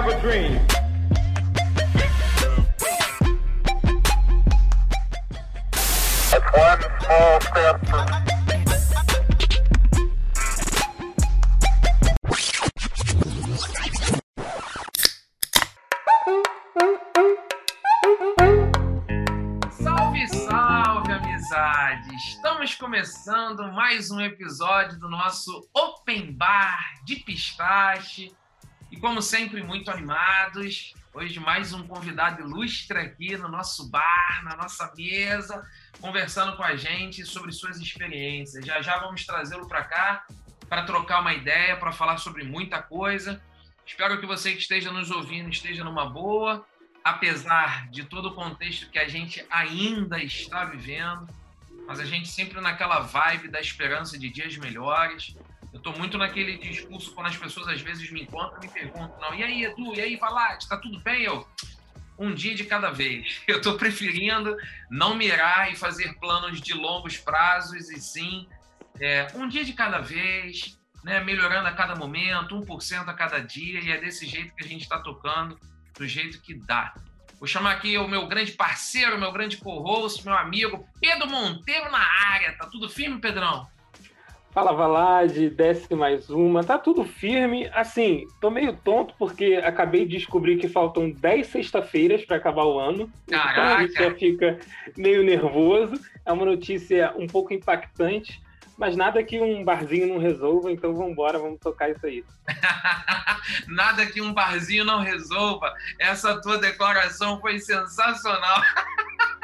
have 0.00 0.12
a 0.12 0.20
dream. 0.20 0.54
one 6.54 6.82
small 7.02 7.40
step 7.40 7.86
for 7.86 8.06
Salve, 19.72 20.28
salve, 20.28 21.12
amizade! 21.12 22.14
Estamos 22.14 22.74
começando 22.76 23.72
mais 23.72 24.12
um 24.12 24.20
episódio 24.20 24.96
do 25.00 25.08
nosso 25.08 25.68
Open 25.74 26.32
Bar 26.36 26.78
de 27.04 27.16
Pistache. 27.16 28.32
E 28.98 29.00
como 29.00 29.22
sempre, 29.22 29.62
muito 29.62 29.92
animados. 29.92 30.92
Hoje 31.14 31.38
mais 31.38 31.72
um 31.72 31.86
convidado 31.86 32.42
ilustre 32.42 32.98
aqui 32.98 33.36
no 33.36 33.48
nosso 33.48 33.88
bar, 33.88 34.42
na 34.42 34.56
nossa 34.56 34.92
mesa, 34.96 35.64
conversando 36.00 36.56
com 36.56 36.64
a 36.64 36.74
gente 36.74 37.24
sobre 37.24 37.52
suas 37.52 37.78
experiências. 37.78 38.66
Já 38.66 38.82
já 38.82 38.98
vamos 38.98 39.24
trazê-lo 39.24 39.68
para 39.68 39.84
cá 39.84 40.26
para 40.68 40.82
trocar 40.82 41.20
uma 41.20 41.32
ideia, 41.32 41.76
para 41.76 41.92
falar 41.92 42.16
sobre 42.16 42.42
muita 42.42 42.82
coisa. 42.82 43.40
Espero 43.86 44.18
que 44.18 44.26
você 44.26 44.50
que 44.50 44.58
esteja 44.58 44.90
nos 44.90 45.12
ouvindo 45.12 45.48
esteja 45.48 45.84
numa 45.84 46.10
boa, 46.10 46.66
apesar 47.04 47.88
de 47.90 48.02
todo 48.02 48.30
o 48.30 48.34
contexto 48.34 48.90
que 48.90 48.98
a 48.98 49.06
gente 49.06 49.46
ainda 49.48 50.20
está 50.20 50.64
vivendo, 50.64 51.24
mas 51.86 52.00
a 52.00 52.04
gente 52.04 52.26
sempre 52.26 52.60
naquela 52.60 52.98
vibe 52.98 53.46
da 53.46 53.60
esperança 53.60 54.18
de 54.18 54.28
dias 54.28 54.56
melhores. 54.56 55.36
Eu 55.72 55.78
estou 55.78 55.96
muito 55.96 56.16
naquele 56.16 56.56
discurso 56.56 57.12
quando 57.14 57.26
as 57.26 57.36
pessoas 57.36 57.68
às 57.68 57.80
vezes 57.80 58.10
me 58.10 58.22
encontram 58.22 58.58
e 58.62 58.66
me 58.66 58.72
perguntam, 58.72 59.18
não, 59.20 59.34
e 59.34 59.42
aí, 59.42 59.64
Edu, 59.64 59.94
e 59.94 60.00
aí, 60.00 60.16
Valade, 60.16 60.64
está 60.64 60.76
tudo 60.76 60.98
bem? 61.00 61.22
Eu, 61.22 61.46
um 62.18 62.34
dia 62.34 62.54
de 62.54 62.64
cada 62.64 62.90
vez. 62.90 63.42
Eu 63.46 63.58
estou 63.58 63.76
preferindo 63.76 64.56
não 64.90 65.14
mirar 65.14 65.70
e 65.70 65.76
fazer 65.76 66.14
planos 66.18 66.60
de 66.60 66.74
longos 66.74 67.16
prazos, 67.16 67.90
e 67.90 68.00
sim 68.00 68.48
é, 69.00 69.28
um 69.34 69.46
dia 69.46 69.64
de 69.64 69.72
cada 69.72 70.00
vez, 70.00 70.78
né, 71.04 71.20
melhorando 71.20 71.68
a 71.68 71.72
cada 71.72 71.94
momento, 71.94 72.56
1% 72.56 73.08
a 73.08 73.14
cada 73.14 73.38
dia, 73.38 73.80
e 73.80 73.90
é 73.90 74.00
desse 74.00 74.26
jeito 74.26 74.54
que 74.54 74.64
a 74.64 74.68
gente 74.68 74.82
está 74.82 74.98
tocando, 74.98 75.58
do 75.96 76.06
jeito 76.06 76.40
que 76.40 76.54
dá. 76.54 76.94
Vou 77.38 77.46
chamar 77.46 77.72
aqui 77.72 77.96
o 77.96 78.08
meu 78.08 78.26
grande 78.26 78.52
parceiro, 78.52 79.18
meu 79.18 79.30
grande 79.30 79.58
co-host, 79.58 80.24
meu 80.24 80.36
amigo 80.36 80.84
Pedro 81.00 81.28
Monteiro 81.28 81.90
na 81.90 82.04
área. 82.32 82.56
Tá 82.56 82.66
tudo 82.66 82.88
firme, 82.88 83.20
Pedrão? 83.20 83.68
Fala 84.58 84.72
Valade, 84.72 85.50
desce 85.50 85.94
mais 85.94 86.28
uma. 86.28 86.64
Tá 86.64 86.76
tudo 86.76 87.04
firme. 87.04 87.70
Assim, 87.72 88.26
tô 88.40 88.50
meio 88.50 88.72
tonto 88.72 89.14
porque 89.16 89.54
acabei 89.54 90.04
de 90.04 90.16
descobrir 90.16 90.56
que 90.56 90.66
faltam 90.66 91.12
10 91.12 91.46
sexta-feiras 91.46 92.24
para 92.24 92.38
acabar 92.38 92.64
o 92.64 92.76
ano. 92.76 93.08
Caraca. 93.28 93.52
Então 93.52 93.64
a 93.64 93.82
gente 93.82 93.94
já 93.94 94.14
fica 94.16 94.58
meio 94.96 95.22
nervoso. 95.22 96.00
É 96.26 96.32
uma 96.32 96.44
notícia 96.44 97.14
um 97.16 97.28
pouco 97.28 97.54
impactante, 97.54 98.42
mas 98.76 98.96
nada 98.96 99.22
que 99.22 99.40
um 99.40 99.62
barzinho 99.62 100.08
não 100.08 100.18
resolva, 100.18 100.72
então 100.72 100.92
vamos 100.92 101.12
embora, 101.12 101.38
vamos 101.38 101.60
tocar 101.60 101.90
isso 101.90 102.04
aí. 102.04 102.24
Nada 103.68 104.06
que 104.06 104.20
um 104.20 104.32
barzinho 104.32 104.84
não 104.84 104.98
resolva. 104.98 105.72
Essa 106.00 106.40
tua 106.40 106.58
declaração 106.58 107.40
foi 107.40 107.60
sensacional. 107.60 108.60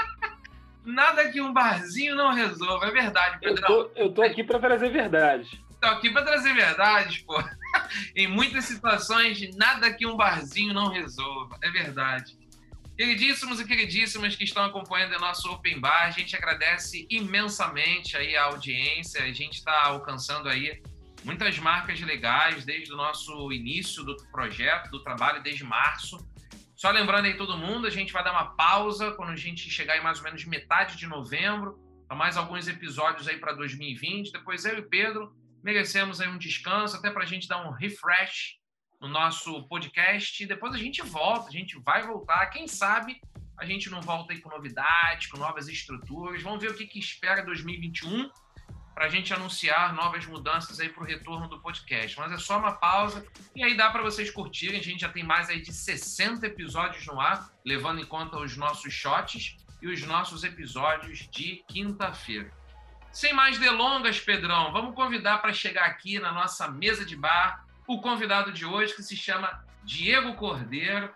Nada 0.85 1.31
que 1.31 1.41
um 1.41 1.53
barzinho 1.53 2.15
não 2.15 2.33
resolva. 2.33 2.87
É 2.87 2.91
verdade, 2.91 3.39
Eu 3.43 3.55
Pedrão. 3.55 3.67
tô, 3.69 3.91
eu 3.97 4.13
tô 4.13 4.23
aqui 4.23 4.45
para 4.45 4.59
trazer 4.59 4.91
verdade. 4.91 5.63
Tô 5.81 5.89
aqui 5.89 6.11
para 6.11 6.23
trazer 6.23 6.55
verdades, 6.55 7.19
pô. 7.19 7.43
Em 8.17 8.27
muitas 8.27 8.65
situações, 8.65 9.55
nada 9.57 9.93
que 9.93 10.07
um 10.07 10.17
barzinho 10.17 10.73
não 10.75 10.89
resolva. 10.89 11.59
É 11.63 11.71
verdade. 11.71 12.37
Queridíssimos 12.97 13.59
e 13.61 13.65
queridíssimas 13.67 14.37
que 14.37 14.45
estão 14.45 14.65
acompanhando 14.65 15.17
o 15.17 15.19
nosso 15.21 15.51
Open 15.51 15.81
Bar, 15.81 16.05
a 16.05 16.11
gente 16.11 16.37
agradece 16.37 17.07
imensamente 17.11 18.17
aí 18.17 18.37
a 18.37 18.45
audiência. 18.45 19.23
A 19.25 19.33
gente 19.33 19.55
está 19.55 19.87
alcançando 19.87 20.49
aí 20.49 20.81
muitas 21.25 21.59
marcas 21.59 22.01
legais 22.01 22.65
desde 22.65 22.93
o 22.93 22.97
nosso 22.97 23.51
início 23.53 24.05
do 24.05 24.15
projeto, 24.31 24.91
do 24.91 25.03
trabalho, 25.03 25.43
desde 25.43 25.65
março. 25.65 26.19
Só 26.85 26.91
lembrando 26.91 27.25
aí 27.25 27.35
todo 27.35 27.57
mundo, 27.57 27.87
a 27.87 27.91
gente 27.91 28.13
vai 28.13 28.23
dar 28.23 28.33
uma 28.33 28.55
pausa 28.57 29.13
quando 29.13 29.31
a 29.31 29.37
gente 29.37 29.71
chegar 29.71 29.97
em 29.97 30.03
mais 30.03 30.19
ou 30.19 30.25
menos 30.25 30.45
metade 30.45 30.99
de 30.99 31.07
novembro, 31.07 31.79
para 32.07 32.15
mais 32.15 32.37
alguns 32.37 32.69
episódios 32.69 33.27
aí 33.27 33.39
para 33.39 33.55
2020. 33.55 34.31
Depois 34.31 34.67
eu 34.67 34.77
e 34.77 34.83
Pedro 34.83 35.35
merecemos 35.63 36.21
aí 36.21 36.29
um 36.29 36.37
descanso, 36.37 36.95
até 36.95 37.11
para 37.11 37.23
a 37.23 37.27
gente 37.27 37.49
dar 37.49 37.67
um 37.67 37.71
refresh 37.71 38.59
no 39.01 39.09
nosso 39.09 39.67
podcast. 39.67 40.45
Depois 40.45 40.75
a 40.75 40.77
gente 40.77 41.01
volta, 41.01 41.49
a 41.49 41.53
gente 41.53 41.81
vai 41.81 42.03
voltar. 42.03 42.51
Quem 42.51 42.69
sabe 42.69 43.19
a 43.57 43.65
gente 43.65 43.89
não 43.89 44.03
volta 44.03 44.35
aí 44.35 44.41
com 44.43 44.51
novidades, 44.51 45.29
com 45.29 45.39
novas 45.39 45.69
estruturas. 45.69 46.43
Vamos 46.43 46.61
ver 46.61 46.71
o 46.71 46.75
que, 46.75 46.87
que 46.87 46.99
espera 46.99 47.43
2021 47.47 48.29
para 48.95 49.07
a 49.07 49.09
gente 49.09 49.35
anunciar 49.35 49.93
novas 49.93 50.25
mudanças 50.25 50.79
aí 50.79 50.89
para 50.89 51.03
o 51.03 51.07
retorno 51.07 51.49
do 51.49 51.61
podcast. 51.61 52.19
Mas 52.19 52.33
é 52.33 52.39
só 52.39 52.59
uma 52.59 52.73
pausa 52.73 53.27
e 53.55 53.63
aí 53.65 53.77
dá 53.77 53.91
para 53.91 54.03
vocês 54.03 54.31
curtirem. 54.31 54.79
A 54.79 54.83
gente 54.83 55.01
já 55.01 55.09
tem 55.09 55.25
mais 55.25 55.49
aí 55.49 55.61
de 55.61 55.73
60 55.73 56.47
episódios 56.47 57.05
no 57.07 57.21
ar, 57.21 57.51
levando 57.65 58.01
em 58.01 58.07
conta 58.07 58.39
os 58.39 58.57
nossos 58.57 58.93
shots 58.93 59.57
e 59.83 59.89
os 59.89 60.03
nossos 60.03 60.45
episódios 60.45 61.29
de 61.31 61.65
quinta-feira. 61.67 62.51
Sem 63.13 63.33
mais 63.33 63.59
delongas, 63.59 64.19
Pedrão, 64.19 64.73
vamos 64.73 64.95
convidar 64.95 65.39
para 65.39 65.53
chegar 65.53 65.85
aqui 65.85 66.19
na 66.19 66.33
nossa 66.33 66.69
mesa 66.69 67.05
de 67.05 67.17
bar 67.17 67.65
o 67.87 68.01
convidado 68.01 68.51
de 68.53 68.65
hoje 68.65 68.95
que 68.95 69.03
se 69.03 69.17
chama 69.17 69.65
Diego 69.85 70.35
Cordeiro, 70.35 71.13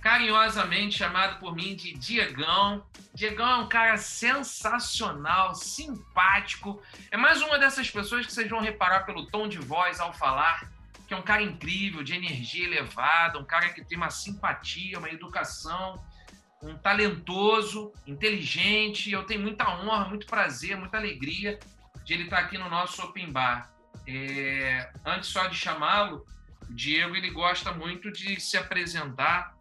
carinhosamente 0.00 0.98
chamado 0.98 1.38
por 1.38 1.54
mim 1.54 1.76
de 1.76 1.92
Diegão. 1.94 2.84
Diegão 3.20 3.50
é 3.50 3.56
um 3.56 3.68
cara 3.68 3.98
sensacional, 3.98 5.54
simpático. 5.54 6.82
É 7.10 7.18
mais 7.18 7.42
uma 7.42 7.58
dessas 7.58 7.90
pessoas 7.90 8.24
que 8.24 8.32
vocês 8.32 8.48
vão 8.48 8.62
reparar 8.62 9.00
pelo 9.00 9.26
tom 9.26 9.46
de 9.46 9.58
voz 9.58 10.00
ao 10.00 10.10
falar, 10.14 10.66
que 11.06 11.12
é 11.12 11.16
um 11.18 11.22
cara 11.22 11.42
incrível, 11.42 12.02
de 12.02 12.14
energia 12.14 12.64
elevada, 12.64 13.38
um 13.38 13.44
cara 13.44 13.68
que 13.74 13.84
tem 13.84 13.98
uma 13.98 14.08
simpatia, 14.08 14.98
uma 14.98 15.10
educação, 15.10 16.02
um 16.62 16.78
talentoso, 16.78 17.92
inteligente. 18.06 19.12
Eu 19.12 19.24
tenho 19.24 19.42
muita 19.42 19.68
honra, 19.68 20.08
muito 20.08 20.26
prazer, 20.26 20.78
muita 20.78 20.96
alegria 20.96 21.58
de 22.06 22.14
ele 22.14 22.24
estar 22.24 22.38
aqui 22.38 22.56
no 22.56 22.70
nosso 22.70 23.02
Open 23.02 23.30
Bar. 23.30 23.70
É, 24.06 24.90
antes 25.04 25.28
só 25.28 25.46
de 25.46 25.58
chamá-lo, 25.58 26.24
o 26.70 26.72
Diego 26.72 27.14
ele 27.14 27.28
gosta 27.28 27.70
muito 27.70 28.10
de 28.10 28.40
se 28.40 28.56
apresentar 28.56 29.54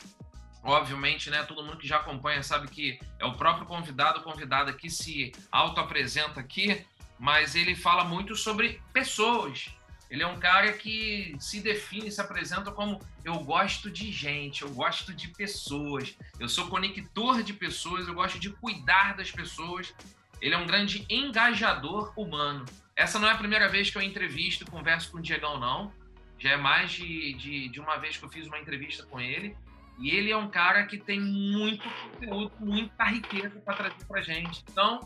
obviamente, 0.64 1.30
né, 1.30 1.44
todo 1.44 1.64
mundo 1.64 1.78
que 1.78 1.88
já 1.88 1.98
acompanha 1.98 2.44
sabe 2.44 2.68
que 2.68 3.00
é 3.18 3.26
o 3.26 3.34
próprio 3.34 3.66
convidado, 3.66 4.22
convidada 4.22 4.74
que 4.74 4.90
se 4.90 5.32
auto-apresenta 5.52 6.40
aqui, 6.40 6.86
mas 7.18 7.56
ele 7.56 7.76
fala 7.76 8.04
muito 8.04 8.36
sobre 8.36 8.82
pessoas. 8.94 9.70
Ele 10.10 10.24
é 10.24 10.28
um 10.28 10.40
cara 10.40 10.74
que 10.74 11.36
se 11.40 11.62
define, 11.62 12.12
se 12.12 12.20
apresenta 12.20 12.72
como 12.72 13.00
eu 13.24 13.36
gosto 13.40 13.92
de 13.92 14.12
gente, 14.12 14.64
eu 14.64 14.70
gosto 14.70 15.14
de 15.14 15.28
pessoas, 15.28 16.18
eu 16.40 16.50
sou 16.50 16.68
conector 16.68 17.44
de 17.44 17.54
pessoas, 17.54 18.08
eu 18.08 18.14
gosto 18.16 18.40
de 18.40 18.50
cuidar 18.50 19.16
das 19.16 19.30
pessoas. 19.30 19.94
Ele 20.42 20.56
é 20.56 20.58
um 20.58 20.66
grande 20.66 21.06
engajador 21.10 22.12
humano. 22.18 22.66
Essa 22.96 23.20
não 23.20 23.28
é 23.28 23.34
a 23.34 23.38
primeira 23.38 23.70
vez 23.70 23.90
que 23.90 23.98
eu 23.98 24.02
entrevisto 24.02 24.64
e 24.64 24.68
converso 24.68 25.12
com 25.12 25.20
o 25.20 25.22
Diegão, 25.22 25.60
não. 25.60 25.94
Já 26.40 26.52
é 26.52 26.58
mais 26.58 26.92
de, 26.92 27.34
de, 27.34 27.70
de 27.70 27.80
uma 27.80 27.98
vez 27.98 28.18
que 28.18 28.24
eu 28.24 28.30
fiz 28.30 28.48
uma 28.48 28.58
entrevista 28.58 29.06
com 29.06 29.20
ele. 29.20 29.56
E 30.00 30.10
ele 30.12 30.32
é 30.32 30.38
um 30.38 30.50
cara 30.50 30.86
que 30.86 30.98
tem 30.98 31.20
muito 31.20 31.84
conteúdo, 32.12 32.52
muita 32.60 33.04
riqueza 33.04 33.60
para 33.66 33.76
trazer 33.76 34.06
para 34.08 34.22
gente. 34.22 34.64
Então, 34.72 35.00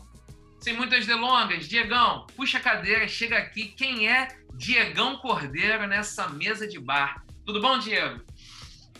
sem 0.60 0.74
muitas 0.74 1.06
delongas, 1.06 1.66
Diegão, 1.66 2.26
puxa 2.36 2.58
a 2.58 2.60
cadeira, 2.60 3.06
chega 3.08 3.36
aqui. 3.36 3.68
Quem 3.68 4.08
é 4.08 4.28
Diegão 4.54 5.16
Cordeiro 5.18 5.86
nessa 5.86 6.28
mesa 6.28 6.66
de 6.66 6.78
bar? 6.78 7.24
Tudo 7.44 7.60
bom, 7.60 7.78
Diego? 7.78 8.20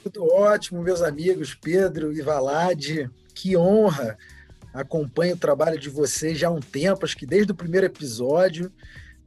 Tudo 0.02 0.26
ótimo, 0.34 0.82
meus 0.82 1.00
amigos 1.00 1.54
Pedro 1.54 2.12
e 2.12 2.20
Valade. 2.20 3.08
Que 3.34 3.56
honra! 3.56 4.18
Acompanho 4.74 5.36
o 5.36 5.38
trabalho 5.38 5.78
de 5.78 5.88
vocês 5.88 6.36
já 6.36 6.48
há 6.48 6.50
um 6.50 6.60
tempo, 6.60 7.04
acho 7.04 7.16
que 7.16 7.24
desde 7.24 7.52
o 7.52 7.54
primeiro 7.54 7.86
episódio. 7.86 8.72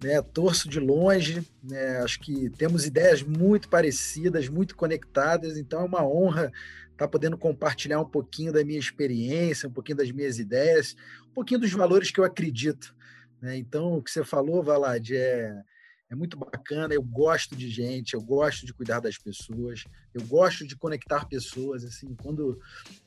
Né, 0.04 0.22
torço 0.22 0.70
de 0.70 0.80
longe, 0.80 1.44
né, 1.64 1.98
acho 2.04 2.20
que 2.20 2.52
temos 2.52 2.86
ideias 2.86 3.24
muito 3.24 3.68
parecidas, 3.68 4.48
muito 4.48 4.76
conectadas, 4.76 5.58
então 5.58 5.82
é 5.82 5.84
uma 5.84 6.06
honra 6.06 6.52
estar 6.92 7.08
podendo 7.08 7.36
compartilhar 7.36 8.00
um 8.00 8.10
pouquinho 8.10 8.54
da 8.54 8.64
minha 8.64 8.78
experiência, 8.78 9.68
um 9.68 9.72
pouquinho 9.72 9.98
das 9.98 10.12
minhas 10.12 10.38
ideias, 10.38 10.96
um 11.30 11.34
pouquinho 11.34 11.60
dos 11.60 11.72
valores 11.72 12.12
que 12.12 12.20
eu 12.20 12.24
acredito. 12.24 12.96
Né? 13.42 13.58
Então, 13.58 13.94
o 13.94 14.04
que 14.04 14.12
você 14.12 14.24
falou, 14.24 14.64
Valad, 14.64 15.12
é, 15.12 15.64
é 16.10 16.16
muito 16.16 16.38
bacana. 16.38 16.94
Eu 16.94 17.04
gosto 17.04 17.56
de 17.56 17.70
gente, 17.70 18.14
eu 18.14 18.22
gosto 18.22 18.66
de 18.66 18.74
cuidar 18.74 19.00
das 19.00 19.18
pessoas, 19.18 19.84
eu 20.14 20.24
gosto 20.24 20.66
de 20.66 20.76
conectar 20.76 21.26
pessoas. 21.26 21.84
Assim, 21.84 22.16
quando 22.22 22.60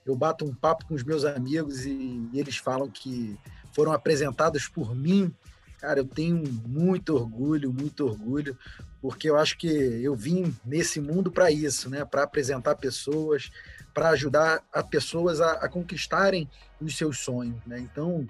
eu 0.07 0.17
bato 0.17 0.45
um 0.45 0.55
papo 0.55 0.87
com 0.87 0.95
os 0.95 1.03
meus 1.03 1.25
amigos 1.25 1.85
e, 1.85 1.91
e 2.33 2.39
eles 2.39 2.57
falam 2.57 2.89
que 2.89 3.37
foram 3.73 3.93
apresentados 3.93 4.69
por 4.69 4.95
mim 4.95 5.35
Cara, 5.81 6.01
eu 6.01 6.05
tenho 6.05 6.43
muito 6.67 7.15
orgulho, 7.15 7.73
muito 7.73 8.07
orgulho, 8.07 8.57
porque 9.01 9.31
eu 9.31 9.37
acho 9.37 9.57
que 9.57 9.67
eu 9.67 10.15
vim 10.15 10.55
nesse 10.65 11.01
mundo 11.01 11.31
para 11.31 11.51
isso, 11.51 11.89
né? 11.89 12.05
Para 12.05 12.23
apresentar 12.23 12.75
pessoas, 12.77 13.51
para 13.95 14.11
ajudar 14.11 14.63
a 14.73 14.83
pessoas 14.83 15.41
a, 15.41 15.53
a, 15.53 15.69
conquistarem 15.69 16.49
os 16.81 16.97
seus 16.97 17.21
sonhos, 17.21 17.57
né? 17.67 17.79
Então, 17.79 18.29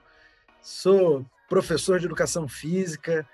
sou 0.62 1.26
professor 1.49 1.99
de 1.99 2.06
educação 2.06 2.47
física, 2.47 3.26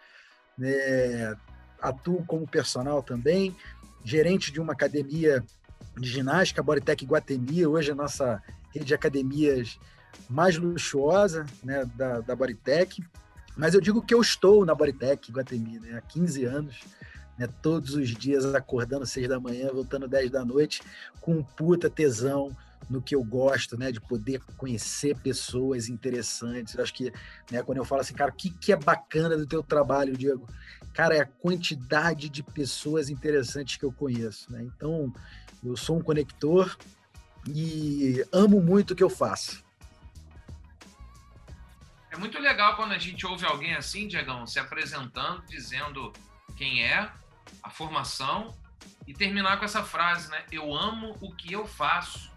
né? 0.56 1.36
atuo 1.78 2.24
como 2.24 2.46
personal 2.46 3.02
também, 3.02 3.54
gerente 4.02 4.50
de 4.50 4.60
uma 4.60 4.72
academia 4.72 5.44
de 5.98 6.08
ginástica, 6.08 6.62
Bodytech 6.62 7.04
Guatemi, 7.04 7.66
hoje 7.66 7.90
é 7.90 7.92
a 7.92 7.96
nossa 7.96 8.42
rede 8.72 8.86
de 8.86 8.94
academias 8.94 9.78
mais 10.28 10.56
luxuosa 10.56 11.44
né, 11.62 11.84
da, 11.94 12.20
da 12.20 12.34
Bodytech. 12.34 13.02
Mas 13.56 13.74
eu 13.74 13.80
digo 13.80 14.02
que 14.02 14.14
eu 14.14 14.20
estou 14.20 14.66
na 14.66 14.74
Bodytech 14.74 15.32
Guatemi 15.32 15.80
né, 15.80 15.96
há 15.96 16.00
15 16.00 16.44
anos, 16.44 16.80
né, 17.38 17.48
todos 17.62 17.94
os 17.94 18.08
dias 18.10 18.44
acordando 18.54 19.06
seis 19.06 19.28
da 19.28 19.40
manhã, 19.40 19.70
voltando 19.72 20.06
10 20.06 20.30
da 20.30 20.44
noite, 20.44 20.82
com 21.20 21.36
um 21.36 21.42
puta 21.42 21.88
tesão 21.88 22.54
no 22.88 23.02
que 23.02 23.14
eu 23.14 23.24
gosto, 23.24 23.76
né, 23.76 23.90
de 23.90 24.00
poder 24.00 24.40
conhecer 24.56 25.16
pessoas 25.16 25.88
interessantes. 25.88 26.74
Eu 26.74 26.82
acho 26.82 26.94
que, 26.94 27.12
né, 27.50 27.62
quando 27.62 27.78
eu 27.78 27.84
falo 27.84 28.00
assim, 28.00 28.14
cara, 28.14 28.30
o 28.30 28.34
que, 28.34 28.50
que 28.50 28.72
é 28.72 28.76
bacana 28.76 29.36
do 29.36 29.46
teu 29.46 29.62
trabalho, 29.62 30.16
Diego? 30.16 30.46
Cara, 30.92 31.16
é 31.16 31.20
a 31.20 31.26
quantidade 31.26 32.28
de 32.28 32.42
pessoas 32.42 33.10
interessantes 33.10 33.76
que 33.76 33.84
eu 33.84 33.92
conheço, 33.92 34.50
né? 34.50 34.62
Então, 34.62 35.12
eu 35.64 35.76
sou 35.76 35.98
um 35.98 36.02
conector 36.02 36.76
e 37.46 38.24
amo 38.32 38.60
muito 38.60 38.92
o 38.92 38.96
que 38.96 39.02
eu 39.02 39.10
faço. 39.10 39.65
É 42.16 42.18
muito 42.18 42.38
legal 42.38 42.76
quando 42.76 42.92
a 42.92 42.98
gente 42.98 43.26
ouve 43.26 43.44
alguém 43.44 43.74
assim, 43.74 44.08
Diegão, 44.08 44.46
se 44.46 44.58
apresentando, 44.58 45.44
dizendo 45.46 46.14
quem 46.56 46.82
é, 46.82 47.12
a 47.62 47.68
formação 47.68 48.56
e 49.06 49.12
terminar 49.12 49.58
com 49.58 49.66
essa 49.66 49.84
frase, 49.84 50.30
né? 50.30 50.46
Eu 50.50 50.74
amo 50.74 51.14
o 51.20 51.30
que 51.34 51.52
eu 51.52 51.66
faço. 51.66 52.32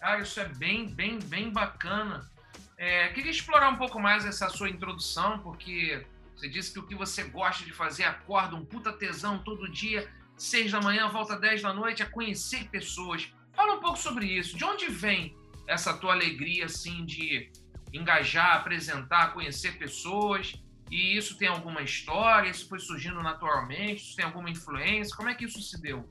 Cara, 0.00 0.20
isso 0.20 0.40
é 0.40 0.48
bem, 0.48 0.88
bem, 0.88 1.20
bem 1.20 1.50
bacana. 1.52 2.28
É, 2.76 3.10
queria 3.10 3.30
explorar 3.30 3.68
um 3.68 3.76
pouco 3.76 4.00
mais 4.00 4.26
essa 4.26 4.48
sua 4.48 4.68
introdução, 4.68 5.38
porque 5.38 6.04
você 6.34 6.48
disse 6.48 6.72
que 6.72 6.80
o 6.80 6.86
que 6.88 6.96
você 6.96 7.22
gosta 7.22 7.64
de 7.64 7.72
fazer, 7.72 8.02
acorda 8.02 8.56
um 8.56 8.64
puta 8.64 8.92
tesão 8.92 9.38
todo 9.38 9.70
dia, 9.70 10.12
seis 10.36 10.72
da 10.72 10.80
manhã, 10.80 11.08
volta 11.08 11.38
dez 11.38 11.62
da 11.62 11.72
noite, 11.72 12.02
é 12.02 12.06
conhecer 12.06 12.68
pessoas. 12.70 13.32
Fala 13.54 13.74
um 13.74 13.80
pouco 13.80 13.98
sobre 13.98 14.26
isso. 14.26 14.56
De 14.56 14.64
onde 14.64 14.88
vem 14.88 15.36
essa 15.68 15.96
tua 15.96 16.12
alegria, 16.12 16.64
assim, 16.64 17.04
de 17.04 17.52
engajar, 17.92 18.56
apresentar, 18.56 19.32
conhecer 19.32 19.78
pessoas. 19.78 20.54
E 20.90 21.16
isso 21.16 21.36
tem 21.36 21.48
alguma 21.48 21.82
história? 21.82 22.50
Isso 22.50 22.68
foi 22.68 22.78
surgindo 22.78 23.22
naturalmente? 23.22 24.02
Isso 24.02 24.16
tem 24.16 24.24
alguma 24.24 24.50
influência? 24.50 25.16
Como 25.16 25.28
é 25.28 25.34
que 25.34 25.44
isso 25.44 25.60
se 25.60 25.80
deu? 25.80 26.06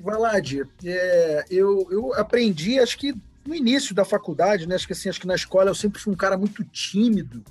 Valad, 0.00 0.66
é, 0.84 1.44
eu, 1.48 1.86
eu 1.90 2.14
aprendi, 2.14 2.78
acho 2.78 2.98
que 2.98 3.14
no 3.46 3.54
início 3.54 3.94
da 3.94 4.04
faculdade, 4.04 4.66
né? 4.66 4.74
Acho 4.74 4.86
que 4.86 4.92
assim, 4.92 5.08
acho 5.08 5.20
que 5.20 5.26
na 5.26 5.34
escola 5.34 5.70
eu 5.70 5.74
sempre 5.74 6.00
fui 6.00 6.12
um 6.12 6.16
cara 6.16 6.36
muito 6.36 6.64
tímido, 6.64 7.44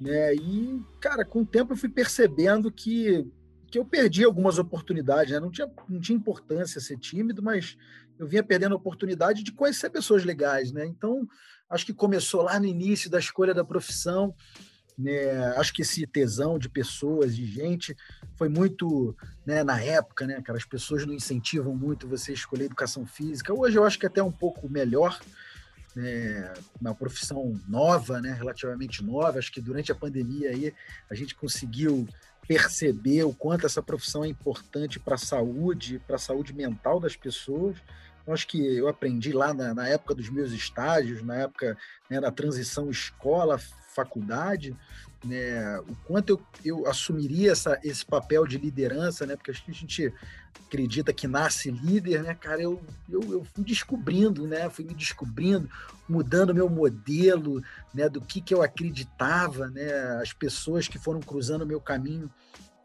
né? 0.00 0.34
E, 0.34 0.80
cara, 1.00 1.24
com 1.24 1.42
o 1.42 1.46
tempo 1.46 1.72
eu 1.72 1.76
fui 1.76 1.88
percebendo 1.88 2.70
que, 2.70 3.26
que 3.70 3.78
eu 3.78 3.84
perdi 3.84 4.24
algumas 4.24 4.58
oportunidades, 4.58 5.32
né? 5.32 5.40
Não 5.40 5.50
tinha, 5.50 5.70
não 5.88 6.00
tinha 6.00 6.16
importância 6.16 6.80
ser 6.80 6.98
tímido, 6.98 7.42
mas 7.42 7.76
eu 8.18 8.26
vinha 8.26 8.42
perdendo 8.42 8.74
a 8.74 8.78
oportunidade 8.78 9.42
de 9.42 9.52
conhecer 9.52 9.90
pessoas 9.90 10.24
legais, 10.24 10.72
né? 10.72 10.86
Então, 10.86 11.28
acho 11.68 11.86
que 11.86 11.92
começou 11.92 12.42
lá 12.42 12.58
no 12.58 12.66
início 12.66 13.10
da 13.10 13.18
escolha 13.18 13.54
da 13.54 13.64
profissão. 13.64 14.34
Né? 14.98 15.30
Acho 15.56 15.74
que 15.74 15.82
esse 15.82 16.06
tesão 16.06 16.58
de 16.58 16.68
pessoas, 16.68 17.36
de 17.36 17.44
gente, 17.46 17.94
foi 18.34 18.48
muito 18.48 19.14
né, 19.44 19.62
na 19.62 19.80
época, 19.80 20.26
né, 20.26 20.40
cara? 20.40 20.58
As 20.58 20.64
pessoas 20.64 21.04
não 21.04 21.12
incentivam 21.12 21.74
muito 21.74 22.08
você 22.08 22.32
escolher 22.32 22.64
educação 22.64 23.06
física. 23.06 23.52
Hoje 23.52 23.78
eu 23.78 23.84
acho 23.84 23.98
que 23.98 24.06
até 24.06 24.22
um 24.22 24.32
pouco 24.32 24.68
melhor, 24.70 25.20
né, 25.94 26.54
uma 26.80 26.94
profissão 26.94 27.60
nova, 27.68 28.20
né, 28.20 28.32
relativamente 28.32 29.04
nova. 29.04 29.38
Acho 29.38 29.52
que 29.52 29.60
durante 29.60 29.92
a 29.92 29.94
pandemia 29.94 30.50
aí 30.50 30.72
a 31.10 31.14
gente 31.14 31.34
conseguiu 31.34 32.08
perceber 32.48 33.24
o 33.24 33.34
quanto 33.34 33.66
essa 33.66 33.82
profissão 33.82 34.24
é 34.24 34.28
importante 34.28 35.00
para 35.00 35.16
a 35.16 35.18
saúde, 35.18 36.00
para 36.06 36.16
a 36.16 36.18
saúde 36.18 36.54
mental 36.54 37.00
das 37.00 37.16
pessoas. 37.16 37.76
Eu 38.26 38.34
acho 38.34 38.46
que 38.46 38.58
eu 38.58 38.88
aprendi 38.88 39.32
lá 39.32 39.54
na, 39.54 39.72
na 39.72 39.88
época 39.88 40.14
dos 40.14 40.28
meus 40.28 40.52
estágios, 40.52 41.22
na 41.22 41.36
época 41.36 41.76
né, 42.10 42.20
da 42.20 42.30
transição 42.30 42.90
escola-faculdade, 42.90 44.76
né, 45.24 45.78
o 45.80 45.94
quanto 46.04 46.30
eu, 46.30 46.40
eu 46.64 46.86
assumiria 46.86 47.52
essa, 47.52 47.78
esse 47.82 48.04
papel 48.04 48.46
de 48.46 48.58
liderança, 48.58 49.26
né, 49.26 49.36
porque 49.36 49.50
acho 49.50 49.64
que 49.64 49.70
a 49.70 49.74
gente 49.74 50.12
acredita 50.66 51.12
que 51.12 51.26
nasce 51.26 51.70
líder, 51.70 52.22
né, 52.22 52.34
cara, 52.34 52.60
eu, 52.60 52.82
eu, 53.08 53.20
eu 53.32 53.46
fui 53.54 53.64
descobrindo, 53.64 54.46
né, 54.46 54.68
fui 54.70 54.84
me 54.84 54.94
descobrindo, 54.94 55.68
mudando 56.08 56.54
meu 56.54 56.68
modelo, 56.68 57.62
né, 57.94 58.08
do 58.08 58.20
que, 58.20 58.40
que 58.40 58.54
eu 58.54 58.62
acreditava, 58.62 59.68
né, 59.68 60.20
as 60.20 60.32
pessoas 60.32 60.88
que 60.88 60.98
foram 60.98 61.20
cruzando 61.20 61.62
o 61.62 61.66
meu 61.66 61.80
caminho 61.80 62.30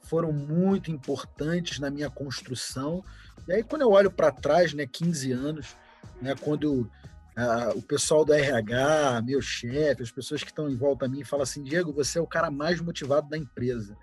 foram 0.03 0.33
muito 0.33 0.91
importantes 0.91 1.79
na 1.79 1.89
minha 1.89 2.09
construção, 2.09 3.03
e 3.47 3.53
aí, 3.53 3.63
quando 3.63 3.81
eu 3.81 3.89
olho 3.91 4.11
para 4.11 4.31
trás, 4.31 4.73
né, 4.73 4.85
15 4.85 5.31
anos, 5.31 5.75
né, 6.21 6.35
quando 6.39 6.89
uh, 7.37 7.77
o 7.77 7.81
pessoal 7.81 8.23
do 8.23 8.33
RH, 8.33 9.21
meu 9.23 9.41
chefe, 9.41 10.03
as 10.03 10.11
pessoas 10.11 10.43
que 10.43 10.49
estão 10.49 10.69
em 10.69 10.75
volta 10.75 11.05
a 11.05 11.09
mim, 11.09 11.23
falam 11.23 11.43
assim: 11.43 11.63
Diego, 11.63 11.91
você 11.91 12.19
é 12.19 12.21
o 12.21 12.27
cara 12.27 12.51
mais 12.51 12.79
motivado 12.79 13.29
da 13.29 13.37
empresa. 13.37 13.97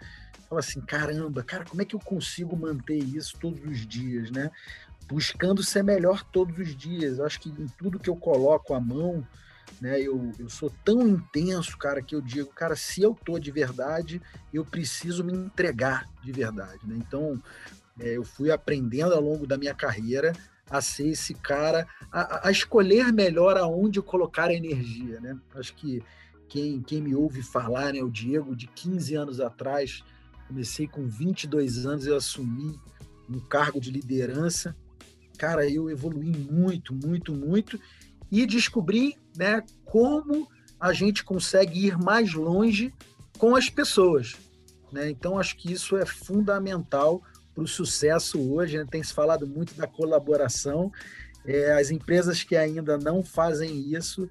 Fala 0.48 0.60
assim: 0.60 0.80
caramba, 0.80 1.42
cara, 1.42 1.64
como 1.64 1.82
é 1.82 1.84
que 1.84 1.94
eu 1.94 2.00
consigo 2.00 2.56
manter 2.56 2.98
isso 2.98 3.38
todos 3.40 3.62
os 3.64 3.86
dias, 3.86 4.30
né? 4.30 4.50
Buscando 5.08 5.62
ser 5.62 5.82
melhor 5.82 6.22
todos 6.24 6.58
os 6.58 6.76
dias. 6.76 7.18
Eu 7.18 7.26
acho 7.26 7.40
que 7.40 7.48
em 7.48 7.66
tudo 7.78 7.98
que 7.98 8.10
eu 8.10 8.16
coloco 8.16 8.74
a 8.74 8.80
mão, 8.80 9.26
né? 9.80 10.00
Eu, 10.00 10.32
eu 10.38 10.48
sou 10.48 10.70
tão 10.84 11.06
intenso, 11.06 11.76
cara, 11.76 12.02
que 12.02 12.14
eu 12.14 12.20
digo, 12.20 12.50
cara, 12.50 12.74
se 12.74 13.02
eu 13.02 13.14
tô 13.14 13.38
de 13.38 13.50
verdade, 13.50 14.20
eu 14.52 14.64
preciso 14.64 15.22
me 15.22 15.32
entregar 15.32 16.06
de 16.22 16.32
verdade, 16.32 16.80
né? 16.84 16.96
Então, 16.96 17.40
eu 17.98 18.24
fui 18.24 18.50
aprendendo 18.50 19.14
ao 19.14 19.20
longo 19.20 19.46
da 19.46 19.58
minha 19.58 19.74
carreira 19.74 20.32
a 20.70 20.80
ser 20.82 21.08
esse 21.08 21.34
cara, 21.34 21.86
a, 22.12 22.48
a 22.48 22.50
escolher 22.50 23.12
melhor 23.12 23.56
aonde 23.56 24.02
colocar 24.02 24.50
a 24.50 24.54
energia, 24.54 25.20
né? 25.20 25.38
Acho 25.54 25.74
que 25.74 26.02
quem, 26.48 26.80
quem 26.82 27.00
me 27.00 27.14
ouve 27.14 27.42
falar, 27.42 27.92
né, 27.92 28.02
o 28.02 28.10
Diego, 28.10 28.56
de 28.56 28.66
15 28.66 29.14
anos 29.14 29.40
atrás, 29.40 30.02
comecei 30.46 30.86
com 30.86 31.06
22 31.06 31.86
anos, 31.86 32.06
eu 32.06 32.16
assumi 32.16 32.78
um 33.28 33.38
cargo 33.38 33.80
de 33.80 33.90
liderança. 33.90 34.74
Cara, 35.38 35.68
eu 35.68 35.90
evolui 35.90 36.32
muito, 36.50 36.94
muito, 36.94 37.34
muito 37.34 37.78
e 38.30 38.44
descobri, 38.46 39.16
né, 39.36 39.62
como 39.84 40.48
a 40.80 40.92
gente 40.92 41.24
consegue 41.24 41.86
ir 41.86 41.98
mais 41.98 42.32
longe 42.34 42.92
com 43.38 43.54
as 43.54 43.68
pessoas, 43.68 44.36
né? 44.92 45.10
Então 45.10 45.38
acho 45.38 45.56
que 45.56 45.72
isso 45.72 45.96
é 45.96 46.06
fundamental 46.06 47.22
para 47.58 47.64
o 47.64 47.68
sucesso 47.68 48.40
hoje. 48.52 48.78
Né? 48.78 48.86
Tem 48.88 49.02
se 49.02 49.12
falado 49.12 49.44
muito 49.46 49.74
da 49.74 49.86
colaboração. 49.86 50.92
É, 51.44 51.72
as 51.72 51.90
empresas 51.90 52.44
que 52.44 52.54
ainda 52.54 52.96
não 52.96 53.22
fazem 53.22 53.92
isso 53.92 54.30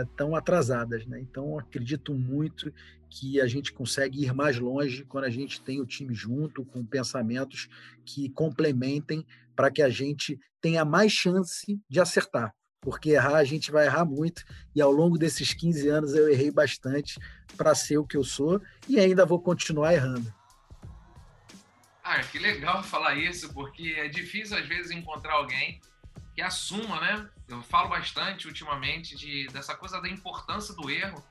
estão 0.00 0.34
é, 0.34 0.38
atrasadas. 0.38 1.06
Né? 1.06 1.20
Então, 1.20 1.58
acredito 1.58 2.14
muito 2.14 2.72
que 3.10 3.40
a 3.40 3.46
gente 3.46 3.72
consegue 3.72 4.24
ir 4.24 4.32
mais 4.32 4.58
longe 4.58 5.04
quando 5.04 5.24
a 5.24 5.30
gente 5.30 5.60
tem 5.60 5.80
o 5.80 5.86
time 5.86 6.14
junto, 6.14 6.64
com 6.64 6.84
pensamentos 6.84 7.68
que 8.04 8.30
complementem 8.30 9.24
para 9.54 9.70
que 9.70 9.82
a 9.82 9.90
gente 9.90 10.40
tenha 10.60 10.84
mais 10.84 11.12
chance 11.12 11.78
de 11.88 12.00
acertar. 12.00 12.54
Porque 12.80 13.10
errar 13.10 13.36
a 13.36 13.44
gente 13.44 13.70
vai 13.70 13.86
errar 13.86 14.04
muito, 14.04 14.44
e 14.74 14.80
ao 14.80 14.92
longo 14.92 15.18
desses 15.18 15.52
15 15.52 15.88
anos 15.88 16.14
eu 16.14 16.28
errei 16.28 16.50
bastante 16.50 17.18
para 17.56 17.74
ser 17.74 17.98
o 17.98 18.06
que 18.06 18.16
eu 18.16 18.24
sou 18.24 18.60
e 18.88 18.98
ainda 18.98 19.26
vou 19.26 19.40
continuar 19.40 19.92
errando. 19.94 20.32
Ah, 22.16 22.22
que 22.22 22.38
legal 22.38 22.82
falar 22.82 23.14
isso, 23.14 23.52
porque 23.52 23.94
é 23.98 24.08
difícil 24.08 24.56
às 24.56 24.66
vezes 24.66 24.90
encontrar 24.90 25.34
alguém 25.34 25.82
que 26.34 26.40
assuma, 26.40 26.98
né? 26.98 27.28
Eu 27.46 27.62
falo 27.62 27.90
bastante 27.90 28.46
ultimamente 28.46 29.14
de, 29.14 29.46
dessa 29.48 29.74
coisa 29.74 30.00
da 30.00 30.08
importância 30.08 30.74
do 30.74 30.88
erro 30.88 31.22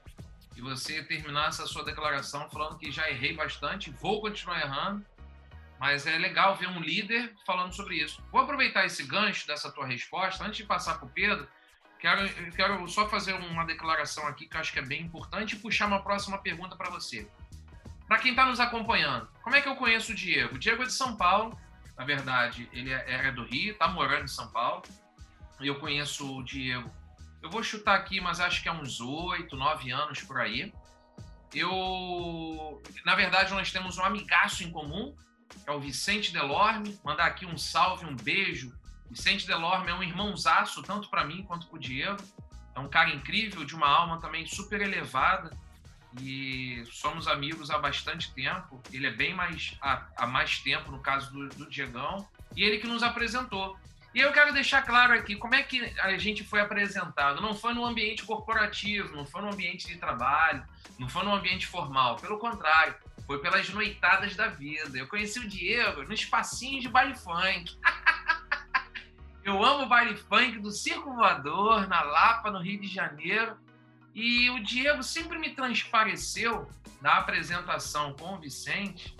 e 0.55 0.61
você 0.61 1.01
terminar 1.01 1.47
essa 1.47 1.65
sua 1.65 1.83
declaração 1.83 2.47
falando 2.51 2.77
que 2.77 2.91
já 2.91 3.09
errei 3.09 3.33
bastante, 3.33 3.89
vou 3.99 4.21
continuar 4.21 4.61
errando, 4.61 5.03
mas 5.79 6.05
é 6.05 6.19
legal 6.19 6.55
ver 6.55 6.67
um 6.67 6.79
líder 6.79 7.33
falando 7.47 7.73
sobre 7.73 7.95
isso. 7.95 8.23
Vou 8.31 8.41
aproveitar 8.41 8.85
esse 8.85 9.01
gancho 9.03 9.47
dessa 9.47 9.71
tua 9.71 9.87
resposta, 9.87 10.43
antes 10.43 10.57
de 10.57 10.65
passar 10.65 10.99
para 10.99 11.07
o 11.07 11.09
Pedro, 11.09 11.47
quero, 11.97 12.51
quero 12.51 12.87
só 12.87 13.09
fazer 13.09 13.33
uma 13.33 13.65
declaração 13.65 14.27
aqui 14.27 14.45
que 14.45 14.55
eu 14.55 14.61
acho 14.61 14.71
que 14.71 14.77
é 14.77 14.85
bem 14.85 15.01
importante 15.01 15.55
e 15.55 15.59
puxar 15.59 15.87
uma 15.87 16.03
próxima 16.03 16.37
pergunta 16.37 16.75
para 16.75 16.91
você. 16.91 17.27
Para 18.07 18.19
quem 18.19 18.31
está 18.31 18.45
nos 18.45 18.59
acompanhando, 18.59 19.27
como 19.41 19.55
é 19.55 19.61
que 19.61 19.67
eu 19.67 19.75
conheço 19.75 20.11
o 20.11 20.15
Diego? 20.15 20.55
O 20.55 20.59
Diego 20.59 20.83
é 20.83 20.85
de 20.85 20.93
São 20.93 21.15
Paulo, 21.15 21.57
na 21.97 22.03
verdade, 22.03 22.69
ele 22.73 22.91
é, 22.91 23.27
é 23.27 23.31
do 23.31 23.43
Rio, 23.43 23.73
está 23.73 23.87
morando 23.87 24.25
em 24.25 24.27
São 24.27 24.47
Paulo. 24.49 24.83
E 25.61 25.67
eu 25.67 25.79
conheço 25.79 26.37
o 26.37 26.43
Diego, 26.43 26.91
eu 27.45 27.49
vou 27.51 27.61
chutar 27.61 27.93
aqui, 27.93 28.19
mas 28.19 28.39
acho 28.39 28.63
que 28.63 28.67
há 28.67 28.73
uns 28.73 28.99
oito, 28.99 29.55
nove 29.55 29.91
anos 29.91 30.19
por 30.19 30.39
aí. 30.39 30.73
Eu, 31.53 32.81
na 33.05 33.13
verdade, 33.13 33.53
nós 33.53 33.71
temos 33.71 33.99
um 33.99 34.03
amigaço 34.03 34.63
em 34.63 34.71
comum, 34.71 35.15
que 35.47 35.69
é 35.69 35.71
o 35.71 35.79
Vicente 35.79 36.33
Delorme. 36.33 36.99
Mandar 37.03 37.25
aqui 37.25 37.45
um 37.45 37.55
salve, 37.55 38.03
um 38.03 38.15
beijo. 38.15 38.73
Vicente 39.11 39.45
Delorme 39.45 39.91
é 39.91 39.93
um 39.93 40.01
irmãozaço, 40.01 40.81
tanto 40.81 41.07
para 41.07 41.23
mim 41.23 41.43
quanto 41.43 41.67
para 41.67 41.75
o 41.75 41.79
Diego. 41.79 42.17
É 42.73 42.79
um 42.79 42.89
cara 42.89 43.11
incrível, 43.11 43.63
de 43.63 43.75
uma 43.75 43.87
alma 43.87 44.19
também 44.19 44.47
super 44.47 44.81
elevada. 44.81 45.55
E 46.21 46.83
somos 46.91 47.27
amigos 47.27 47.69
há 47.69 47.77
bastante 47.77 48.33
tempo. 48.33 48.81
Ele 48.91 49.07
é 49.07 49.11
bem 49.11 49.33
mais 49.33 49.77
há, 49.81 50.05
há 50.17 50.27
mais 50.27 50.59
tempo, 50.59 50.91
no 50.91 50.99
caso 50.99 51.31
do, 51.31 51.49
do 51.49 51.69
Diegão. 51.69 52.27
E 52.55 52.63
ele 52.63 52.77
que 52.77 52.87
nos 52.87 53.03
apresentou. 53.03 53.77
E 54.15 54.21
eu 54.21 54.31
quero 54.31 54.53
deixar 54.53 54.81
claro 54.81 55.13
aqui 55.13 55.35
como 55.35 55.55
é 55.55 55.63
que 55.63 55.83
a 55.99 56.17
gente 56.17 56.41
foi 56.41 56.61
apresentado. 56.61 57.41
Não 57.41 57.53
foi 57.53 57.73
no 57.73 57.83
ambiente 57.83 58.23
corporativo, 58.23 59.13
não 59.13 59.25
foi 59.25 59.41
no 59.41 59.51
ambiente 59.51 59.87
de 59.87 59.97
trabalho, 59.97 60.63
não 60.97 61.09
foi 61.09 61.25
no 61.25 61.33
ambiente 61.35 61.67
formal. 61.67 62.15
Pelo 62.15 62.39
contrário, 62.39 62.95
foi 63.27 63.39
pelas 63.39 63.67
noitadas 63.69 64.33
da 64.33 64.47
vida. 64.47 64.97
Eu 64.97 65.07
conheci 65.07 65.39
o 65.39 65.49
Diego 65.49 66.03
no 66.03 66.13
espacinho 66.13 66.79
de 66.79 66.87
baile 66.87 67.13
funk. 67.13 67.77
eu 69.43 69.61
amo 69.61 69.85
baile 69.85 70.15
funk 70.15 70.59
do 70.59 70.71
Circo 70.71 71.13
Voador, 71.13 71.85
na 71.89 72.01
Lapa, 72.01 72.49
no 72.49 72.59
Rio 72.59 72.79
de 72.79 72.87
Janeiro. 72.87 73.57
E 74.15 74.49
o 74.49 74.63
Diego 74.63 75.03
sempre 75.03 75.37
me 75.37 75.49
transpareceu 75.49 76.69
na 77.01 77.17
apresentação 77.17 78.13
com 78.13 78.35
o 78.35 78.39
Vicente 78.39 79.13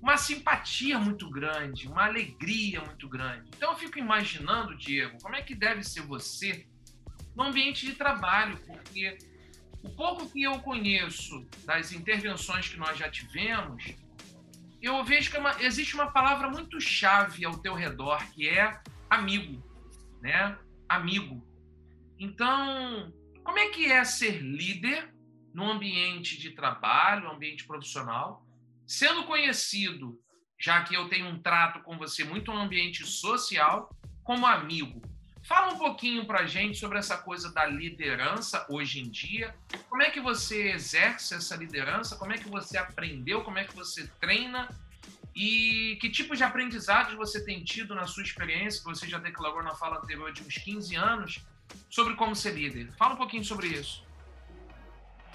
uma 0.00 0.16
simpatia 0.16 0.98
muito 0.98 1.28
grande, 1.28 1.86
uma 1.86 2.04
alegria 2.04 2.80
muito 2.80 3.06
grande. 3.08 3.50
Então 3.54 3.72
eu 3.72 3.76
fico 3.76 3.98
imaginando, 3.98 4.74
Diego, 4.74 5.18
como 5.20 5.36
é 5.36 5.42
que 5.42 5.54
deve 5.54 5.82
ser 5.82 6.00
você 6.00 6.66
no 7.34 7.42
ambiente 7.42 7.84
de 7.84 7.92
trabalho, 7.92 8.56
porque 8.66 9.18
o 9.82 9.90
pouco 9.90 10.30
que 10.30 10.42
eu 10.42 10.58
conheço 10.60 11.46
das 11.66 11.92
intervenções 11.92 12.68
que 12.68 12.78
nós 12.78 12.96
já 12.96 13.10
tivemos, 13.10 13.94
eu 14.80 15.04
vejo 15.04 15.30
que 15.30 15.36
é 15.36 15.40
uma, 15.40 15.62
existe 15.62 15.94
uma 15.94 16.10
palavra 16.10 16.48
muito 16.48 16.80
chave 16.80 17.44
ao 17.44 17.58
teu 17.58 17.74
redor, 17.74 18.24
que 18.32 18.48
é 18.48 18.80
amigo, 19.10 19.62
né? 20.22 20.56
Amigo. 20.88 21.46
Então, 22.18 23.12
como 23.46 23.58
é 23.58 23.68
que 23.68 23.90
é 23.90 24.04
ser 24.04 24.42
líder 24.42 25.14
no 25.54 25.70
ambiente 25.70 26.38
de 26.38 26.50
trabalho, 26.50 27.30
ambiente 27.30 27.64
profissional, 27.64 28.46
Sendo 28.86 29.24
conhecido, 29.24 30.16
já 30.58 30.82
que 30.84 30.94
eu 30.94 31.08
tenho 31.08 31.26
um 31.26 31.42
trato 31.42 31.80
com 31.80 31.98
você 31.98 32.22
muito 32.22 32.52
no 32.52 32.60
ambiente 32.60 33.04
social, 33.04 33.90
como 34.22 34.46
amigo, 34.46 35.02
fala 35.42 35.72
um 35.72 35.78
pouquinho 35.78 36.24
para 36.24 36.42
a 36.42 36.46
gente 36.46 36.78
sobre 36.78 36.96
essa 36.96 37.18
coisa 37.18 37.52
da 37.52 37.66
liderança 37.66 38.64
hoje 38.68 39.00
em 39.00 39.10
dia. 39.10 39.56
Como 39.88 40.02
é 40.02 40.10
que 40.10 40.20
você 40.20 40.70
exerce 40.70 41.34
essa 41.34 41.56
liderança? 41.56 42.16
Como 42.16 42.32
é 42.32 42.38
que 42.38 42.48
você 42.48 42.78
aprendeu? 42.78 43.42
Como 43.42 43.58
é 43.58 43.64
que 43.64 43.74
você 43.74 44.06
treina? 44.20 44.68
E 45.34 45.98
que 46.00 46.08
tipo 46.08 46.36
de 46.36 46.44
aprendizado 46.44 47.16
você 47.16 47.44
tem 47.44 47.64
tido 47.64 47.92
na 47.92 48.06
sua 48.06 48.22
experiência, 48.22 48.80
que 48.80 48.86
você 48.86 49.08
já 49.08 49.18
declarou 49.18 49.64
na 49.64 49.74
fala 49.74 49.98
anterior 49.98 50.32
de 50.32 50.42
uns 50.42 50.58
15 50.58 50.94
anos, 50.94 51.44
sobre 51.88 52.14
como 52.14 52.34
ser 52.34 52.52
líder? 52.52 52.92
Fala 52.98 53.14
um 53.14 53.16
pouquinho 53.16 53.44
sobre 53.44 53.68
isso. 53.68 54.04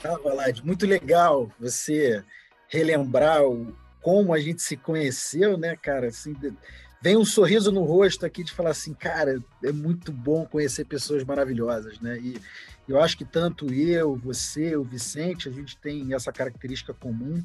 Ah, 0.04 0.18
Valade, 0.18 0.66
muito 0.66 0.86
legal 0.86 1.52
você 1.60 2.24
relembrar 2.68 3.44
o, 3.44 3.76
como 4.02 4.34
a 4.34 4.40
gente 4.40 4.62
se 4.62 4.76
conheceu, 4.76 5.58
né, 5.58 5.76
cara? 5.76 6.08
Assim, 6.08 6.36
vem 7.02 7.18
um 7.18 7.26
sorriso 7.26 7.72
no 7.72 7.84
rosto 7.84 8.26
aqui 8.26 8.44
de 8.44 8.52
falar 8.52 8.72
assim, 8.72 8.94
cara, 8.94 9.42
é 9.64 9.72
muito 9.72 10.12
bom 10.12 10.46
conhecer 10.46 10.86
pessoas 10.86 11.24
maravilhosas, 11.24 12.00
né? 12.00 12.18
E 12.20 12.42
eu 12.88 13.00
acho 13.02 13.18
que 13.18 13.26
tanto 13.26 13.72
eu, 13.74 14.16
você, 14.16 14.76
o 14.76 14.84
Vicente, 14.84 15.48
a 15.48 15.52
gente 15.52 15.78
tem 15.78 16.14
essa 16.14 16.32
característica 16.32 16.94
comum 16.94 17.44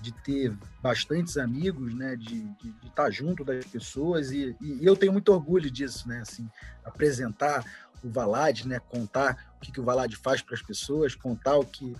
de 0.00 0.12
ter 0.12 0.52
bastantes 0.82 1.38
amigos, 1.38 1.94
né? 1.94 2.16
De, 2.16 2.42
de, 2.42 2.70
de 2.70 2.86
estar 2.88 3.10
junto 3.10 3.44
das 3.44 3.64
pessoas 3.64 4.32
e, 4.32 4.54
e, 4.60 4.84
eu 4.84 4.94
tenho 4.94 5.12
muito 5.12 5.32
orgulho 5.32 5.70
disso, 5.70 6.06
né? 6.08 6.20
Assim, 6.20 6.46
apresentar 6.84 7.64
o 8.04 8.10
Valad, 8.10 8.64
né? 8.64 8.78
Contar 8.78 9.54
o 9.56 9.60
que, 9.60 9.72
que 9.72 9.80
o 9.80 9.84
Valad 9.84 10.12
faz 10.14 10.42
para 10.42 10.54
as 10.54 10.62
pessoas, 10.62 11.14
contar 11.14 11.56
o 11.56 11.64
que 11.64 11.96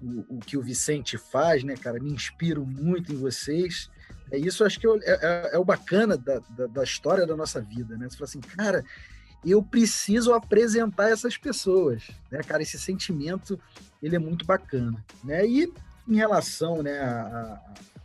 o, 0.00 0.36
o, 0.36 0.38
que 0.40 0.56
o 0.56 0.62
Vicente 0.62 1.16
faz, 1.16 1.62
né, 1.62 1.76
cara? 1.76 2.00
Me 2.00 2.10
inspiro 2.10 2.66
muito 2.66 3.12
em 3.12 3.16
vocês. 3.16 3.88
É 4.30 4.38
isso, 4.38 4.64
acho 4.64 4.80
que 4.80 4.86
é, 4.86 4.90
é, 5.04 5.50
é 5.52 5.58
o 5.58 5.64
bacana 5.64 6.16
da, 6.16 6.40
da, 6.50 6.66
da, 6.66 6.82
história 6.82 7.26
da 7.26 7.36
nossa 7.36 7.60
vida, 7.60 7.96
né? 7.96 8.08
Você 8.08 8.16
fala 8.16 8.28
assim, 8.28 8.40
cara, 8.40 8.84
eu 9.44 9.62
preciso 9.62 10.32
apresentar 10.32 11.10
essas 11.10 11.36
pessoas, 11.36 12.10
né, 12.30 12.40
cara? 12.42 12.62
Esse 12.62 12.78
sentimento, 12.78 13.60
ele 14.02 14.16
é 14.16 14.18
muito 14.18 14.44
bacana, 14.44 15.04
né? 15.22 15.46
E 15.46 15.72
em 16.08 16.16
relação, 16.16 16.82
né, 16.82 16.98
a, 16.98 17.60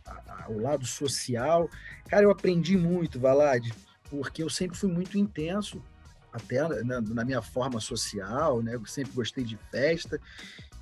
a, 0.06 0.10
a, 0.10 0.44
ao 0.44 0.58
lado 0.58 0.86
social, 0.86 1.68
cara, 2.08 2.24
eu 2.24 2.30
aprendi 2.30 2.76
muito, 2.76 3.18
Valad, 3.18 3.68
porque 4.08 4.42
eu 4.42 4.50
sempre 4.50 4.76
fui 4.76 4.90
muito 4.90 5.18
intenso, 5.18 5.82
até 6.38 6.82
na, 6.82 7.00
na 7.00 7.24
minha 7.24 7.42
forma 7.42 7.80
social, 7.80 8.62
né? 8.62 8.74
Eu 8.74 8.86
sempre 8.86 9.12
gostei 9.12 9.44
de 9.44 9.58
festa 9.70 10.20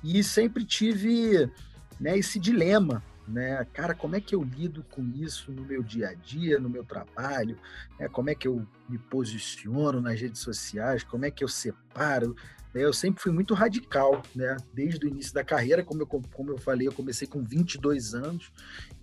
e 0.03 0.23
sempre 0.23 0.63
tive 0.63 1.51
né, 1.99 2.17
esse 2.17 2.39
dilema, 2.39 3.03
né? 3.27 3.65
Cara, 3.73 3.93
como 3.93 4.15
é 4.15 4.21
que 4.21 4.33
eu 4.33 4.41
lido 4.41 4.83
com 4.89 5.05
isso 5.15 5.51
no 5.51 5.65
meu 5.65 5.83
dia 5.83 6.09
a 6.09 6.13
dia, 6.13 6.59
no 6.59 6.69
meu 6.69 6.83
trabalho? 6.83 7.59
Né? 7.99 8.07
Como 8.07 8.29
é 8.29 8.35
que 8.35 8.47
eu 8.47 8.65
me 8.87 8.97
posiciono 8.97 9.99
nas 9.99 10.19
redes 10.19 10.41
sociais? 10.41 11.03
Como 11.03 11.25
é 11.25 11.31
que 11.31 11.43
eu 11.43 11.47
separo? 11.47 12.35
Né? 12.73 12.83
Eu 12.83 12.93
sempre 12.93 13.21
fui 13.21 13.31
muito 13.31 13.53
radical, 13.53 14.21
né? 14.33 14.55
Desde 14.73 15.05
o 15.05 15.09
início 15.09 15.33
da 15.33 15.43
carreira, 15.43 15.83
como 15.83 16.01
eu, 16.03 16.07
como 16.07 16.51
eu 16.51 16.57
falei, 16.57 16.87
eu 16.87 16.93
comecei 16.93 17.27
com 17.27 17.43
22 17.43 18.13
anos, 18.13 18.51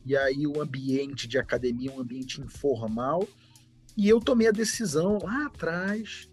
e 0.06 0.16
aí 0.16 0.46
o 0.46 0.60
ambiente 0.60 1.28
de 1.28 1.38
academia 1.38 1.90
é 1.90 1.92
um 1.92 2.00
ambiente 2.00 2.40
informal, 2.40 3.28
e 3.96 4.08
eu 4.08 4.20
tomei 4.20 4.48
a 4.48 4.52
decisão 4.52 5.18
lá 5.22 5.46
atrás 5.46 6.28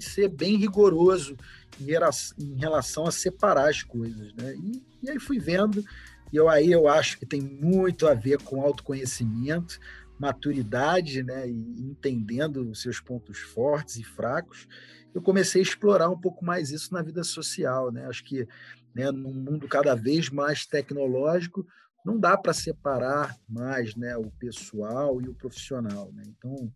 ser 0.00 0.28
bem 0.28 0.56
rigoroso 0.56 1.36
em 1.80 2.56
relação 2.58 3.06
a 3.06 3.12
separar 3.12 3.68
as 3.68 3.82
coisas, 3.82 4.32
né? 4.34 4.54
E, 4.54 4.82
e 5.02 5.10
aí 5.10 5.18
fui 5.18 5.38
vendo, 5.38 5.84
e 6.32 6.36
eu 6.36 6.48
aí 6.48 6.70
eu 6.70 6.88
acho 6.88 7.18
que 7.18 7.26
tem 7.26 7.40
muito 7.40 8.06
a 8.06 8.14
ver 8.14 8.38
com 8.42 8.62
autoconhecimento, 8.62 9.78
maturidade, 10.18 11.22
né? 11.22 11.48
E 11.48 11.80
entendendo 11.80 12.70
os 12.70 12.82
seus 12.82 13.00
pontos 13.00 13.38
fortes 13.38 13.96
e 13.96 14.04
fracos, 14.04 14.68
eu 15.14 15.20
comecei 15.20 15.60
a 15.60 15.64
explorar 15.64 16.08
um 16.08 16.18
pouco 16.18 16.44
mais 16.44 16.70
isso 16.70 16.92
na 16.92 17.02
vida 17.02 17.24
social, 17.24 17.90
né? 17.90 18.06
Acho 18.06 18.24
que 18.24 18.46
né, 18.94 19.10
num 19.10 19.32
mundo 19.32 19.66
cada 19.66 19.94
vez 19.94 20.28
mais 20.30 20.66
tecnológico, 20.66 21.66
não 22.04 22.18
dá 22.18 22.36
para 22.36 22.52
separar 22.52 23.36
mais 23.48 23.94
né, 23.94 24.16
o 24.16 24.30
pessoal 24.32 25.20
e 25.20 25.28
o 25.28 25.34
profissional. 25.34 26.10
Né? 26.12 26.24
Então, 26.26 26.72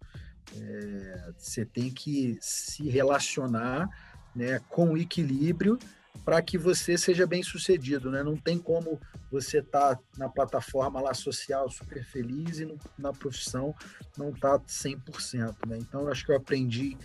é, 0.55 1.33
você 1.37 1.65
tem 1.65 1.91
que 1.91 2.39
se 2.41 2.89
relacionar 2.89 3.89
né, 4.35 4.61
com 4.69 4.97
equilíbrio 4.97 5.79
para 6.25 6.43
que 6.43 6.59
você 6.59 6.97
seja 6.97 7.27
bem 7.27 7.43
sucedido, 7.43 8.11
né? 8.11 8.23
Não 8.23 8.37
tem 8.37 8.59
como 8.59 9.01
você 9.31 9.59
estar 9.59 9.97
tá 9.97 10.03
na 10.17 10.29
plataforma 10.29 11.01
lá 11.01 11.15
social 11.15 11.71
super 11.71 12.05
feliz 12.05 12.59
e 12.59 12.65
no, 12.65 12.79
na 12.99 13.13
profissão 13.13 13.75
não 14.17 14.33
tá 14.33 14.59
100%, 14.59 15.55
né? 15.67 15.77
Então 15.79 16.09
acho 16.09 16.25
que 16.25 16.33
eu 16.33 16.37
aprendi 16.37 16.97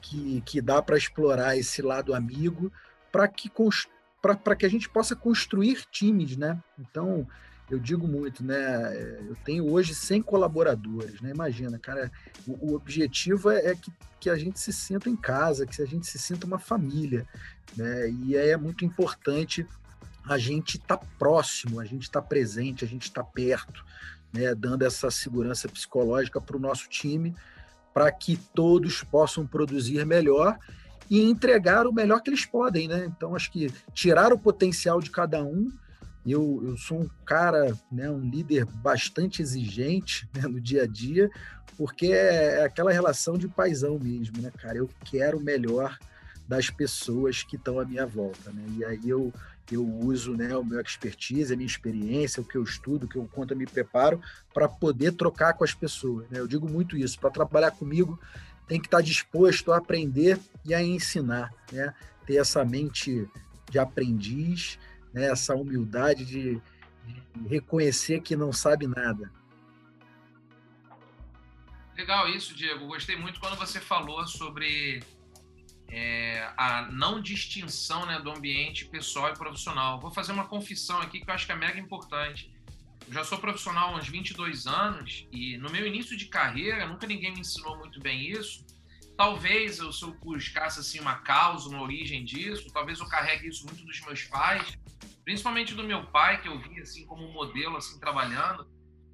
que, 0.00 0.40
que 0.42 0.60
dá 0.60 0.80
para 0.80 0.96
explorar 0.96 1.56
esse 1.56 1.82
lado 1.82 2.14
amigo 2.14 2.72
para 3.12 3.28
que 3.28 3.50
para 4.20 4.56
que 4.56 4.66
a 4.66 4.68
gente 4.68 4.88
possa 4.88 5.16
construir 5.16 5.84
times, 5.90 6.36
né? 6.36 6.58
Então, 6.78 7.26
eu 7.70 7.78
digo 7.78 8.06
muito, 8.06 8.44
né? 8.44 8.92
Eu 9.28 9.36
tenho 9.44 9.70
hoje 9.70 9.94
100 9.94 10.22
colaboradores, 10.22 11.20
né? 11.20 11.30
Imagina, 11.30 11.78
cara, 11.78 12.10
o, 12.46 12.72
o 12.72 12.74
objetivo 12.74 13.50
é, 13.50 13.70
é, 13.70 13.74
que, 13.76 13.92
que 14.18 14.28
a 14.28 14.36
gente 14.36 14.58
se 14.58 14.72
sinta 14.72 15.08
em 15.08 15.16
casa, 15.16 15.64
que 15.64 15.80
a 15.80 15.86
gente 15.86 16.06
se 16.06 16.18
sinta 16.18 16.46
uma 16.46 16.58
família, 16.58 17.26
né? 17.76 18.10
E 18.10 18.36
é 18.36 18.56
muito 18.56 18.84
importante 18.84 19.64
a 20.28 20.36
gente 20.36 20.78
estar 20.78 20.96
tá 20.96 21.06
próximo, 21.18 21.78
a 21.78 21.84
gente 21.84 22.02
estar 22.02 22.20
tá 22.20 22.26
presente, 22.26 22.84
a 22.84 22.88
gente 22.88 23.04
estar 23.04 23.22
tá 23.22 23.30
perto, 23.32 23.84
né? 24.32 24.52
Dando 24.54 24.84
essa 24.84 25.10
segurança 25.10 25.68
psicológica 25.68 26.40
para 26.40 26.56
o 26.56 26.60
nosso 26.60 26.88
time, 26.88 27.36
para 27.94 28.10
que 28.10 28.36
todos 28.52 29.04
possam 29.04 29.46
produzir 29.46 30.04
melhor 30.04 30.58
e 31.08 31.22
entregar 31.22 31.86
o 31.86 31.92
melhor 31.92 32.20
que 32.20 32.30
eles 32.30 32.44
podem, 32.44 32.88
né? 32.88 33.04
Então, 33.06 33.36
acho 33.36 33.50
que 33.52 33.72
tirar 33.92 34.32
o 34.32 34.38
potencial 34.38 35.00
de 35.00 35.10
cada 35.10 35.42
um 35.44 35.70
eu, 36.26 36.62
eu 36.64 36.76
sou 36.76 37.00
um 37.00 37.10
cara, 37.24 37.72
né, 37.90 38.10
um 38.10 38.20
líder 38.20 38.64
bastante 38.64 39.40
exigente 39.40 40.28
né, 40.34 40.42
no 40.42 40.60
dia 40.60 40.82
a 40.82 40.86
dia, 40.86 41.30
porque 41.76 42.06
é, 42.06 42.60
é 42.60 42.64
aquela 42.64 42.92
relação 42.92 43.38
de 43.38 43.48
paisão 43.48 43.98
mesmo, 43.98 44.40
né, 44.42 44.50
cara? 44.58 44.76
Eu 44.76 44.90
quero 45.04 45.38
o 45.38 45.42
melhor 45.42 45.98
das 46.46 46.68
pessoas 46.68 47.42
que 47.42 47.56
estão 47.56 47.78
à 47.78 47.84
minha 47.84 48.04
volta, 48.04 48.50
né? 48.52 48.62
E 48.76 48.84
aí 48.84 49.08
eu, 49.08 49.32
eu 49.70 49.86
uso 49.86 50.34
né, 50.34 50.54
o 50.56 50.64
meu 50.64 50.80
expertise, 50.80 51.54
a 51.54 51.56
minha 51.56 51.66
experiência, 51.66 52.42
o 52.42 52.44
que 52.44 52.56
eu 52.56 52.62
estudo, 52.62 53.04
o 53.04 53.08
que 53.08 53.16
eu 53.16 53.26
conto, 53.32 53.54
eu 53.54 53.56
me 53.56 53.66
preparo 53.66 54.20
para 54.52 54.68
poder 54.68 55.12
trocar 55.12 55.54
com 55.54 55.64
as 55.64 55.72
pessoas. 55.72 56.28
Né? 56.28 56.40
Eu 56.40 56.46
digo 56.46 56.68
muito 56.68 56.96
isso, 56.96 57.18
para 57.18 57.30
trabalhar 57.30 57.70
comigo 57.70 58.18
tem 58.70 58.80
que 58.80 58.86
estar 58.86 59.00
disposto 59.00 59.72
a 59.72 59.78
aprender 59.78 60.38
e 60.64 60.72
a 60.72 60.80
ensinar, 60.80 61.52
né? 61.72 61.92
Ter 62.24 62.36
essa 62.36 62.64
mente 62.64 63.28
de 63.68 63.80
aprendiz, 63.80 64.78
né, 65.12 65.30
essa 65.30 65.54
humildade 65.54 66.24
de, 66.24 66.60
de 67.06 67.48
reconhecer 67.48 68.20
que 68.20 68.36
não 68.36 68.52
sabe 68.52 68.86
nada. 68.86 69.30
Legal 71.96 72.28
isso, 72.28 72.54
Diego. 72.54 72.86
Gostei 72.86 73.16
muito 73.16 73.38
quando 73.40 73.56
você 73.56 73.78
falou 73.78 74.26
sobre 74.26 75.02
é, 75.90 76.50
a 76.56 76.88
não 76.90 77.20
distinção 77.20 78.06
né, 78.06 78.18
do 78.20 78.30
ambiente 78.30 78.86
pessoal 78.86 79.30
e 79.30 79.34
profissional. 79.34 80.00
Vou 80.00 80.10
fazer 80.10 80.32
uma 80.32 80.46
confissão 80.46 80.98
aqui 81.00 81.20
que 81.20 81.28
eu 81.28 81.34
acho 81.34 81.44
que 81.44 81.52
é 81.52 81.56
mega 81.56 81.78
importante. 81.78 82.50
Eu 83.06 83.12
já 83.12 83.24
sou 83.24 83.38
profissional 83.38 83.94
há 83.94 83.98
uns 83.98 84.08
22 84.08 84.66
anos 84.66 85.26
e 85.32 85.58
no 85.58 85.68
meu 85.70 85.86
início 85.86 86.16
de 86.16 86.26
carreira 86.26 86.86
nunca 86.86 87.06
ninguém 87.06 87.32
me 87.32 87.40
ensinou 87.40 87.76
muito 87.76 88.00
bem 88.00 88.30
isso. 88.30 88.64
Talvez 89.16 89.78
eu, 89.78 89.92
se 89.92 90.02
eu 90.02 90.12
buscasse 90.14 90.80
assim, 90.80 91.00
uma 91.00 91.16
causa, 91.16 91.68
uma 91.68 91.82
origem 91.82 92.24
disso, 92.24 92.70
talvez 92.72 93.00
eu 93.00 93.06
carregue 93.06 93.48
isso 93.48 93.66
muito 93.66 93.84
dos 93.84 94.00
meus 94.00 94.22
pais, 94.22 94.78
principalmente 95.30 95.74
do 95.74 95.84
meu 95.84 96.06
pai, 96.06 96.42
que 96.42 96.48
eu 96.48 96.58
vi 96.58 96.80
assim, 96.80 97.06
como 97.06 97.32
modelo 97.32 97.76
assim, 97.76 97.98
trabalhando 98.00 98.66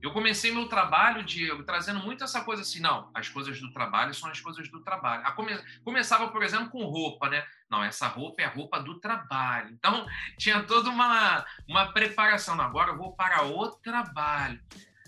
eu 0.02 0.12
comecei 0.12 0.52
meu 0.52 0.68
trabalho, 0.68 1.24
Diego, 1.24 1.64
trazendo 1.64 1.98
muito 2.00 2.22
essa 2.22 2.42
coisa 2.42 2.62
assim, 2.62 2.80
não, 2.80 3.10
as 3.12 3.28
coisas 3.28 3.58
do 3.60 3.72
trabalho 3.72 4.14
são 4.14 4.30
as 4.30 4.40
coisas 4.40 4.68
do 4.70 4.80
trabalho. 4.80 5.24
Come... 5.34 5.58
Começava, 5.82 6.28
por 6.28 6.44
exemplo, 6.44 6.70
com 6.70 6.84
roupa, 6.84 7.28
né? 7.28 7.44
Não, 7.68 7.82
essa 7.82 8.06
roupa 8.06 8.42
é 8.42 8.44
a 8.44 8.50
roupa 8.50 8.78
do 8.78 9.00
trabalho. 9.00 9.70
Então, 9.72 10.06
tinha 10.38 10.62
toda 10.62 10.90
uma, 10.90 11.44
uma 11.68 11.92
preparação. 11.92 12.60
Agora 12.60 12.92
eu 12.92 12.96
vou 12.96 13.14
para 13.14 13.46
o 13.46 13.68
trabalho. 13.76 14.60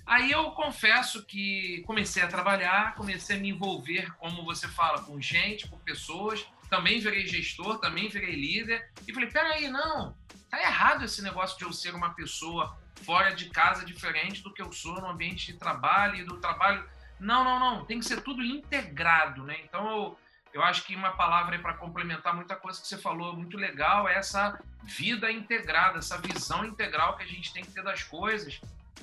Aí 0.05 0.33
eu 0.33 0.51
confesso 0.53 1.25
que 1.27 1.83
comecei 1.87 2.23
a 2.23 2.29
trabalhar, 2.29 2.95
comecei 2.95 3.37
a 3.37 3.39
me 3.39 3.51
envolver, 3.51 4.11
como 4.17 4.45
você 4.45 4.67
fala, 4.67 5.03
com 5.03 5.21
gente, 5.21 5.69
com 5.69 5.79
pessoas. 5.79 6.45
Também 6.69 6.99
virei 6.99 7.27
gestor, 7.27 7.79
também 7.79 8.09
virei 8.09 8.35
líder. 8.35 8.91
E 9.07 9.13
falei, 9.13 9.31
peraí, 9.31 9.69
não, 9.69 10.17
tá 10.51 10.61
errado 10.61 11.05
esse 11.05 11.23
negócio 11.23 11.59
de 11.59 11.65
eu 11.65 11.73
ser 11.73 11.95
uma 11.95 12.11
pessoa 12.11 12.79
fora 13.05 13.35
de 13.35 13.51
casa 13.51 13.85
diferente 13.85 14.43
do 14.43 14.53
que 14.53 14.63
eu 14.63 14.73
sou 14.73 15.01
no 15.01 15.09
ambiente 15.09 15.47
de 15.47 15.59
trabalho 15.59 16.17
e 16.17 16.25
do 16.25 16.39
trabalho. 16.39 16.85
Não, 17.19 17.45
não, 17.45 17.59
não. 17.59 17.85
Tem 17.85 17.99
que 17.99 18.07
ser 18.07 18.23
tudo 18.23 18.43
integrado, 18.43 19.45
né? 19.45 19.59
Então 19.65 19.89
eu, 19.89 20.19
eu 20.53 20.63
acho 20.63 20.85
que 20.85 20.95
uma 20.95 21.13
palavra 21.13 21.59
para 21.59 21.75
complementar 21.75 22.35
muita 22.35 22.57
coisa 22.57 22.81
que 22.81 22.87
você 22.87 22.99
falou 22.99 23.35
muito 23.35 23.57
legal 23.57 24.09
é 24.09 24.15
essa 24.15 24.59
vida 24.85 25.31
integrada, 25.31 25.99
essa 25.99 26.19
visão 26.19 26.65
integral 26.65 27.17
que 27.17 27.23
a 27.23 27.27
gente 27.27 27.53
tem 27.53 27.65
que 27.65 27.73
ter 27.73 27.83
das 27.83 28.03
coisas, 28.03 28.61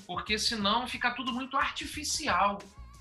porque 0.08 0.38
senão 0.38 0.88
fica 0.88 1.12
tudo 1.12 1.32
muito 1.32 1.58
artificial. 1.58 2.60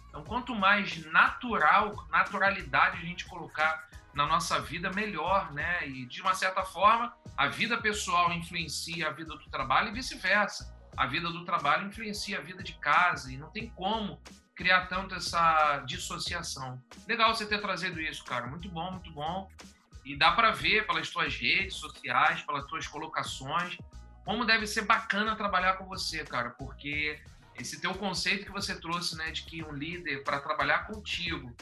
Então, 0.09 0.23
quanto 0.23 0.55
mais 0.55 1.05
natural, 1.07 2.07
naturalidade 2.11 2.99
a 2.99 3.01
gente 3.01 3.25
colocar 3.25 3.89
na 4.15 4.27
nossa 4.27 4.61
vida, 4.61 4.91
melhor, 4.91 5.53
né? 5.53 5.87
E 5.89 6.07
de 6.07 6.21
uma 6.21 6.35
certa 6.35 6.63
forma, 6.63 7.13
a 7.37 7.49
vida 7.49 7.77
pessoal 7.79 8.33
influencia 8.33 9.09
a 9.09 9.11
vida 9.11 9.35
do 9.37 9.51
trabalho 9.51 9.89
e 9.89 9.93
vice-versa 9.93 10.75
a 10.97 11.07
vida 11.07 11.31
do 11.31 11.45
trabalho 11.45 11.89
influencia 11.89 12.39
a 12.39 12.41
vida 12.41 12.63
de 12.63 12.75
casa 12.75 13.33
e 13.33 13.37
não 13.37 13.51
tem 13.51 13.69
como 13.71 14.21
criar 14.55 14.87
tanto 14.87 15.15
essa 15.15 15.79
dissociação. 15.87 16.81
Legal 17.09 17.35
você 17.35 17.47
ter 17.47 17.61
trazido 17.61 18.01
isso, 18.01 18.25
cara. 18.25 18.47
Muito 18.47 18.69
bom, 18.69 18.93
muito 18.93 19.11
bom. 19.11 19.51
E 20.05 20.17
dá 20.17 20.33
para 20.33 20.53
ver 20.53 20.87
pelas 20.87 21.11
tuas 21.11 21.35
redes 21.35 21.75
sociais, 21.75 22.43
pelas 22.43 22.65
tuas 22.67 22.87
colocações, 22.87 23.77
como 24.25 24.45
deve 24.45 24.67
ser 24.67 24.83
bacana 24.83 25.35
trabalhar 25.35 25.75
com 25.75 25.87
você, 25.87 26.25
cara, 26.25 26.51
porque 26.51 27.21
esse 27.59 27.81
teu 27.81 27.95
conceito 27.95 28.45
que 28.45 28.53
você 28.53 28.79
trouxe, 28.79 29.17
né, 29.17 29.31
de 29.31 29.43
que 29.43 29.63
um 29.63 29.73
líder 29.73 30.23
para 30.23 30.41
trabalhar 30.41 30.87
contigo 30.87 31.55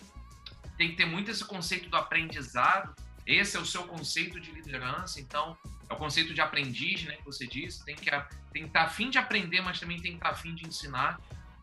tem 0.76 0.90
que 0.90 0.96
ter 0.96 1.06
muito 1.06 1.30
esse 1.30 1.44
conceito 1.44 1.88
do 1.88 1.96
aprendizado. 1.96 2.94
Esse 3.26 3.56
é 3.56 3.60
o 3.60 3.66
seu 3.66 3.84
conceito 3.84 4.40
de 4.40 4.50
liderança, 4.50 5.20
então 5.20 5.56
é 5.88 5.94
o 5.94 5.96
conceito 5.96 6.34
de 6.34 6.40
aprendiz, 6.40 7.04
né, 7.04 7.16
que 7.16 7.24
você 7.24 7.46
disse, 7.46 7.84
tem 7.84 7.94
que 7.94 8.08
estar 8.08 8.82
afim 8.82 9.10
de 9.10 9.18
aprender, 9.18 9.60
mas 9.60 9.78
também 9.78 10.00
tem 10.00 10.12
que 10.12 10.18
estar 10.18 10.30
afim 10.30 10.54
de 10.54 10.66
ensinar. 10.66 11.20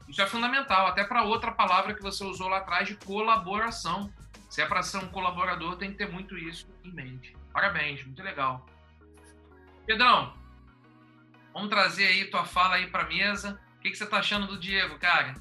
Isso 0.07 0.21
é 0.21 0.25
fundamental, 0.25 0.87
até 0.87 1.03
para 1.03 1.23
outra 1.23 1.51
palavra 1.51 1.93
que 1.93 2.01
você 2.01 2.23
usou 2.23 2.47
lá 2.47 2.57
atrás 2.57 2.87
de 2.87 2.95
colaboração. 2.95 4.11
Se 4.49 4.61
é 4.61 4.65
para 4.65 4.81
ser 4.81 4.97
um 4.97 5.07
colaborador, 5.09 5.75
tem 5.75 5.91
que 5.91 5.97
ter 5.97 6.09
muito 6.09 6.37
isso 6.37 6.67
em 6.83 6.91
mente. 6.91 7.35
Parabéns, 7.53 8.03
muito 8.03 8.23
legal. 8.23 8.65
Pedrão, 9.85 10.33
vamos 11.53 11.69
trazer 11.69 12.07
aí 12.07 12.25
tua 12.25 12.45
fala 12.45 12.75
aí 12.75 12.87
para 12.87 13.05
mesa. 13.05 13.59
O 13.77 13.81
que, 13.81 13.91
que 13.91 13.97
você 13.97 14.03
está 14.03 14.17
achando 14.17 14.47
do 14.47 14.59
Diego, 14.59 14.97
cara? 14.97 15.35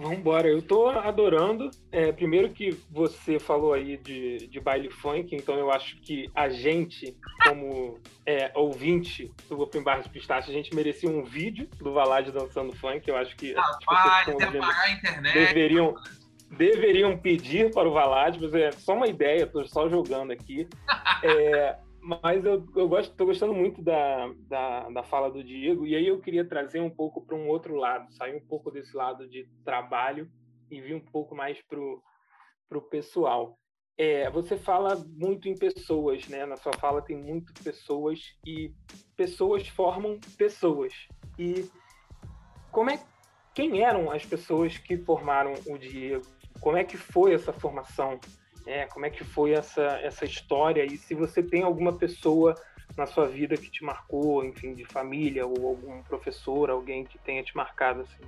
Vamos 0.00 0.18
embora. 0.18 0.48
Eu 0.48 0.62
tô 0.62 0.88
adorando. 0.88 1.70
É, 1.92 2.10
primeiro 2.10 2.50
que 2.50 2.70
você 2.90 3.38
falou 3.38 3.74
aí 3.74 3.96
de, 3.98 4.46
de 4.48 4.60
baile 4.60 4.90
funk, 4.90 5.34
então 5.34 5.56
eu 5.56 5.70
acho 5.70 5.96
que 6.00 6.30
a 6.34 6.48
gente, 6.48 7.16
como 7.46 7.98
é, 8.24 8.50
ouvinte 8.54 9.30
do 9.48 9.60
Open 9.60 9.82
Bar 9.82 10.02
de 10.02 10.08
Pistache, 10.08 10.50
a 10.50 10.54
gente 10.54 10.74
merecia 10.74 11.08
um 11.10 11.22
vídeo 11.22 11.68
do 11.78 11.92
Valade 11.92 12.32
dançando 12.32 12.74
funk. 12.74 13.08
Eu 13.08 13.16
acho 13.16 13.36
que 13.36 13.52
Rapaz, 13.52 14.24
pessoas 14.26 14.50
que 14.50 14.58
a 14.58 14.90
internet. 14.92 15.34
deveriam, 15.34 15.94
deveriam 16.50 17.18
pedir 17.18 17.70
para 17.72 17.88
o 17.88 17.92
Valade, 17.92 18.38
mas 18.40 18.54
é 18.54 18.72
só 18.72 18.94
uma 18.94 19.06
ideia, 19.06 19.44
estou 19.44 19.66
só 19.66 19.88
jogando 19.88 20.32
aqui. 20.32 20.66
É, 21.22 21.76
mas 22.02 22.44
eu, 22.44 22.66
eu 22.74 22.88
gosto, 22.88 23.24
gostando 23.24 23.52
muito 23.52 23.82
da, 23.82 24.32
da, 24.48 24.90
da 24.90 25.02
fala 25.02 25.30
do 25.30 25.44
Diego, 25.44 25.86
e 25.86 25.94
aí 25.94 26.06
eu 26.06 26.20
queria 26.20 26.44
trazer 26.44 26.80
um 26.80 26.90
pouco 26.90 27.24
para 27.24 27.36
um 27.36 27.48
outro 27.48 27.76
lado, 27.76 28.12
sair 28.12 28.36
um 28.36 28.46
pouco 28.46 28.70
desse 28.70 28.96
lado 28.96 29.28
de 29.28 29.48
trabalho 29.64 30.30
e 30.70 30.80
vir 30.80 30.94
um 30.94 31.00
pouco 31.00 31.34
mais 31.34 31.60
para 31.62 31.78
o 31.78 32.82
pessoal. 32.82 33.58
É, 33.98 34.30
você 34.30 34.56
fala 34.56 34.96
muito 34.96 35.48
em 35.48 35.54
pessoas, 35.54 36.26
né? 36.26 36.46
Na 36.46 36.56
sua 36.56 36.72
fala 36.72 37.02
tem 37.02 37.16
muito 37.16 37.52
pessoas 37.62 38.20
e 38.46 38.72
pessoas 39.14 39.68
formam 39.68 40.18
pessoas. 40.38 40.94
E 41.38 41.68
como 42.72 42.90
é 42.90 42.98
quem 43.54 43.82
eram 43.82 44.10
as 44.10 44.24
pessoas 44.24 44.78
que 44.78 44.96
formaram 44.96 45.52
o 45.66 45.76
Diego? 45.76 46.24
Como 46.60 46.76
é 46.76 46.84
que 46.84 46.96
foi 46.96 47.34
essa 47.34 47.52
formação? 47.52 48.18
É, 48.70 48.86
como 48.86 49.04
é 49.04 49.10
que 49.10 49.24
foi 49.24 49.50
essa, 49.50 49.82
essa 50.00 50.24
história 50.24 50.84
e 50.84 50.96
se 50.96 51.12
você 51.12 51.42
tem 51.42 51.64
alguma 51.64 51.92
pessoa 51.98 52.54
na 52.96 53.04
sua 53.04 53.26
vida 53.26 53.56
que 53.56 53.68
te 53.68 53.82
marcou, 53.82 54.44
enfim, 54.44 54.74
de 54.74 54.84
família 54.84 55.44
ou 55.44 55.66
algum 55.66 56.00
professor, 56.04 56.70
alguém 56.70 57.04
que 57.04 57.18
tenha 57.18 57.42
te 57.42 57.56
marcado 57.56 58.02
assim. 58.02 58.22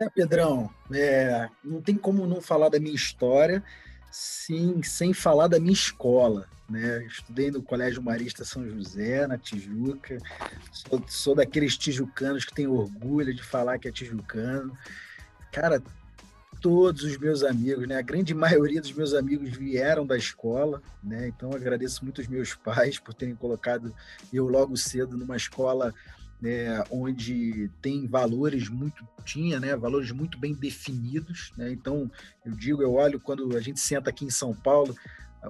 É, 0.00 0.10
Pedrão, 0.10 0.68
é, 0.92 1.48
não 1.62 1.80
tem 1.80 1.94
como 1.94 2.26
não 2.26 2.40
falar 2.40 2.68
da 2.68 2.80
minha 2.80 2.94
história 2.94 3.62
sim, 4.10 4.82
sem 4.82 5.14
falar 5.14 5.46
da 5.46 5.60
minha 5.60 5.72
escola. 5.72 6.48
Né? 6.68 7.06
Estudei 7.06 7.52
no 7.52 7.62
Colégio 7.62 8.02
Marista 8.02 8.44
São 8.44 8.68
José, 8.68 9.28
na 9.28 9.38
Tijuca. 9.38 10.18
Sou, 10.72 11.04
sou 11.06 11.34
daqueles 11.36 11.78
tijucanos 11.78 12.44
que 12.44 12.52
têm 12.52 12.66
orgulho 12.66 13.32
de 13.32 13.44
falar 13.44 13.78
que 13.78 13.86
é 13.86 13.92
tijucano. 13.92 14.76
Cara, 15.52 15.80
todos 16.66 17.04
os 17.04 17.16
meus 17.16 17.44
amigos, 17.44 17.86
né? 17.86 17.96
A 17.96 18.02
grande 18.02 18.34
maioria 18.34 18.80
dos 18.80 18.92
meus 18.92 19.14
amigos 19.14 19.50
vieram 19.50 20.04
da 20.04 20.16
escola, 20.16 20.82
né? 21.00 21.28
Então 21.28 21.52
agradeço 21.52 22.02
muito 22.02 22.20
os 22.20 22.26
meus 22.26 22.56
pais 22.56 22.98
por 22.98 23.14
terem 23.14 23.36
colocado 23.36 23.94
eu 24.32 24.48
logo 24.48 24.76
cedo 24.76 25.16
numa 25.16 25.36
escola 25.36 25.94
né, 26.42 26.82
onde 26.90 27.70
tem 27.80 28.08
valores 28.08 28.68
muito 28.68 29.06
tinha, 29.24 29.60
né, 29.60 29.76
valores 29.76 30.10
muito 30.10 30.36
bem 30.38 30.54
definidos, 30.54 31.52
né? 31.56 31.70
Então 31.70 32.10
eu 32.44 32.50
digo, 32.50 32.82
eu 32.82 32.94
olho 32.94 33.20
quando 33.20 33.56
a 33.56 33.60
gente 33.60 33.78
senta 33.78 34.10
aqui 34.10 34.24
em 34.24 34.30
São 34.30 34.52
Paulo, 34.52 34.92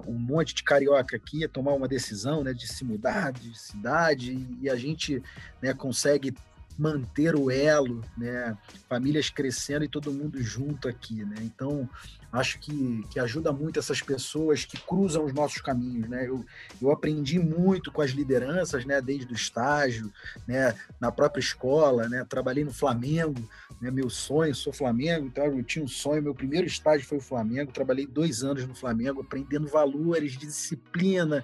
um 0.05 0.19
monte 0.19 0.53
de 0.53 0.61
carioca 0.61 1.15
aqui 1.15 1.43
a 1.43 1.49
tomar 1.49 1.73
uma 1.73 1.87
decisão, 1.87 2.43
né, 2.43 2.53
de 2.53 2.67
se 2.67 2.85
mudar 2.85 3.31
de 3.31 3.57
cidade 3.57 4.37
e 4.61 4.69
a 4.69 4.75
gente, 4.75 5.23
né, 5.63 5.73
consegue 5.73 6.35
manter 6.77 7.35
o 7.35 7.49
elo, 7.49 8.03
né? 8.17 8.55
Famílias 8.87 9.29
crescendo 9.29 9.83
e 9.83 9.89
todo 9.89 10.13
mundo 10.13 10.41
junto 10.41 10.87
aqui, 10.87 11.25
né? 11.25 11.37
Então, 11.41 11.89
acho 12.31 12.59
que, 12.59 13.03
que 13.09 13.19
ajuda 13.19 13.51
muito 13.51 13.79
essas 13.79 14.01
pessoas 14.01 14.63
que 14.63 14.77
cruzam 14.77 15.25
os 15.25 15.33
nossos 15.33 15.61
caminhos, 15.61 16.07
né? 16.07 16.27
Eu, 16.27 16.45
eu 16.81 16.91
aprendi 16.91 17.39
muito 17.39 17.91
com 17.91 18.01
as 18.01 18.11
lideranças, 18.11 18.85
né? 18.85 19.01
Desde 19.01 19.31
o 19.31 19.35
estágio, 19.35 20.11
né? 20.47 20.75
Na 20.99 21.11
própria 21.11 21.39
escola, 21.39 22.07
né? 22.07 22.25
Trabalhei 22.29 22.63
no 22.63 22.73
Flamengo, 22.73 23.49
né? 23.81 23.89
Meu 23.89 24.09
sonho, 24.09 24.53
sou 24.53 24.71
Flamengo, 24.71 25.25
então 25.25 25.45
eu 25.45 25.63
tinha 25.63 25.83
um 25.83 25.87
sonho. 25.87 26.21
Meu 26.21 26.35
primeiro 26.35 26.67
estágio 26.67 27.07
foi 27.07 27.17
o 27.17 27.21
Flamengo. 27.21 27.71
Trabalhei 27.71 28.05
dois 28.05 28.43
anos 28.43 28.67
no 28.67 28.75
Flamengo, 28.75 29.21
aprendendo 29.21 29.67
valores 29.67 30.33
de 30.33 30.45
disciplina, 30.45 31.43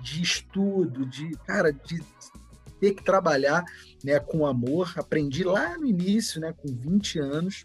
de 0.00 0.20
estudo, 0.20 1.06
de 1.06 1.30
cara, 1.46 1.72
de 1.72 2.02
ter 2.80 2.94
que 2.94 3.04
trabalhar 3.04 3.64
né, 4.02 4.18
com 4.18 4.46
amor. 4.46 4.92
Aprendi 4.96 5.44
lá 5.44 5.76
no 5.78 5.86
início, 5.86 6.40
né, 6.40 6.52
com 6.52 6.68
20 6.68 7.18
anos. 7.18 7.64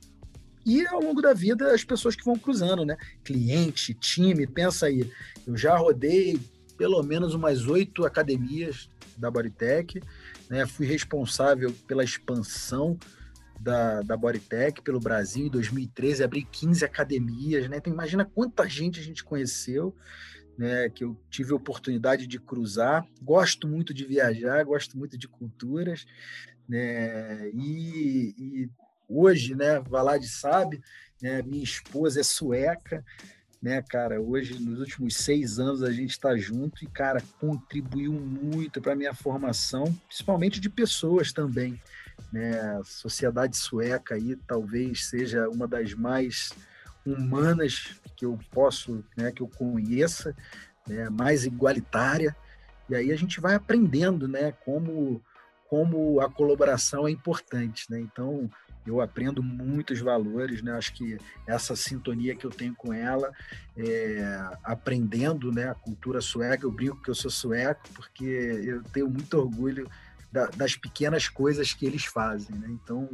E 0.65 0.85
ao 0.87 1.01
longo 1.01 1.21
da 1.21 1.33
vida, 1.33 1.73
as 1.73 1.83
pessoas 1.83 2.15
que 2.15 2.25
vão 2.25 2.35
cruzando, 2.35 2.85
né? 2.85 2.97
Cliente, 3.23 3.93
time, 3.93 4.45
pensa 4.45 4.87
aí. 4.87 5.09
Eu 5.47 5.57
já 5.57 5.75
rodei 5.75 6.39
pelo 6.77 7.01
menos 7.01 7.33
umas 7.33 7.65
oito 7.65 8.05
academias 8.05 8.89
da 9.17 9.31
Bodytech, 9.31 10.01
né? 10.49 10.65
Fui 10.65 10.85
responsável 10.85 11.73
pela 11.87 12.03
expansão 12.03 12.97
da, 13.59 14.01
da 14.01 14.15
Bodytech 14.15 14.81
pelo 14.81 14.99
Brasil 14.99 15.47
em 15.47 15.49
2013, 15.49 16.23
abri 16.23 16.47
15 16.49 16.85
academias, 16.85 17.69
né? 17.69 17.77
Então 17.77 17.91
imagina 17.91 18.23
quanta 18.23 18.67
gente 18.67 18.99
a 18.99 19.03
gente 19.03 19.23
conheceu 19.23 19.95
né, 20.59 20.89
que 20.89 21.05
eu 21.05 21.17
tive 21.29 21.53
a 21.53 21.55
oportunidade 21.55 22.27
de 22.27 22.37
cruzar. 22.37 23.07
Gosto 23.21 23.65
muito 23.65 23.93
de 23.93 24.03
viajar, 24.03 24.61
gosto 24.65 24.97
muito 24.97 25.17
de 25.17 25.25
culturas, 25.25 26.05
né, 26.67 27.49
e, 27.53 28.35
e 28.37 28.69
hoje, 29.07 29.55
né, 29.55 29.79
Valade 29.79 30.27
sabe, 30.27 30.81
né, 31.21 31.41
minha 31.41 31.63
esposa 31.63 32.19
é 32.19 32.23
sueca, 32.23 33.05
né, 33.61 33.81
cara? 33.81 34.21
Hoje, 34.21 34.59
nos 34.59 34.79
últimos 34.79 35.15
seis 35.15 35.59
anos, 35.59 35.81
a 35.81 35.91
gente 35.91 36.11
está 36.11 36.35
junto 36.37 36.83
e, 36.83 36.87
cara, 36.87 37.21
contribuiu 37.39 38.13
muito 38.13 38.81
para 38.81 38.95
minha 38.95 39.13
formação, 39.13 39.83
principalmente 40.07 40.59
de 40.59 40.69
pessoas 40.69 41.33
também. 41.33 41.81
Né? 42.31 42.59
A 42.59 42.83
sociedade 42.83 43.57
sueca 43.57 44.15
aí 44.15 44.35
talvez 44.47 45.05
seja 45.05 45.49
uma 45.49 45.67
das 45.67 45.93
mais 45.93 46.51
humanas 47.13 47.95
que 48.15 48.25
eu 48.25 48.37
posso, 48.51 49.03
né, 49.15 49.31
que 49.31 49.41
eu 49.41 49.47
conheça, 49.47 50.35
né, 50.87 51.09
mais 51.09 51.45
igualitária. 51.45 52.35
E 52.89 52.95
aí 52.95 53.11
a 53.11 53.15
gente 53.15 53.39
vai 53.39 53.55
aprendendo, 53.55 54.27
né, 54.27 54.51
como 54.63 55.21
como 55.69 56.19
a 56.19 56.27
colaboração 56.27 57.07
é 57.07 57.11
importante, 57.11 57.85
né? 57.91 57.99
Então, 57.99 58.49
eu 58.87 59.01
aprendo 59.01 59.43
muitos 59.43 59.99
valores, 59.99 60.63
né? 60.63 60.71
Acho 60.71 60.91
que 60.93 61.19
essa 61.45 61.75
sintonia 61.75 62.35
que 62.35 62.43
eu 62.43 62.49
tenho 62.49 62.73
com 62.73 62.91
ela, 62.91 63.31
é, 63.77 64.49
aprendendo, 64.63 65.51
né, 65.51 65.69
a 65.69 65.75
cultura 65.75 66.21
sueca, 66.21 66.65
eu 66.65 66.71
brinco 66.71 67.01
que 67.03 67.09
eu 67.09 67.15
sou 67.15 67.29
sueco 67.29 67.87
porque 67.93 68.25
eu 68.25 68.81
tenho 68.85 69.07
muito 69.07 69.37
orgulho 69.37 69.87
da, 70.31 70.47
das 70.47 70.75
pequenas 70.75 71.29
coisas 71.29 71.71
que 71.71 71.85
eles 71.85 72.05
fazem, 72.05 72.55
né? 72.57 72.67
Então, 72.71 73.07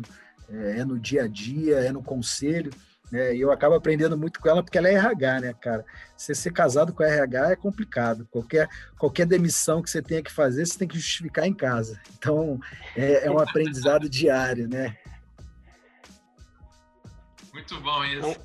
é, 0.50 0.80
é 0.80 0.86
no 0.86 0.98
dia 0.98 1.24
a 1.24 1.28
dia, 1.28 1.80
é 1.80 1.92
no 1.92 2.02
conselho, 2.02 2.72
né? 3.12 3.36
E 3.36 3.42
eu 3.42 3.52
acabo 3.52 3.76
aprendendo 3.76 4.18
muito 4.18 4.40
com 4.40 4.50
ela 4.50 4.64
porque 4.64 4.78
ela 4.78 4.90
é 4.90 4.94
RH, 4.94 5.42
né, 5.42 5.54
cara? 5.54 5.86
Você 6.16 6.34
ser 6.34 6.52
casado 6.52 6.94
com 6.94 7.04
a 7.04 7.08
RH 7.08 7.52
é 7.52 7.56
complicado. 7.56 8.28
Qualquer, 8.32 8.68
qualquer 8.98 9.26
demissão 9.26 9.82
que 9.82 9.90
você 9.90 10.02
tenha 10.02 10.24
que 10.24 10.32
fazer, 10.32 10.66
você 10.66 10.78
tem 10.78 10.88
que 10.88 10.98
justificar 10.98 11.46
em 11.46 11.54
casa. 11.54 12.02
Então, 12.18 12.60
é, 12.96 13.28
é 13.28 13.32
um 13.32 13.40
aprendizado 13.40 14.10
diário, 14.10 14.68
né? 14.68 14.98
Muito 17.54 17.80
bom 17.80 18.04
isso. 18.04 18.40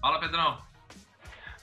Fala, 0.00 0.20
Pedrão. 0.20 0.58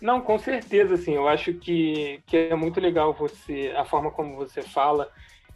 Não, 0.01 0.21
com 0.21 0.37
certeza, 0.37 0.95
assim, 0.95 1.13
eu 1.13 1.27
acho 1.27 1.53
que, 1.53 2.21
que 2.27 2.37
é 2.37 2.55
muito 2.55 2.79
legal 2.79 3.13
você, 3.13 3.73
a 3.77 3.85
forma 3.85 4.11
como 4.11 4.35
você 4.35 4.61
fala 4.61 5.09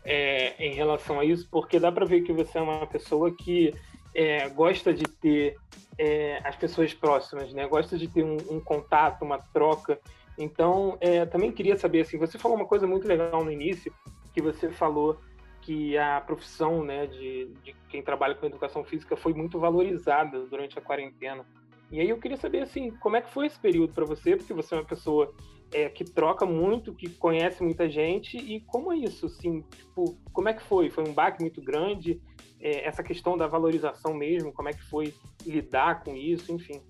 é, 0.04 0.56
em 0.64 0.74
relação 0.74 1.20
a 1.20 1.26
isso, 1.26 1.48
porque 1.52 1.80
dá 1.80 1.92
para 1.92 2.06
ver 2.06 2.22
que 2.22 2.32
você 2.32 2.58
é 2.58 2.62
uma 2.62 2.88
pessoa 2.88 3.36
que 3.36 3.74
é, 4.14 4.50
gosta 4.50 4.94
de 4.94 5.04
ter 5.04 5.56
é, 5.98 6.40
as 6.44 6.56
pessoas 6.56 6.94
próximas, 6.94 7.54
né? 7.54 7.68
Gosta 7.68 7.98
de 7.98 8.08
ter 8.08 8.24
um, 8.24 8.38
um 8.50 8.60
contato, 8.60 9.24
uma 9.24 9.38
troca. 9.38 10.00
Então, 10.38 10.98
é, 11.02 11.26
também 11.26 11.52
queria 11.52 11.78
saber, 11.78 12.02
assim, 12.02 12.18
você 12.18 12.38
falou 12.38 12.58
uma 12.58 12.66
coisa 12.66 12.88
muito 12.88 13.08
legal 13.08 13.44
no 13.44 13.52
início, 13.52 13.94
que 14.34 14.42
você 14.42 14.70
falou 14.70 15.20
que 15.62 15.98
a 15.98 16.22
profissão 16.22 16.84
né, 16.84 17.06
de, 17.06 17.48
de 17.64 17.76
quem 17.90 18.02
trabalha 18.02 18.34
com 18.36 18.46
educação 18.46 18.84
física 18.84 19.18
foi 19.18 19.34
muito 19.34 19.60
valorizada 19.60 20.40
durante 20.46 20.80
a 20.80 20.82
quarentena. 20.82 21.46
E 21.92 22.00
aí 22.00 22.10
eu 22.10 22.20
queria 22.20 22.38
saber 22.38 22.62
assim, 22.62 22.92
como 22.92 23.18
é 23.18 23.22
que 23.22 23.32
foi 23.32 23.48
esse 23.48 23.60
período 23.60 23.94
para 23.94 24.06
você, 24.06 24.38
porque 24.38 24.54
você 24.54 24.76
é 24.76 24.78
uma 24.78 24.86
pessoa 24.86 25.34
é, 25.72 25.90
que 25.90 26.04
troca 26.04 26.46
muito, 26.46 26.94
que 26.94 27.10
conhece 27.10 27.64
muita 27.64 27.90
gente, 27.90 28.38
e 28.38 28.62
como 28.62 28.92
é 28.94 28.98
isso, 28.98 29.26
assim, 29.26 29.62
tipo, 29.62 30.18
como 30.32 30.50
é 30.50 30.54
que 30.54 30.64
foi? 30.64 30.90
Foi 30.90 31.04
um 31.04 31.14
baque 31.14 31.42
muito 31.42 31.62
grande? 31.62 32.22
É, 32.62 32.88
essa 32.88 33.02
questão 33.02 33.38
da 33.38 33.48
valorização 33.48 34.14
mesmo, 34.14 34.52
como 34.52 34.70
é 34.70 34.74
que 34.74 34.84
foi 34.84 35.14
lidar 35.46 36.04
com 36.04 36.16
isso, 36.16 36.52
enfim. 36.52 36.82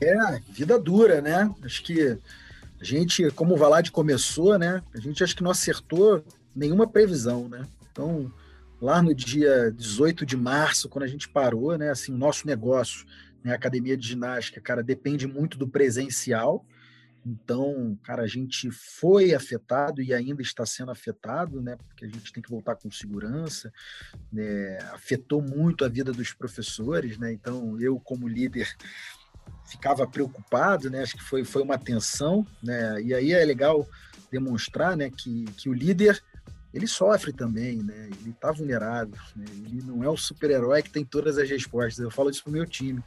É, 0.00 0.40
vida 0.48 0.78
dura, 0.78 1.20
né? 1.20 1.52
Acho 1.62 1.82
que 1.82 2.18
a 2.80 2.84
gente, 2.84 3.30
como 3.30 3.54
o 3.54 3.56
Valade 3.56 3.90
começou, 3.90 4.58
né? 4.58 4.82
A 4.94 5.00
gente 5.00 5.22
acho 5.22 5.36
que 5.36 5.42
não 5.42 5.50
acertou 5.50 6.22
nenhuma 6.54 6.86
previsão, 6.86 7.48
né? 7.48 7.66
Então, 7.90 8.32
lá 8.80 9.02
no 9.02 9.14
dia 9.14 9.72
18 9.72 10.26
de 10.26 10.36
março, 10.36 10.88
quando 10.88 11.04
a 11.04 11.08
gente 11.08 11.28
parou, 11.28 11.76
né, 11.78 11.90
assim, 11.90 12.12
o 12.12 12.18
nosso 12.18 12.46
negócio, 12.46 13.06
né, 13.42 13.52
a 13.52 13.54
academia 13.54 13.96
de 13.96 14.06
ginástica, 14.06 14.60
cara, 14.60 14.82
depende 14.82 15.26
muito 15.26 15.56
do 15.56 15.66
presencial. 15.66 16.64
Então, 17.28 17.98
cara, 18.04 18.22
a 18.22 18.26
gente 18.28 18.70
foi 18.70 19.34
afetado 19.34 20.00
e 20.00 20.14
ainda 20.14 20.40
está 20.40 20.64
sendo 20.64 20.92
afetado, 20.92 21.60
né? 21.60 21.76
Porque 21.88 22.04
a 22.04 22.08
gente 22.08 22.32
tem 22.32 22.40
que 22.40 22.48
voltar 22.48 22.76
com 22.76 22.88
segurança. 22.88 23.72
Né? 24.32 24.78
Afetou 24.92 25.42
muito 25.42 25.84
a 25.84 25.88
vida 25.88 26.12
dos 26.12 26.32
professores, 26.32 27.18
né? 27.18 27.32
Então, 27.32 27.80
eu 27.80 27.98
como 27.98 28.28
líder 28.28 28.68
ficava 29.64 30.06
preocupado, 30.06 30.88
né? 30.88 31.02
Acho 31.02 31.16
que 31.16 31.24
foi, 31.24 31.42
foi 31.42 31.62
uma 31.62 31.76
tensão, 31.76 32.46
né? 32.62 33.02
E 33.02 33.12
aí 33.12 33.32
é 33.32 33.44
legal 33.44 33.84
demonstrar, 34.30 34.96
né, 34.96 35.08
que, 35.08 35.44
que 35.56 35.68
o 35.68 35.72
líder 35.72 36.22
ele 36.74 36.86
sofre 36.86 37.32
também, 37.32 37.82
né? 37.82 38.08
Ele 38.20 38.30
está 38.30 38.52
vulnerável, 38.52 39.18
né? 39.34 39.46
Ele 39.64 39.82
não 39.82 40.04
é 40.04 40.08
o 40.08 40.16
super-herói 40.16 40.82
que 40.82 40.90
tem 40.90 41.04
todas 41.04 41.38
as 41.38 41.48
respostas. 41.48 41.98
Eu 41.98 42.10
falo 42.10 42.30
isso 42.30 42.44
pro 42.44 42.52
meu 42.52 42.66
time. 42.66 43.02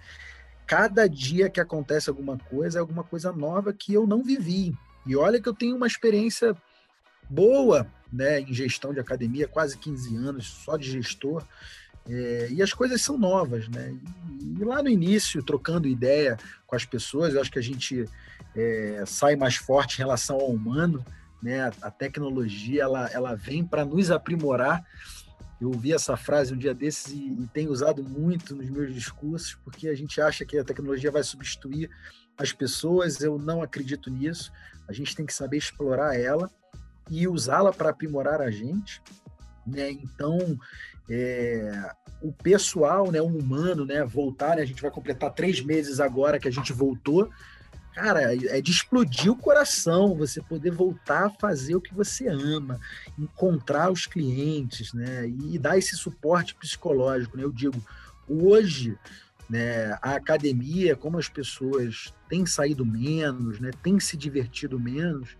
Cada 0.70 1.10
dia 1.10 1.50
que 1.50 1.60
acontece 1.60 2.12
alguma 2.12 2.38
coisa 2.38 2.78
é 2.78 2.80
alguma 2.80 3.04
coisa 3.04 3.32
nova 3.32 3.74
que 3.74 3.92
eu 3.92 4.06
não 4.06 4.24
vivi. 4.24 4.78
E 5.04 5.16
olha 5.16 5.42
que 5.42 5.50
eu 5.50 5.54
tenho 5.54 5.76
uma 5.76 5.88
experiência 5.88 6.56
boa, 7.28 7.88
né, 8.14 8.42
em 8.42 8.54
gestão 8.54 8.94
de 8.94 9.00
academia, 9.00 9.48
quase 9.48 9.76
15 9.76 10.16
anos 10.16 10.46
só 10.48 10.78
de 10.78 10.92
gestor. 10.92 11.44
É, 12.08 12.50
e 12.52 12.62
as 12.62 12.72
coisas 12.72 13.02
são 13.02 13.18
novas, 13.18 13.68
né? 13.68 13.96
E, 14.40 14.62
e, 14.62 14.64
lá 14.64 14.84
no 14.84 14.90
início, 14.90 15.42
trocando 15.42 15.88
ideia 15.88 16.38
com 16.68 16.76
as 16.76 16.86
pessoas, 16.86 17.34
eu 17.34 17.42
acho 17.42 17.52
que 17.52 17.60
a 17.60 17.64
gente 17.64 18.08
é, 18.56 19.04
sai 19.08 19.36
mais 19.36 19.56
forte 19.56 19.96
em 19.96 20.04
relação 20.04 20.36
ao 20.38 20.52
humano 20.52 21.04
né? 21.42 21.72
A 21.82 21.90
tecnologia 21.90 22.84
ela, 22.84 23.08
ela 23.08 23.36
vem 23.36 23.64
para 23.64 23.86
nos 23.86 24.12
aprimorar. 24.12 24.86
Eu 25.60 25.70
ouvi 25.70 25.94
essa 25.94 26.16
frase 26.16 26.54
um 26.54 26.58
dia 26.58 26.74
desses 26.74 27.12
e, 27.12 27.18
e 27.18 27.48
tenho 27.54 27.72
usado 27.72 28.04
muito 28.04 28.56
nos 28.56 28.70
meus 28.70 28.94
discursos, 28.94 29.56
porque 29.64 29.90
a 29.90 29.96
gente 29.96 30.22
acha 30.22 30.46
que 30.46 30.58
a 30.58 30.64
tecnologia 30.64 31.12
vai 31.12 31.24
substituir 31.24 31.90
as 32.38 32.54
pessoas. 32.54 33.20
Eu 33.22 33.38
não 33.38 33.62
acredito 33.62 34.10
nisso. 34.10 34.52
A 34.88 34.94
gente 34.94 35.16
tem 35.16 35.26
que 35.26 35.34
saber 35.34 35.58
explorar 35.58 36.18
ela 36.18 36.50
e 37.10 37.28
usá-la 37.28 37.74
para 37.74 37.90
aprimorar 37.90 38.42
a 38.42 38.50
gente. 38.50 39.02
Né? 39.68 39.92
Então, 39.92 40.58
é, 41.10 41.92
o 42.22 42.32
pessoal, 42.32 43.12
né, 43.12 43.22
o 43.22 43.28
humano, 43.28 43.86
né, 43.86 44.04
voltar, 44.04 44.56
né, 44.56 44.62
a 44.62 44.66
gente 44.66 44.82
vai 44.82 44.92
completar 44.92 45.34
três 45.34 45.62
meses 45.62 46.00
agora 46.00 46.40
que 46.40 46.48
a 46.48 46.52
gente 46.52 46.74
voltou, 46.74 47.30
cara, 48.00 48.34
é 48.34 48.62
de 48.62 48.72
explodir 48.72 49.30
o 49.30 49.36
coração 49.36 50.16
você 50.16 50.42
poder 50.42 50.72
voltar 50.72 51.26
a 51.26 51.30
fazer 51.30 51.76
o 51.76 51.82
que 51.82 51.94
você 51.94 52.30
ama, 52.30 52.80
encontrar 53.18 53.92
os 53.92 54.08
clientes, 54.08 54.94
né? 54.94 55.28
E 55.28 55.60
dar 55.60 55.78
esse 55.78 55.98
suporte 55.98 56.56
psicológico, 56.56 57.36
né? 57.36 57.44
Eu 57.44 57.52
digo, 57.52 57.78
hoje, 58.26 58.98
né, 59.50 59.98
a 60.02 60.16
academia, 60.16 60.96
como 60.96 61.18
as 61.18 61.28
pessoas 61.28 62.14
têm 62.30 62.46
saído 62.46 62.86
menos, 62.86 63.60
né, 63.60 63.72
têm 63.84 64.00
se 64.00 64.16
divertido 64.16 64.80
menos, 64.80 65.36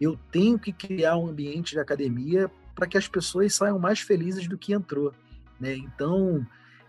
eu 0.00 0.16
tenho 0.30 0.58
que 0.58 0.72
criar 0.72 1.16
um 1.16 1.26
ambiente 1.26 1.72
de 1.72 1.80
academia 1.80 2.48
para 2.72 2.86
que 2.86 2.96
as 2.96 3.08
pessoas 3.08 3.52
saiam 3.52 3.80
mais 3.80 3.98
felizes 3.98 4.46
do 4.46 4.56
que 4.56 4.72
entrou, 4.72 5.12
né? 5.58 5.74
Então, 5.74 6.46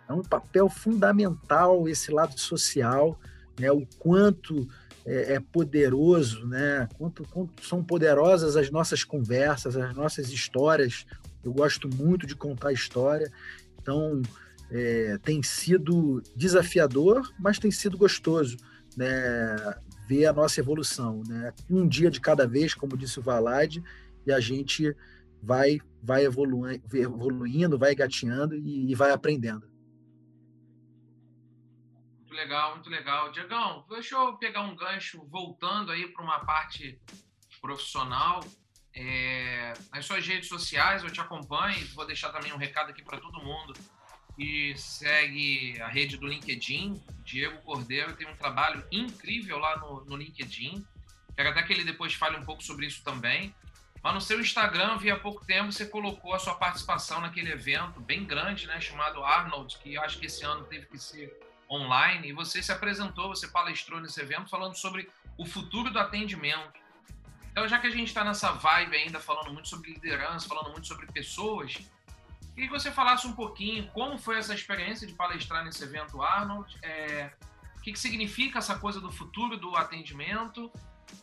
é 0.08 0.14
um 0.14 0.22
papel 0.22 0.70
fundamental 0.70 1.90
esse 1.90 2.12
lado 2.12 2.40
social, 2.40 3.20
né? 3.60 3.72
O 3.72 3.84
quanto 3.98 4.68
é, 5.08 5.36
é 5.36 5.40
poderoso, 5.40 6.46
né? 6.46 6.88
Quanto, 6.98 7.24
quanto 7.24 7.66
são 7.66 7.82
poderosas 7.82 8.58
as 8.58 8.70
nossas 8.70 9.06
conversas, 9.06 9.78
as 9.78 9.96
nossas 9.96 10.30
histórias. 10.30 11.06
Eu 11.44 11.54
gosto 11.54 11.88
muito 11.88 12.28
de 12.28 12.36
contar 12.36 12.74
história, 12.74 13.32
então 13.82 14.22
é, 14.70 15.18
tem 15.24 15.42
sido 15.42 16.22
desafiador, 16.36 17.34
mas 17.40 17.58
tem 17.58 17.72
sido 17.72 17.98
gostoso, 17.98 18.58
né? 18.98 19.56
Ver 20.10 20.26
a 20.26 20.34
nossa 20.34 20.60
evolução, 20.60 21.24
né? 21.26 21.54
Um 21.70 21.88
dia 21.88 22.12
de 22.12 22.20
cada 22.20 22.46
vez, 22.46 22.74
como 22.74 22.98
disse 22.98 23.18
o 23.20 23.24
Valade, 23.24 23.82
e 24.26 24.32
a 24.32 24.42
gente 24.42 24.94
vai 25.42 25.80
vai 26.04 26.26
evoluindo, 26.26 27.78
vai 27.78 27.96
gatinhando 27.96 28.56
e, 28.56 28.92
e 28.92 28.96
vai 28.96 29.12
aprendendo 29.12 29.77
legal, 32.38 32.76
muito 32.76 32.90
legal. 32.90 33.32
Diegão, 33.32 33.86
deixa 33.90 34.16
eu 34.16 34.38
pegar 34.38 34.62
um 34.62 34.76
gancho, 34.76 35.26
voltando 35.26 35.92
aí 35.92 36.08
para 36.08 36.24
uma 36.24 36.40
parte 36.46 37.00
profissional. 37.60 38.44
É, 38.94 39.74
nas 39.92 40.06
suas 40.06 40.26
redes 40.26 40.48
sociais, 40.48 41.04
eu 41.04 41.12
te 41.12 41.20
acompanho, 41.20 41.86
vou 41.94 42.06
deixar 42.06 42.30
também 42.30 42.54
um 42.54 42.58
recado 42.58 42.92
aqui 42.92 43.04
para 43.04 43.20
todo 43.20 43.44
mundo 43.44 43.74
que 44.36 44.76
segue 44.78 45.82
a 45.82 45.88
rede 45.88 46.16
do 46.16 46.28
LinkedIn. 46.28 47.04
Diego 47.24 47.60
Cordeiro 47.64 48.16
tem 48.16 48.28
um 48.28 48.36
trabalho 48.36 48.86
incrível 48.92 49.58
lá 49.58 49.78
no, 49.80 50.06
no 50.06 50.16
LinkedIn. 50.16 50.86
Quero 51.36 51.50
até 51.50 51.64
que 51.64 51.74
ele 51.74 51.84
depois 51.84 52.14
fale 52.14 52.38
um 52.38 52.46
pouco 52.46 52.64
sobre 52.64 52.86
isso 52.86 53.04
também. 53.04 53.54
Mas 54.04 54.14
no 54.14 54.22
seu 54.22 54.40
Instagram, 54.40 54.98
vi 54.98 55.10
há 55.10 55.18
pouco 55.18 55.44
tempo, 55.44 55.72
você 55.72 55.88
colocou 55.88 56.36
a 56.36 56.40
sua 56.40 56.54
participação 56.54 57.20
naquele 57.20 57.52
evento 57.52 58.00
bem 58.00 58.24
grande, 58.26 58.68
né, 58.68 58.80
chamado 58.80 59.24
Arnold, 59.24 59.76
que 59.80 59.96
eu 59.96 60.02
acho 60.04 60.20
que 60.20 60.28
esse 60.28 60.46
ano 60.46 60.66
teve 60.66 60.86
que 60.86 61.00
ser 61.00 61.47
online 61.70 62.30
e 62.30 62.34
você 62.34 62.62
se 62.62 62.72
apresentou, 62.72 63.30
você 63.30 63.48
palestrou 63.48 64.00
nesse 64.00 64.20
evento 64.22 64.50
falando 64.50 64.76
sobre 64.76 65.10
o 65.38 65.46
futuro 65.46 65.90
do 65.90 66.00
atendimento. 66.00 66.80
Então, 67.52 67.68
já 67.68 67.80
que 67.80 67.88
a 67.88 67.92
gente 67.92 68.08
está 68.08 68.24
nessa 68.24 68.52
vibe 68.52 68.96
ainda, 68.96 69.20
falando 69.20 69.52
muito 69.52 69.68
sobre 69.68 69.92
liderança, 69.92 70.48
falando 70.48 70.72
muito 70.72 70.88
sobre 70.88 71.08
pessoas, 71.08 71.74
queria 72.54 72.70
que 72.70 72.80
você 72.80 72.92
falasse 72.92 73.26
um 73.26 73.34
pouquinho 73.34 73.88
como 73.88 74.18
foi 74.18 74.38
essa 74.38 74.54
experiência 74.54 75.08
de 75.08 75.14
palestrar 75.14 75.64
nesse 75.66 75.84
evento, 75.84 76.22
Arnold, 76.22 76.78
é, 76.84 77.32
o 77.76 77.82
que, 77.82 77.92
que 77.94 78.00
significa 78.00 78.60
essa 78.60 78.78
coisa 78.78 79.00
do 79.02 79.12
futuro 79.12 79.58
do 79.58 79.76
atendimento, 79.76 80.72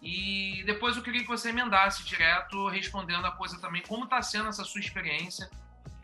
e 0.03 0.63
depois 0.65 0.97
eu 0.97 1.03
queria 1.03 1.23
que 1.23 1.29
você 1.29 1.51
emendasse 1.51 2.05
direto, 2.05 2.69
respondendo 2.69 3.27
a 3.27 3.33
coisa 3.33 3.61
também, 3.61 3.83
como 3.83 4.05
está 4.05 4.21
sendo 4.23 4.49
essa 4.49 4.65
sua 4.65 4.81
experiência 4.81 5.49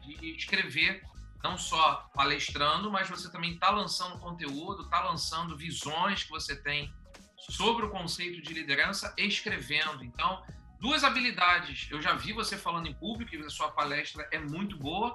de 0.02 0.36
escrever, 0.36 1.02
não 1.42 1.56
só 1.56 2.08
palestrando, 2.14 2.90
mas 2.90 3.08
você 3.08 3.30
também 3.30 3.54
está 3.54 3.70
lançando 3.70 4.18
conteúdo, 4.18 4.82
está 4.82 5.00
lançando 5.00 5.56
visões 5.56 6.24
que 6.24 6.30
você 6.30 6.54
tem 6.54 6.92
sobre 7.36 7.86
o 7.86 7.90
conceito 7.90 8.42
de 8.42 8.52
liderança 8.52 9.14
escrevendo. 9.16 10.04
Então, 10.04 10.42
duas 10.78 11.02
habilidades. 11.04 11.88
Eu 11.90 12.00
já 12.00 12.14
vi 12.14 12.32
você 12.32 12.56
falando 12.56 12.86
em 12.86 12.94
público 12.94 13.34
e 13.34 13.44
a 13.44 13.50
sua 13.50 13.70
palestra 13.70 14.28
é 14.30 14.38
muito 14.38 14.76
boa. 14.76 15.12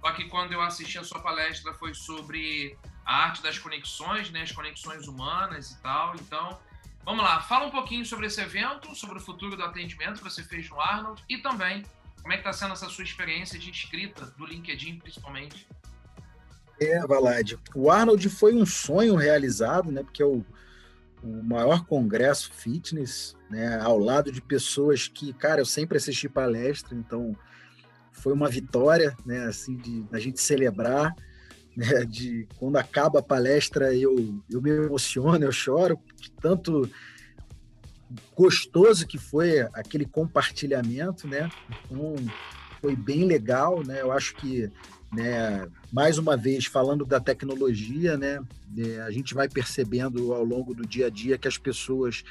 Só 0.00 0.12
que 0.12 0.28
quando 0.28 0.52
eu 0.52 0.60
assisti 0.60 0.98
a 0.98 1.04
sua 1.04 1.20
palestra 1.20 1.74
foi 1.74 1.92
sobre 1.94 2.78
a 3.04 3.24
arte 3.24 3.42
das 3.42 3.58
conexões, 3.58 4.30
né, 4.30 4.42
as 4.42 4.52
conexões 4.52 5.06
humanas 5.06 5.72
e 5.72 5.82
tal. 5.82 6.14
Então, 6.16 6.58
vamos 7.04 7.24
lá, 7.24 7.40
fala 7.40 7.66
um 7.66 7.70
pouquinho 7.70 8.04
sobre 8.04 8.26
esse 8.26 8.40
evento, 8.40 8.94
sobre 8.94 9.18
o 9.18 9.20
futuro 9.20 9.56
do 9.56 9.62
atendimento 9.62 10.18
que 10.18 10.24
você 10.24 10.42
fez 10.42 10.68
no 10.70 10.80
Arnold 10.80 11.22
e 11.28 11.38
também 11.38 11.84
como 12.26 12.32
é 12.32 12.38
que 12.38 12.48
está 12.48 12.52
sendo 12.52 12.72
essa 12.72 12.88
sua 12.88 13.04
experiência 13.04 13.56
de 13.56 13.70
escrita 13.70 14.26
do 14.36 14.44
LinkedIn, 14.44 14.98
principalmente. 14.98 15.64
É, 16.80 16.98
Valad, 17.06 17.54
o 17.72 17.88
Arnold 17.88 18.28
foi 18.28 18.52
um 18.52 18.66
sonho 18.66 19.14
realizado, 19.14 19.92
né? 19.92 20.02
Porque 20.02 20.24
é 20.24 20.26
o, 20.26 20.44
o 21.22 21.42
maior 21.44 21.86
congresso 21.86 22.52
fitness, 22.52 23.36
né? 23.48 23.78
Ao 23.80 23.96
lado 23.96 24.32
de 24.32 24.42
pessoas 24.42 25.06
que, 25.06 25.32
cara, 25.34 25.60
eu 25.60 25.64
sempre 25.64 25.98
assisti 25.98 26.28
palestra, 26.28 26.96
então 26.96 27.36
foi 28.10 28.32
uma 28.32 28.48
vitória, 28.48 29.16
né? 29.24 29.44
Assim, 29.44 29.76
de 29.76 30.04
a 30.10 30.18
gente 30.18 30.40
celebrar, 30.40 31.14
né? 31.76 32.04
De 32.04 32.48
quando 32.58 32.74
acaba 32.74 33.20
a 33.20 33.22
palestra 33.22 33.94
eu, 33.94 34.42
eu 34.50 34.60
me 34.60 34.70
emociono, 34.70 35.44
eu 35.44 35.52
choro, 35.52 35.96
tanto 36.40 36.90
gostoso 38.34 39.06
que 39.06 39.18
foi 39.18 39.60
aquele 39.74 40.04
compartilhamento, 40.04 41.26
né? 41.26 41.50
Então, 41.84 42.14
foi 42.80 42.94
bem 42.94 43.24
legal, 43.24 43.84
né? 43.84 44.00
Eu 44.00 44.12
acho 44.12 44.34
que, 44.36 44.70
né, 45.12 45.66
mais 45.92 46.18
uma 46.18 46.36
vez, 46.36 46.66
falando 46.66 47.04
da 47.04 47.18
tecnologia, 47.18 48.16
né, 48.16 48.38
é, 48.76 49.00
a 49.00 49.10
gente 49.10 49.34
vai 49.34 49.48
percebendo 49.48 50.32
ao 50.32 50.44
longo 50.44 50.74
do 50.74 50.86
dia 50.86 51.06
a 51.06 51.10
dia 51.10 51.38
que 51.38 51.48
as 51.48 51.58
pessoas 51.58 52.22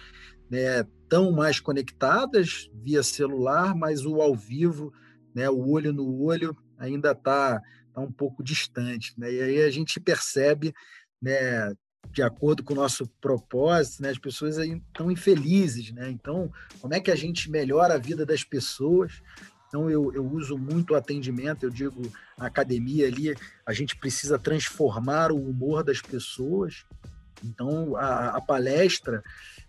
estão 0.49 1.31
né, 1.31 1.37
mais 1.37 1.59
conectadas 1.59 2.69
via 2.73 3.03
celular, 3.03 3.75
mas 3.75 4.05
o 4.05 4.21
ao 4.21 4.35
vivo, 4.35 4.93
né, 5.33 5.49
o 5.49 5.69
olho 5.69 5.91
no 5.91 6.21
olho, 6.21 6.55
ainda 6.77 7.11
está 7.11 7.61
tá 7.93 8.01
um 8.01 8.11
pouco 8.11 8.43
distante. 8.43 9.13
Né? 9.17 9.33
E 9.33 9.41
aí 9.41 9.61
a 9.63 9.69
gente 9.69 9.99
percebe 9.99 10.73
né, 11.21 11.73
de 12.11 12.21
acordo 12.21 12.63
com 12.63 12.73
o 12.73 12.77
nosso 12.77 13.07
propósito, 13.19 14.01
né, 14.01 14.09
as 14.09 14.17
pessoas 14.17 14.57
estão 14.57 15.11
infelizes, 15.11 15.91
né? 15.91 16.09
Então, 16.09 16.51
como 16.79 16.93
é 16.93 16.99
que 16.99 17.11
a 17.11 17.15
gente 17.15 17.49
melhora 17.49 17.95
a 17.95 17.99
vida 17.99 18.25
das 18.25 18.43
pessoas? 18.43 19.21
Então, 19.67 19.89
eu, 19.89 20.13
eu 20.13 20.25
uso 20.25 20.57
muito 20.57 20.93
o 20.93 20.95
atendimento, 20.95 21.65
eu 21.65 21.69
digo, 21.69 22.11
academia 22.37 23.07
ali, 23.07 23.35
a 23.65 23.73
gente 23.73 23.95
precisa 23.97 24.39
transformar 24.39 25.31
o 25.31 25.49
humor 25.49 25.83
das 25.83 26.01
pessoas. 26.01 26.85
Então, 27.43 27.95
a, 27.97 28.37
a 28.37 28.41
palestra 28.41 29.21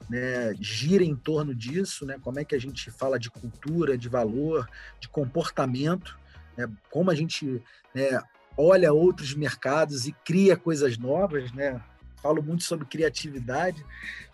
né, 0.08 0.54
gira 0.60 1.02
em 1.02 1.16
torno 1.16 1.54
disso, 1.54 2.06
né? 2.06 2.18
Como 2.22 2.38
é 2.38 2.44
que 2.44 2.54
a 2.54 2.60
gente 2.60 2.90
fala 2.90 3.18
de 3.18 3.30
cultura, 3.30 3.98
de 3.98 4.08
valor, 4.08 4.68
de 5.00 5.08
comportamento, 5.08 6.16
né? 6.56 6.70
Como 6.90 7.10
a 7.10 7.14
gente 7.14 7.60
né, 7.94 8.20
olha 8.56 8.92
outros 8.92 9.34
mercados 9.34 10.06
e 10.06 10.12
cria 10.24 10.56
coisas 10.56 10.96
novas, 10.96 11.52
né? 11.52 11.82
Falo 12.26 12.42
muito 12.42 12.64
sobre 12.64 12.84
criatividade, 12.86 13.84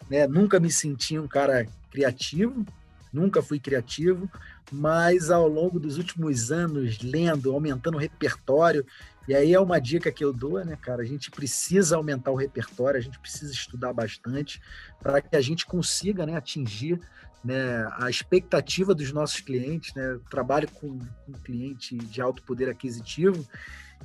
né? 0.09 0.27
Nunca 0.27 0.59
me 0.59 0.71
senti 0.71 1.19
um 1.19 1.29
cara 1.29 1.67
criativo, 1.91 2.65
nunca 3.13 3.43
fui 3.43 3.61
criativo, 3.61 4.31
mas 4.71 5.31
ao 5.31 5.47
longo 5.47 5.79
dos 5.79 5.99
últimos 5.99 6.51
anos, 6.51 7.03
lendo, 7.03 7.53
aumentando 7.53 7.97
o 7.97 8.01
repertório, 8.01 8.87
e 9.29 9.35
aí 9.35 9.53
é 9.53 9.61
uma 9.61 9.79
dica 9.79 10.11
que 10.11 10.25
eu 10.25 10.33
dou, 10.33 10.65
né, 10.65 10.77
cara? 10.81 11.03
A 11.03 11.05
gente 11.05 11.31
precisa 11.31 11.97
aumentar 11.97 12.31
o 12.31 12.35
repertório, 12.35 12.99
a 12.99 13.03
gente 13.03 13.19
precisa 13.19 13.53
estudar 13.53 13.93
bastante 13.93 14.61
para 15.01 15.21
que 15.21 15.37
a 15.37 15.41
gente 15.41 15.67
consiga 15.67 16.25
né, 16.25 16.35
atingir 16.35 16.99
né, 17.45 17.87
a 17.99 18.09
expectativa 18.09 18.95
dos 18.95 19.13
nossos 19.13 19.41
clientes, 19.41 19.95
né? 19.95 20.13
Eu 20.13 20.21
trabalho 20.31 20.69
com, 20.71 20.99
com 20.99 21.33
cliente 21.45 21.97
de 21.97 22.23
alto 22.23 22.43
poder 22.43 22.71
aquisitivo, 22.71 23.47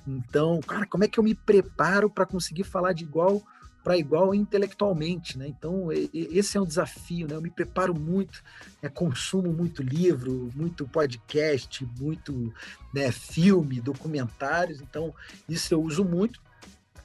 então, 0.06 0.60
cara, 0.62 0.86
como 0.86 1.04
é 1.04 1.08
que 1.08 1.18
eu 1.18 1.24
me 1.24 1.34
preparo 1.34 2.10
para 2.10 2.26
conseguir 2.26 2.64
falar 2.64 2.94
de 2.94 3.04
igual 3.04 3.42
para 3.88 3.98
igual 3.98 4.36
intelectualmente, 4.36 5.38
né? 5.38 5.48
Então 5.48 5.88
esse 6.14 6.58
é 6.58 6.62
um 6.62 6.66
desafio, 6.66 7.26
né? 7.26 7.36
Eu 7.36 7.42
me 7.42 7.50
preparo 7.50 7.98
muito, 7.98 8.44
né? 8.84 8.90
consumo 8.90 9.54
muito 9.54 9.82
livro, 9.82 10.52
muito 10.54 10.86
podcast, 10.86 11.88
muito 11.98 12.54
né, 12.94 13.14
filme, 13.14 13.80
documentários. 13.80 14.82
Então 14.82 15.16
isso 15.48 15.74
eu 15.74 15.82
uso 15.82 16.04
muito. 16.04 16.42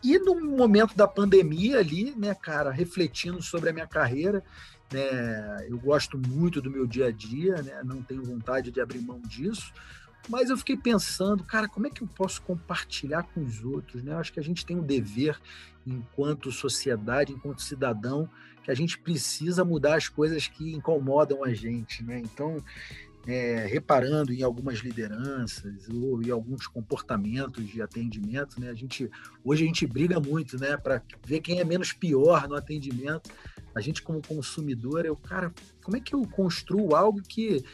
E 0.02 0.18
no 0.18 0.34
momento 0.56 0.96
da 0.96 1.06
pandemia 1.06 1.78
ali, 1.78 2.12
né, 2.16 2.34
cara, 2.34 2.72
refletindo 2.72 3.40
sobre 3.40 3.70
a 3.70 3.72
minha 3.72 3.86
carreira, 3.86 4.42
né? 4.92 5.64
Eu 5.68 5.78
gosto 5.78 6.18
muito 6.18 6.60
do 6.60 6.68
meu 6.68 6.84
dia 6.84 7.06
a 7.06 7.12
dia, 7.12 7.62
né? 7.62 7.80
Não 7.84 8.02
tenho 8.02 8.24
vontade 8.24 8.72
de 8.72 8.80
abrir 8.80 9.02
mão 9.02 9.20
disso. 9.20 9.72
Mas 10.28 10.50
eu 10.50 10.56
fiquei 10.56 10.76
pensando, 10.76 11.44
cara, 11.44 11.68
como 11.68 11.86
é 11.86 11.90
que 11.90 12.02
eu 12.02 12.08
posso 12.08 12.40
compartilhar 12.42 13.24
com 13.24 13.44
os 13.44 13.64
outros? 13.64 14.02
Né? 14.02 14.12
Eu 14.12 14.18
acho 14.18 14.32
que 14.32 14.40
a 14.40 14.44
gente 14.44 14.64
tem 14.64 14.76
um 14.76 14.82
dever, 14.82 15.38
enquanto 15.86 16.52
sociedade, 16.52 17.32
enquanto 17.32 17.62
cidadão, 17.62 18.28
que 18.62 18.70
a 18.70 18.74
gente 18.74 18.98
precisa 18.98 19.64
mudar 19.64 19.96
as 19.96 20.08
coisas 20.08 20.46
que 20.46 20.72
incomodam 20.72 21.42
a 21.42 21.52
gente. 21.52 22.04
Né? 22.04 22.20
Então, 22.20 22.62
é, 23.26 23.66
reparando 23.66 24.32
em 24.32 24.42
algumas 24.42 24.78
lideranças 24.78 25.88
ou 25.88 26.22
em 26.22 26.30
alguns 26.30 26.66
comportamentos 26.66 27.66
de 27.68 27.80
atendimento, 27.80 28.60
né? 28.60 28.70
A 28.70 28.74
gente 28.74 29.08
hoje 29.44 29.62
a 29.62 29.66
gente 29.66 29.86
briga 29.86 30.18
muito, 30.18 30.58
né, 30.58 30.76
para 30.76 31.02
ver 31.24 31.40
quem 31.40 31.60
é 31.60 31.64
menos 31.64 31.92
pior 31.92 32.48
no 32.48 32.56
atendimento. 32.56 33.30
A 33.74 33.80
gente 33.80 34.02
como 34.02 34.20
consumidor, 34.20 35.06
eu, 35.06 35.16
cara, 35.16 35.52
como 35.82 35.96
é 35.96 36.00
que 36.00 36.14
eu 36.14 36.26
construo 36.26 36.94
algo 36.94 37.22
que 37.22 37.64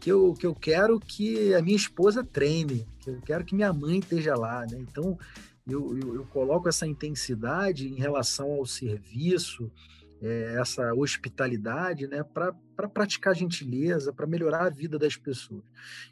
que 0.00 0.10
eu, 0.10 0.32
que 0.32 0.46
eu 0.46 0.54
quero 0.54 0.98
que 0.98 1.54
a 1.54 1.62
minha 1.62 1.76
esposa 1.76 2.24
treine, 2.24 2.86
que 3.00 3.10
eu 3.10 3.20
quero 3.20 3.44
que 3.44 3.54
minha 3.54 3.72
mãe 3.72 3.98
esteja 3.98 4.34
lá, 4.34 4.66
né? 4.66 4.78
Então, 4.80 5.18
eu, 5.68 5.96
eu, 5.98 6.14
eu 6.14 6.24
coloco 6.26 6.68
essa 6.68 6.86
intensidade 6.86 7.86
em 7.86 7.96
relação 7.96 8.50
ao 8.52 8.64
serviço, 8.64 9.70
é, 10.22 10.56
essa 10.58 10.92
hospitalidade, 10.94 12.06
né, 12.06 12.22
para 12.22 12.54
pra 12.80 12.88
praticar 12.88 13.36
gentileza, 13.36 14.10
para 14.10 14.26
melhorar 14.26 14.64
a 14.64 14.70
vida 14.70 14.98
das 14.98 15.14
pessoas. 15.14 15.62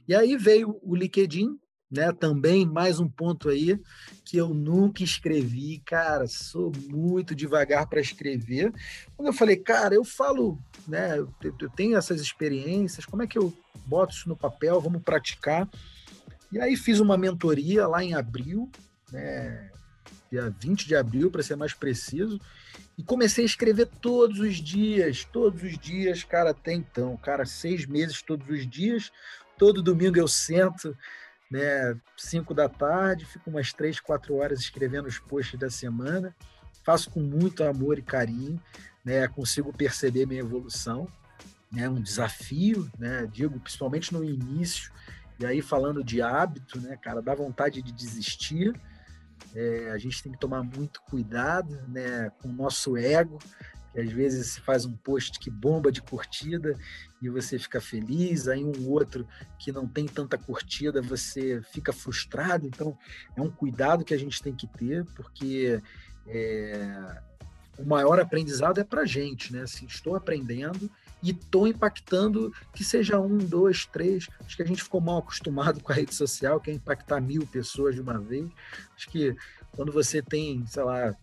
E 0.07 0.15
aí 0.15 0.37
veio 0.37 0.79
o 0.83 0.95
LinkedIn, 0.95 1.59
né? 1.91 2.13
Também 2.13 2.67
mais 2.67 3.01
um 3.01 3.09
ponto 3.09 3.49
aí 3.49 3.81
que 4.25 4.37
eu 4.37 4.53
nunca 4.53 5.03
escrevi, 5.03 5.83
cara, 5.85 6.27
sou 6.27 6.71
muito 6.89 7.35
devagar 7.35 7.87
para 7.89 8.01
escrever. 8.01 8.73
Quando 9.17 9.29
eu 9.29 9.33
falei, 9.33 9.57
cara, 9.57 9.95
eu 9.95 10.05
falo, 10.05 10.59
né? 10.87 11.19
Eu, 11.19 11.33
tenho 11.75 11.97
essas 11.97 12.21
experiências, 12.21 13.07
como 13.07 13.23
é 13.23 13.27
que 13.27 13.39
eu 13.39 13.53
boto 13.87 14.15
isso 14.15 14.29
no 14.29 14.37
papel? 14.37 14.81
Vamos 14.81 15.03
praticar. 15.03 15.69
E 16.53 16.61
aí 16.61 16.77
fiz 16.77 17.01
uma 17.01 17.17
mentoria 17.17 17.87
lá 17.87 18.05
em 18.05 18.15
abril, 18.15 18.71
né? 19.11 19.71
Dia 20.31 20.55
20 20.61 20.87
de 20.87 20.95
abril, 20.95 21.31
para 21.31 21.43
ser 21.43 21.57
mais 21.57 21.73
preciso, 21.73 22.39
e 22.99 23.03
comecei 23.03 23.45
a 23.45 23.47
escrever 23.47 23.87
todos 24.01 24.41
os 24.41 24.57
dias, 24.57 25.25
todos 25.25 25.63
os 25.63 25.79
dias, 25.79 26.23
cara, 26.23 26.51
até 26.51 26.75
então, 26.75 27.17
cara, 27.17 27.47
seis 27.47 27.87
meses 27.87 28.21
todos 28.21 28.47
os 28.49 28.69
dias. 28.69 29.11
Todo 29.57 29.83
domingo 29.83 30.19
eu 30.19 30.29
sento 30.29 30.95
né, 31.51 31.99
5 32.17 32.53
da 32.55 32.69
tarde, 32.69 33.25
fico 33.25 33.51
umas 33.51 33.73
3, 33.73 34.01
4 34.01 34.35
horas 34.37 34.61
escrevendo 34.61 35.07
os 35.07 35.19
posts 35.19 35.59
da 35.59 35.71
semana, 35.71 36.35
faço 36.85 37.11
com 37.11 37.21
muito 37.21 37.65
amor 37.65 37.99
e 37.99 38.03
carinho, 38.03 38.61
né, 39.05 39.27
consigo 39.29 39.73
perceber 39.73 40.27
minha 40.27 40.41
evolução, 40.41 41.09
né, 41.73 41.89
um 41.89 42.01
desafio, 42.01 42.91
né, 42.99 43.27
digo, 43.31 43.59
principalmente 43.61 44.13
no 44.13 44.25
início, 44.25 44.93
e 45.39 45.47
aí 45.47 45.63
falando 45.63 46.03
de 46.03 46.21
hábito, 46.21 46.81
né, 46.81 46.97
cara, 46.97 47.23
dá 47.23 47.35
vontade 47.35 47.81
de 47.81 47.93
desistir, 47.93 48.79
é, 49.55 49.91
a 49.91 49.99
gente 49.99 50.23
tem 50.23 50.33
que 50.33 50.39
tomar 50.39 50.63
muito 50.63 51.01
cuidado, 51.03 51.81
né, 51.89 52.31
com 52.43 52.49
o 52.49 52.53
nosso 52.53 52.97
ego, 52.97 53.39
às 54.01 54.11
vezes 54.11 54.53
se 54.53 54.61
faz 54.61 54.85
um 54.85 54.93
post 54.93 55.39
que 55.39 55.51
bomba 55.51 55.91
de 55.91 56.01
curtida 56.01 56.79
e 57.21 57.29
você 57.29 57.59
fica 57.59 57.81
feliz, 57.81 58.49
aí 58.49 58.65
um 58.65 58.89
outro 58.89 59.27
que 59.59 59.73
não 59.73 59.87
tem 59.87 60.07
tanta 60.07 60.39
curtida, 60.39 61.03
você 61.03 61.61
fica 61.73 61.93
frustrado. 61.93 62.67
Então, 62.67 62.97
é 63.37 63.43
um 63.43 63.51
cuidado 63.51 64.05
que 64.05 64.15
a 64.15 64.19
gente 64.19 64.43
tem 64.43 64.55
que 64.55 64.67
ter, 64.67 65.05
porque 65.17 65.81
é, 66.27 67.23
o 67.79 67.85
maior 67.85 68.21
aprendizado 68.21 68.79
é 68.81 68.85
para 68.85 69.03
a 69.03 69.07
gente, 69.07 69.53
né? 69.53 69.63
Assim, 69.63 69.87
estou 69.87 70.17
aprendendo 70.17 70.91
e 71.23 71.31
estou 71.31 71.67
impactando 71.67 72.53
que 72.75 72.85
seja 72.85 73.21
um, 73.21 73.39
dois, 73.39 73.87
três. 73.87 74.29
Acho 74.45 74.57
que 74.57 74.63
a 74.63 74.67
gente 74.67 74.83
ficou 74.83 75.01
mal 75.01 75.19
acostumado 75.19 75.81
com 75.83 75.93
a 75.93 75.95
rede 75.95 76.15
social, 76.15 76.61
que 76.61 76.71
é 76.71 76.75
impactar 76.75 77.21
mil 77.21 77.47
pessoas 77.47 77.95
de 77.95 78.01
uma 78.01 78.19
vez. 78.19 78.49
Acho 78.97 79.09
que 79.09 79.37
quando 79.73 79.93
você 79.93 80.21
tem, 80.21 80.67
sei 80.67 80.83
lá, 80.83 81.15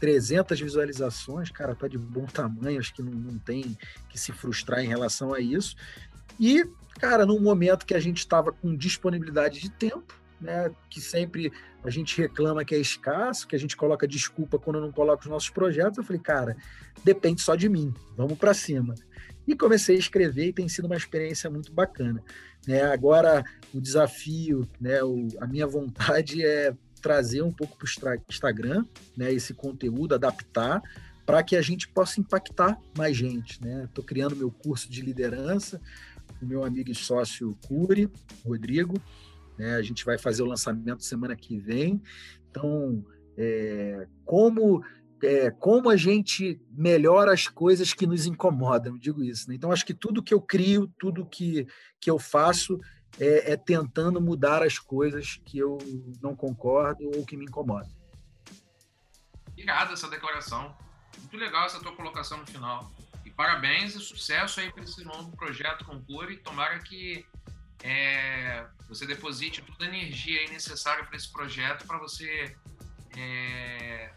300 0.00 0.58
visualizações, 0.58 1.50
cara, 1.50 1.74
tá 1.74 1.86
de 1.86 1.98
bom 1.98 2.24
tamanho, 2.24 2.80
acho 2.80 2.94
que 2.94 3.02
não, 3.02 3.12
não 3.12 3.38
tem 3.38 3.76
que 4.08 4.18
se 4.18 4.32
frustrar 4.32 4.80
em 4.80 4.88
relação 4.88 5.34
a 5.34 5.40
isso. 5.40 5.76
E, 6.38 6.66
cara, 6.98 7.26
num 7.26 7.38
momento 7.38 7.84
que 7.84 7.94
a 7.94 8.00
gente 8.00 8.18
estava 8.18 8.50
com 8.50 8.74
disponibilidade 8.74 9.60
de 9.60 9.70
tempo, 9.70 10.18
né, 10.40 10.70
que 10.88 11.00
sempre 11.00 11.52
a 11.84 11.90
gente 11.90 12.18
reclama 12.18 12.64
que 12.64 12.74
é 12.74 12.78
escasso, 12.78 13.46
que 13.46 13.54
a 13.54 13.58
gente 13.58 13.76
coloca 13.76 14.08
desculpa 14.08 14.58
quando 14.58 14.80
não 14.80 14.90
coloca 14.90 15.22
os 15.22 15.30
nossos 15.30 15.50
projetos, 15.50 15.98
eu 15.98 16.04
falei, 16.04 16.20
cara, 16.20 16.56
depende 17.04 17.42
só 17.42 17.54
de 17.54 17.68
mim, 17.68 17.92
vamos 18.16 18.38
para 18.38 18.54
cima. 18.54 18.94
E 19.46 19.54
comecei 19.54 19.96
a 19.96 19.98
escrever 19.98 20.48
e 20.48 20.52
tem 20.52 20.68
sido 20.68 20.86
uma 20.86 20.96
experiência 20.96 21.50
muito 21.50 21.72
bacana. 21.72 22.22
Né? 22.66 22.82
Agora, 22.82 23.44
o 23.74 23.80
desafio, 23.80 24.66
né, 24.80 25.02
o, 25.02 25.28
a 25.40 25.46
minha 25.46 25.66
vontade 25.66 26.44
é 26.44 26.74
trazer 27.00 27.42
um 27.42 27.52
pouco 27.52 27.76
para 27.76 28.16
o 28.16 28.22
Instagram 28.28 28.84
né, 29.16 29.32
esse 29.32 29.54
conteúdo, 29.54 30.14
adaptar, 30.14 30.82
para 31.24 31.42
que 31.42 31.56
a 31.56 31.62
gente 31.62 31.88
possa 31.88 32.20
impactar 32.20 32.78
mais 32.96 33.16
gente. 33.16 33.54
Estou 33.54 34.02
né? 34.02 34.06
criando 34.06 34.36
meu 34.36 34.50
curso 34.50 34.90
de 34.90 35.00
liderança, 35.00 35.80
o 36.40 36.46
meu 36.46 36.64
amigo 36.64 36.90
e 36.90 36.94
sócio 36.94 37.56
Curi, 37.66 38.10
Rodrigo. 38.44 38.94
Né? 39.58 39.74
A 39.76 39.82
gente 39.82 40.04
vai 40.04 40.18
fazer 40.18 40.42
o 40.42 40.46
lançamento 40.46 41.04
semana 41.04 41.36
que 41.36 41.58
vem. 41.58 42.02
Então, 42.50 43.04
é, 43.36 44.06
como 44.24 44.82
é, 45.22 45.50
como 45.50 45.90
a 45.90 45.96
gente 45.96 46.60
melhora 46.70 47.32
as 47.32 47.46
coisas 47.46 47.92
que 47.92 48.06
nos 48.06 48.26
incomodam, 48.26 48.98
digo 48.98 49.22
isso. 49.22 49.48
Né? 49.48 49.54
Então, 49.54 49.70
acho 49.70 49.84
que 49.84 49.94
tudo 49.94 50.22
que 50.22 50.32
eu 50.32 50.40
crio, 50.40 50.90
tudo 50.98 51.26
que, 51.26 51.66
que 52.00 52.10
eu 52.10 52.18
faço, 52.18 52.78
é, 53.18 53.52
é, 53.52 53.56
tentando 53.56 54.20
mudar 54.20 54.62
as 54.62 54.78
coisas 54.78 55.40
que 55.44 55.58
eu 55.58 55.78
não 56.22 56.34
concordo 56.34 57.10
ou 57.16 57.24
que 57.24 57.36
me 57.36 57.44
incomodam. 57.44 57.90
Obrigado 59.48 59.92
essa 59.92 60.08
declaração. 60.08 60.76
Muito 61.18 61.36
legal 61.36 61.66
essa 61.66 61.80
tua 61.80 61.94
colocação 61.94 62.38
no 62.38 62.46
final. 62.46 62.90
E 63.24 63.30
parabéns 63.30 63.94
e 63.94 64.00
sucesso 64.00 64.60
aí 64.60 64.72
para 64.72 64.84
esse 64.84 65.04
novo 65.04 65.36
projeto 65.36 65.84
com 65.84 66.02
Cure. 66.02 66.38
Tomara 66.38 66.78
que 66.78 67.26
é, 67.82 68.66
você 68.88 69.06
deposite 69.06 69.62
toda 69.62 69.84
a 69.84 69.88
energia 69.88 70.48
necessária 70.50 71.04
para 71.04 71.16
esse 71.16 71.30
projeto 71.30 71.86
para 71.86 71.98
você 71.98 72.56
é, 73.16 74.12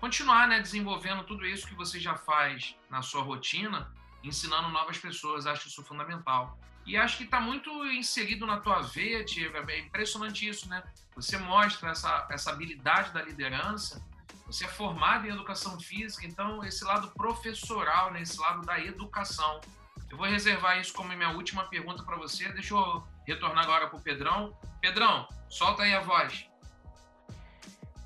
continuar 0.00 0.48
né, 0.48 0.60
desenvolvendo 0.60 1.24
tudo 1.24 1.46
isso 1.46 1.66
que 1.66 1.74
você 1.74 1.98
já 1.98 2.16
faz 2.16 2.76
na 2.90 3.02
sua 3.02 3.22
rotina, 3.22 3.90
ensinando 4.26 4.68
novas 4.68 4.98
pessoas. 4.98 5.46
Acho 5.46 5.68
isso 5.68 5.82
fundamental. 5.82 6.58
E 6.86 6.96
acho 6.96 7.16
que 7.16 7.24
está 7.24 7.40
muito 7.40 7.70
inserido 7.86 8.46
na 8.46 8.60
tua 8.60 8.80
veia, 8.80 9.24
Diego. 9.24 9.56
É 9.70 9.78
impressionante 9.78 10.48
isso, 10.48 10.68
né? 10.68 10.82
Você 11.16 11.36
mostra 11.36 11.90
essa, 11.90 12.26
essa 12.30 12.50
habilidade 12.50 13.12
da 13.12 13.22
liderança. 13.22 14.04
Você 14.46 14.64
é 14.64 14.68
formado 14.68 15.26
em 15.26 15.30
educação 15.30 15.78
física, 15.80 16.24
então 16.24 16.62
esse 16.64 16.84
lado 16.84 17.08
professoral, 17.10 18.12
né? 18.12 18.22
esse 18.22 18.38
lado 18.38 18.62
da 18.64 18.78
educação. 18.78 19.60
Eu 20.08 20.16
vou 20.16 20.26
reservar 20.26 20.78
isso 20.78 20.92
como 20.94 21.08
minha 21.08 21.30
última 21.30 21.64
pergunta 21.64 22.04
para 22.04 22.16
você. 22.16 22.48
Deixa 22.52 22.74
eu 22.74 23.02
retornar 23.26 23.64
agora 23.64 23.88
para 23.88 23.98
o 23.98 24.00
Pedrão. 24.00 24.56
Pedrão, 24.80 25.26
solta 25.48 25.82
aí 25.82 25.94
a 25.94 26.00
voz. 26.00 26.48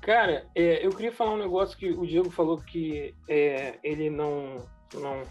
Cara, 0.01 0.49
é, 0.55 0.83
eu 0.83 0.89
queria 0.89 1.11
falar 1.11 1.35
um 1.35 1.37
negócio 1.37 1.77
que 1.77 1.91
o 1.91 2.07
Diego 2.07 2.31
falou 2.31 2.57
que 2.57 3.13
é, 3.27 3.77
ele 3.83 4.09
não, 4.09 4.67
não 4.95 5.23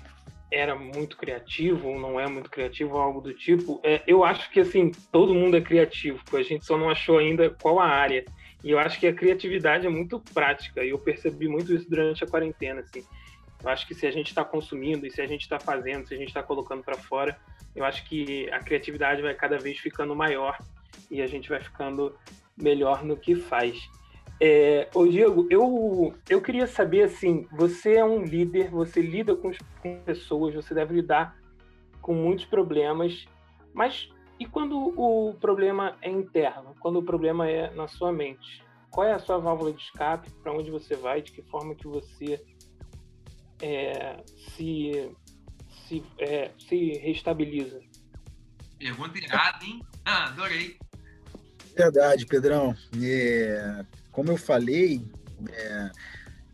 era 0.50 0.74
muito 0.74 1.16
criativo 1.16 1.88
ou 1.88 2.00
não 2.00 2.18
é 2.18 2.26
muito 2.26 2.50
criativo 2.50 2.98
algo 2.98 3.20
do 3.20 3.32
tipo, 3.32 3.80
é, 3.84 4.02
eu 4.06 4.24
acho 4.24 4.50
que 4.50 4.60
assim 4.60 4.90
todo 5.12 5.34
mundo 5.34 5.56
é 5.56 5.60
criativo, 5.60 6.20
a 6.32 6.42
gente 6.42 6.64
só 6.64 6.76
não 6.76 6.90
achou 6.90 7.18
ainda 7.18 7.50
qual 7.50 7.78
a 7.78 7.86
área. 7.86 8.24
E 8.62 8.70
eu 8.70 8.78
acho 8.78 9.00
que 9.00 9.06
a 9.06 9.12
criatividade 9.12 9.86
é 9.86 9.90
muito 9.90 10.20
prática 10.34 10.84
e 10.84 10.90
eu 10.90 10.98
percebi 10.98 11.48
muito 11.48 11.72
isso 11.72 11.88
durante 11.88 12.22
a 12.22 12.26
quarentena, 12.26 12.80
assim. 12.80 13.02
Eu 13.62 13.70
acho 13.70 13.86
que 13.86 13.94
se 13.94 14.06
a 14.06 14.10
gente 14.10 14.28
está 14.28 14.44
consumindo 14.44 15.06
e 15.06 15.10
se 15.10 15.20
a 15.20 15.26
gente 15.26 15.42
está 15.42 15.58
fazendo, 15.58 16.06
se 16.06 16.14
a 16.14 16.16
gente 16.16 16.28
está 16.28 16.42
colocando 16.42 16.82
para 16.82 16.96
fora, 16.96 17.38
eu 17.74 17.84
acho 17.84 18.04
que 18.04 18.50
a 18.50 18.58
criatividade 18.58 19.22
vai 19.22 19.34
cada 19.34 19.58
vez 19.58 19.78
ficando 19.78 20.14
maior 20.14 20.58
e 21.10 21.22
a 21.22 21.26
gente 21.26 21.48
vai 21.48 21.60
ficando 21.60 22.14
melhor 22.56 23.04
no 23.04 23.16
que 23.16 23.34
faz. 23.34 23.78
É, 24.42 24.88
ô 24.94 25.06
Diego, 25.06 25.46
eu, 25.50 26.14
eu 26.28 26.40
queria 26.40 26.66
saber 26.66 27.02
assim, 27.02 27.46
você 27.52 27.96
é 27.96 28.04
um 28.04 28.24
líder, 28.24 28.70
você 28.70 29.02
lida 29.02 29.36
com, 29.36 29.50
com 29.82 30.02
pessoas, 30.02 30.54
você 30.54 30.72
deve 30.72 30.94
lidar 30.94 31.38
com 32.00 32.14
muitos 32.14 32.46
problemas, 32.46 33.26
mas 33.74 34.08
e 34.38 34.46
quando 34.46 34.78
o 34.98 35.34
problema 35.34 35.98
é 36.00 36.08
interno? 36.08 36.74
Quando 36.80 36.98
o 36.98 37.02
problema 37.02 37.46
é 37.46 37.70
na 37.74 37.86
sua 37.86 38.10
mente? 38.10 38.64
Qual 38.90 39.06
é 39.06 39.12
a 39.12 39.18
sua 39.18 39.36
válvula 39.36 39.74
de 39.74 39.82
escape? 39.82 40.30
Para 40.42 40.52
onde 40.52 40.70
você 40.70 40.96
vai? 40.96 41.20
De 41.20 41.30
que 41.30 41.42
forma 41.42 41.74
que 41.74 41.86
você 41.86 42.42
é, 43.60 44.16
se, 44.56 45.14
se, 45.86 46.02
é, 46.18 46.50
se 46.58 46.92
restabiliza? 46.98 47.82
Pergunta 48.78 49.18
irada, 49.18 49.62
hein? 49.62 49.82
Ah, 50.06 50.28
adorei. 50.28 50.78
Verdade, 51.76 52.24
Pedrão. 52.24 52.74
É, 52.98 53.84
como 54.10 54.30
eu 54.30 54.36
falei, 54.36 55.04
é, 55.50 55.90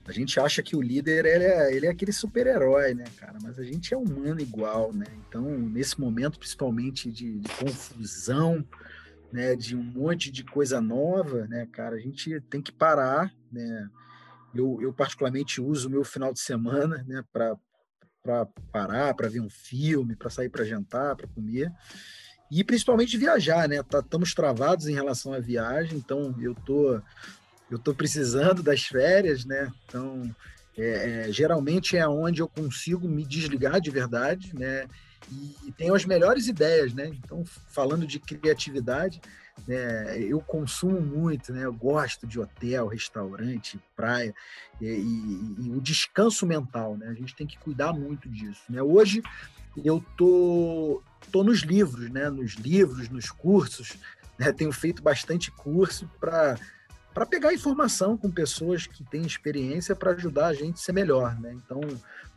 a 0.06 0.12
gente 0.12 0.38
acha 0.38 0.62
que 0.62 0.76
o 0.76 0.82
líder 0.82 1.24
ele 1.24 1.44
é, 1.44 1.74
ele 1.74 1.86
é 1.86 1.90
aquele 1.90 2.12
super-herói, 2.12 2.94
né, 2.94 3.04
cara? 3.16 3.38
Mas 3.42 3.58
a 3.58 3.64
gente 3.64 3.92
é 3.92 3.96
humano 3.96 4.40
igual, 4.40 4.92
né? 4.92 5.06
Então, 5.28 5.42
nesse 5.42 6.00
momento, 6.00 6.38
principalmente 6.38 7.10
de, 7.10 7.38
de, 7.38 7.48
confusão, 7.56 8.64
né, 9.32 9.56
de 9.56 9.74
um 9.74 9.82
monte 9.82 10.30
de 10.30 10.44
coisa 10.44 10.80
nova, 10.80 11.46
né, 11.48 11.66
cara, 11.72 11.96
a 11.96 11.98
gente 11.98 12.40
tem 12.42 12.62
que 12.62 12.72
parar, 12.72 13.32
né? 13.50 13.88
Eu, 14.54 14.78
eu 14.80 14.92
particularmente 14.92 15.60
uso 15.60 15.88
o 15.88 15.90
meu 15.90 16.04
final 16.04 16.32
de 16.32 16.40
semana, 16.40 17.04
né, 17.06 17.22
para 17.32 17.56
parar, 18.72 19.12
para 19.14 19.28
ver 19.28 19.40
um 19.40 19.50
filme, 19.50 20.16
para 20.16 20.30
sair 20.30 20.48
para 20.48 20.64
jantar, 20.64 21.16
para 21.16 21.28
comer 21.28 21.70
e 22.50 22.62
principalmente 22.62 23.16
viajar, 23.16 23.68
né? 23.68 23.82
Tá, 23.82 23.98
estamos 23.98 24.34
travados 24.34 24.86
em 24.86 24.94
relação 24.94 25.32
à 25.32 25.40
viagem, 25.40 25.98
então 25.98 26.34
eu 26.40 26.54
tô 26.54 27.00
eu 27.70 27.78
tô 27.78 27.94
precisando 27.94 28.62
das 28.62 28.82
férias, 28.82 29.44
né? 29.44 29.72
Então 29.86 30.34
é, 30.76 31.28
é, 31.28 31.32
geralmente 31.32 31.96
é 31.96 32.06
onde 32.06 32.40
eu 32.40 32.48
consigo 32.48 33.08
me 33.08 33.24
desligar 33.24 33.80
de 33.80 33.90
verdade, 33.90 34.54
né? 34.54 34.86
E, 35.30 35.68
e 35.68 35.72
tenho 35.72 35.94
as 35.94 36.04
melhores 36.04 36.46
ideias, 36.46 36.92
né? 36.92 37.08
Então 37.08 37.44
falando 37.68 38.06
de 38.06 38.20
criatividade, 38.20 39.20
né? 39.66 40.18
Eu 40.20 40.40
consumo 40.40 41.00
muito, 41.00 41.52
né? 41.52 41.64
Eu 41.64 41.72
gosto 41.72 42.26
de 42.26 42.38
hotel, 42.38 42.86
restaurante, 42.86 43.80
praia 43.96 44.34
e, 44.80 44.86
e, 44.86 45.66
e 45.66 45.70
o 45.70 45.80
descanso 45.80 46.46
mental, 46.46 46.96
né? 46.96 47.08
A 47.08 47.14
gente 47.14 47.34
tem 47.34 47.46
que 47.46 47.58
cuidar 47.58 47.92
muito 47.92 48.28
disso, 48.28 48.62
né? 48.68 48.82
Hoje 48.82 49.22
eu 49.84 50.04
tô 50.16 51.02
tô 51.32 51.42
nos 51.42 51.60
livros, 51.60 52.10
né? 52.10 52.30
Nos 52.30 52.52
livros, 52.52 53.08
nos 53.08 53.30
cursos, 53.30 53.96
né? 54.38 54.52
Tenho 54.52 54.72
feito 54.72 55.02
bastante 55.02 55.50
curso 55.50 56.08
para 56.20 56.58
para 57.16 57.24
pegar 57.24 57.54
informação 57.54 58.14
com 58.14 58.30
pessoas 58.30 58.86
que 58.86 59.02
têm 59.02 59.22
experiência 59.22 59.96
para 59.96 60.10
ajudar 60.10 60.48
a 60.48 60.52
gente 60.52 60.74
a 60.74 60.76
ser 60.76 60.92
melhor, 60.92 61.40
né? 61.40 61.50
Então, 61.54 61.80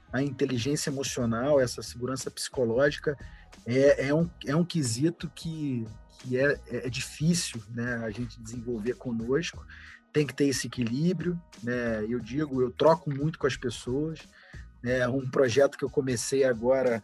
a 0.09 0.23
inteligência 0.23 0.89
emocional, 0.89 1.59
essa 1.59 1.81
segurança 1.81 2.31
psicológica 2.31 3.17
é, 3.65 4.07
é, 4.07 4.13
um, 4.13 4.29
é 4.45 4.55
um 4.55 4.63
quesito 4.63 5.29
que, 5.35 5.85
que 6.19 6.39
é, 6.39 6.57
é 6.69 6.89
difícil 6.89 7.61
né, 7.71 7.95
a 8.05 8.09
gente 8.09 8.39
desenvolver 8.39 8.93
conosco. 8.93 9.67
Tem 10.13 10.25
que 10.25 10.33
ter 10.33 10.45
esse 10.45 10.67
equilíbrio, 10.67 11.37
né? 11.61 12.05
Eu 12.07 12.21
digo, 12.21 12.61
eu 12.61 12.71
troco 12.71 13.13
muito 13.13 13.37
com 13.37 13.47
as 13.47 13.57
pessoas. 13.57 14.19
Né? 14.81 15.05
Um 15.09 15.29
projeto 15.29 15.77
que 15.77 15.83
eu 15.83 15.89
comecei 15.89 16.45
agora 16.45 17.03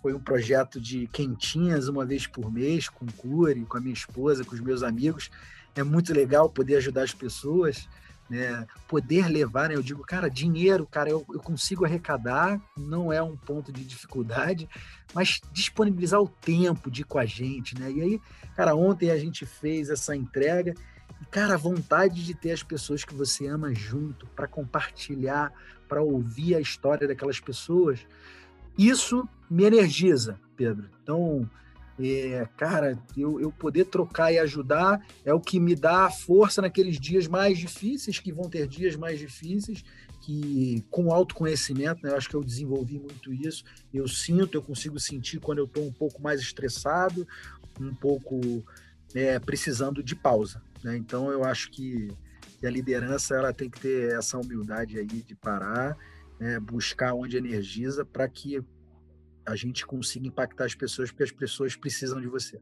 foi 0.00 0.14
um 0.14 0.20
projeto 0.20 0.80
de 0.80 1.08
quentinhas 1.08 1.88
uma 1.88 2.06
vez 2.06 2.28
por 2.28 2.52
mês, 2.52 2.88
com 2.88 3.04
o 3.04 3.12
Cure, 3.12 3.66
com 3.66 3.76
a 3.76 3.80
minha 3.80 3.92
esposa, 3.92 4.44
com 4.44 4.54
os 4.54 4.60
meus 4.60 4.84
amigos. 4.84 5.32
É 5.74 5.82
muito 5.82 6.12
legal 6.12 6.48
poder 6.48 6.76
ajudar 6.76 7.02
as 7.02 7.14
pessoas, 7.14 7.88
né? 8.28 8.66
poder 8.88 9.28
levar, 9.28 9.68
né? 9.68 9.74
eu 9.74 9.82
digo, 9.82 10.02
cara, 10.02 10.28
dinheiro, 10.28 10.86
cara, 10.86 11.10
eu, 11.10 11.24
eu 11.30 11.40
consigo 11.40 11.84
arrecadar, 11.84 12.60
não 12.76 13.12
é 13.12 13.22
um 13.22 13.36
ponto 13.36 13.72
de 13.72 13.84
dificuldade, 13.84 14.68
mas 15.14 15.40
disponibilizar 15.52 16.20
o 16.20 16.28
tempo 16.28 16.90
de 16.90 17.02
ir 17.02 17.04
com 17.04 17.18
a 17.18 17.26
gente, 17.26 17.78
né? 17.78 17.90
E 17.90 18.00
aí, 18.00 18.20
cara, 18.56 18.74
ontem 18.74 19.10
a 19.10 19.18
gente 19.18 19.44
fez 19.44 19.90
essa 19.90 20.16
entrega 20.16 20.74
e, 21.20 21.26
cara, 21.26 21.54
a 21.54 21.58
vontade 21.58 22.24
de 22.24 22.34
ter 22.34 22.52
as 22.52 22.62
pessoas 22.62 23.04
que 23.04 23.14
você 23.14 23.46
ama 23.46 23.74
junto, 23.74 24.26
para 24.28 24.48
compartilhar, 24.48 25.52
para 25.88 26.02
ouvir 26.02 26.54
a 26.54 26.60
história 26.60 27.06
daquelas 27.06 27.38
pessoas, 27.38 28.06
isso 28.78 29.28
me 29.50 29.64
energiza, 29.64 30.40
Pedro. 30.56 30.88
Então, 31.02 31.48
É, 32.00 32.48
cara, 32.56 32.98
eu, 33.16 33.38
eu 33.40 33.52
poder 33.52 33.84
trocar 33.84 34.32
e 34.32 34.38
ajudar 34.38 35.04
é 35.24 35.32
o 35.34 35.40
que 35.40 35.60
me 35.60 35.74
dá 35.74 36.10
força 36.10 36.62
naqueles 36.62 36.98
dias 36.98 37.26
mais 37.26 37.58
difíceis, 37.58 38.18
que 38.18 38.32
vão 38.32 38.48
ter 38.48 38.66
dias 38.66 38.96
mais 38.96 39.18
difíceis, 39.18 39.84
que 40.22 40.84
com 40.90 41.12
autoconhecimento, 41.12 42.02
né, 42.02 42.10
eu 42.10 42.16
acho 42.16 42.28
que 42.28 42.36
eu 42.36 42.42
desenvolvi 42.42 42.98
muito 42.98 43.32
isso. 43.32 43.64
Eu 43.92 44.08
sinto, 44.08 44.56
eu 44.56 44.62
consigo 44.62 44.98
sentir 44.98 45.40
quando 45.40 45.58
eu 45.58 45.64
estou 45.64 45.84
um 45.84 45.92
pouco 45.92 46.22
mais 46.22 46.40
estressado, 46.40 47.26
um 47.80 47.94
pouco 47.94 48.40
é, 49.14 49.38
precisando 49.38 50.02
de 50.02 50.14
pausa. 50.14 50.62
Né? 50.82 50.96
Então 50.96 51.30
eu 51.30 51.44
acho 51.44 51.70
que, 51.70 52.08
que, 52.58 52.66
a 52.66 52.70
liderança 52.70 53.34
ela 53.34 53.52
tem 53.52 53.68
que 53.68 53.80
ter 53.80 54.16
essa 54.16 54.38
humildade 54.38 54.98
aí 54.98 55.06
de 55.06 55.34
parar, 55.34 55.96
né, 56.40 56.58
buscar 56.58 57.14
onde 57.14 57.36
energiza 57.36 58.04
para 58.04 58.28
que 58.28 58.62
a 59.46 59.56
gente 59.56 59.84
consiga 59.84 60.26
impactar 60.26 60.64
as 60.64 60.74
pessoas, 60.74 61.10
porque 61.10 61.24
as 61.24 61.32
pessoas 61.32 61.76
precisam 61.76 62.20
de 62.20 62.28
você. 62.28 62.60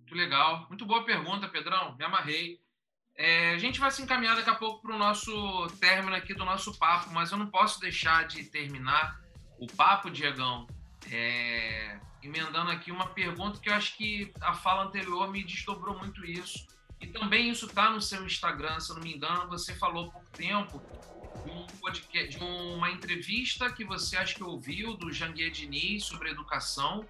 Muito 0.00 0.14
legal. 0.14 0.66
Muito 0.68 0.86
boa 0.86 1.04
pergunta, 1.04 1.48
Pedrão. 1.48 1.96
Me 1.96 2.04
amarrei. 2.04 2.60
É, 3.16 3.54
a 3.54 3.58
gente 3.58 3.78
vai 3.78 3.90
se 3.90 4.02
encaminhar 4.02 4.36
daqui 4.36 4.50
a 4.50 4.54
pouco 4.54 4.82
para 4.82 4.94
o 4.94 4.98
nosso 4.98 5.66
término 5.80 6.16
aqui 6.16 6.34
do 6.34 6.44
nosso 6.44 6.76
papo, 6.78 7.12
mas 7.12 7.30
eu 7.30 7.38
não 7.38 7.46
posso 7.46 7.80
deixar 7.80 8.26
de 8.26 8.44
terminar 8.44 9.20
o 9.58 9.66
papo, 9.68 10.10
Diegão, 10.10 10.66
é, 11.10 12.00
emendando 12.22 12.70
aqui 12.70 12.90
uma 12.90 13.06
pergunta 13.08 13.60
que 13.60 13.68
eu 13.68 13.74
acho 13.74 13.96
que 13.96 14.32
a 14.40 14.52
fala 14.52 14.84
anterior 14.84 15.30
me 15.30 15.44
desdobrou 15.44 15.96
muito 15.96 16.24
isso. 16.24 16.66
E 17.00 17.06
também 17.06 17.50
isso 17.50 17.66
está 17.66 17.90
no 17.90 18.00
seu 18.00 18.24
Instagram, 18.24 18.80
se 18.80 18.90
eu 18.90 18.96
não 18.96 19.02
me 19.02 19.14
engano, 19.14 19.48
você 19.48 19.74
falou 19.74 20.08
há 20.08 20.10
pouco 20.10 20.30
tempo 20.32 20.82
de, 21.44 21.50
um 21.50 21.66
podcast, 21.80 22.38
de 22.38 22.44
uma 22.44 22.90
entrevista 22.90 23.70
que 23.70 23.84
você 23.84 24.16
acha 24.16 24.34
que 24.34 24.42
ouviu 24.42 24.96
do 24.96 25.12
Janguier 25.12 25.50
Diniz 25.50 26.04
sobre 26.04 26.30
educação 26.30 27.06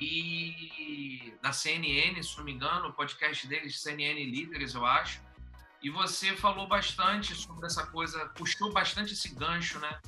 e 0.00 1.32
da 1.40 1.52
CNN, 1.52 2.22
se 2.22 2.36
não 2.36 2.44
me 2.44 2.52
engano, 2.52 2.88
o 2.88 2.92
podcast 2.92 3.46
deles, 3.46 3.80
CNN 3.80 4.24
Líderes, 4.24 4.74
eu 4.74 4.84
acho. 4.84 5.20
E 5.82 5.88
você 5.88 6.36
falou 6.36 6.66
bastante 6.66 7.34
sobre 7.34 7.66
essa 7.66 7.86
coisa, 7.86 8.26
puxou 8.34 8.72
bastante 8.72 9.12
esse 9.12 9.34
gancho, 9.34 9.78
né? 9.78 10.00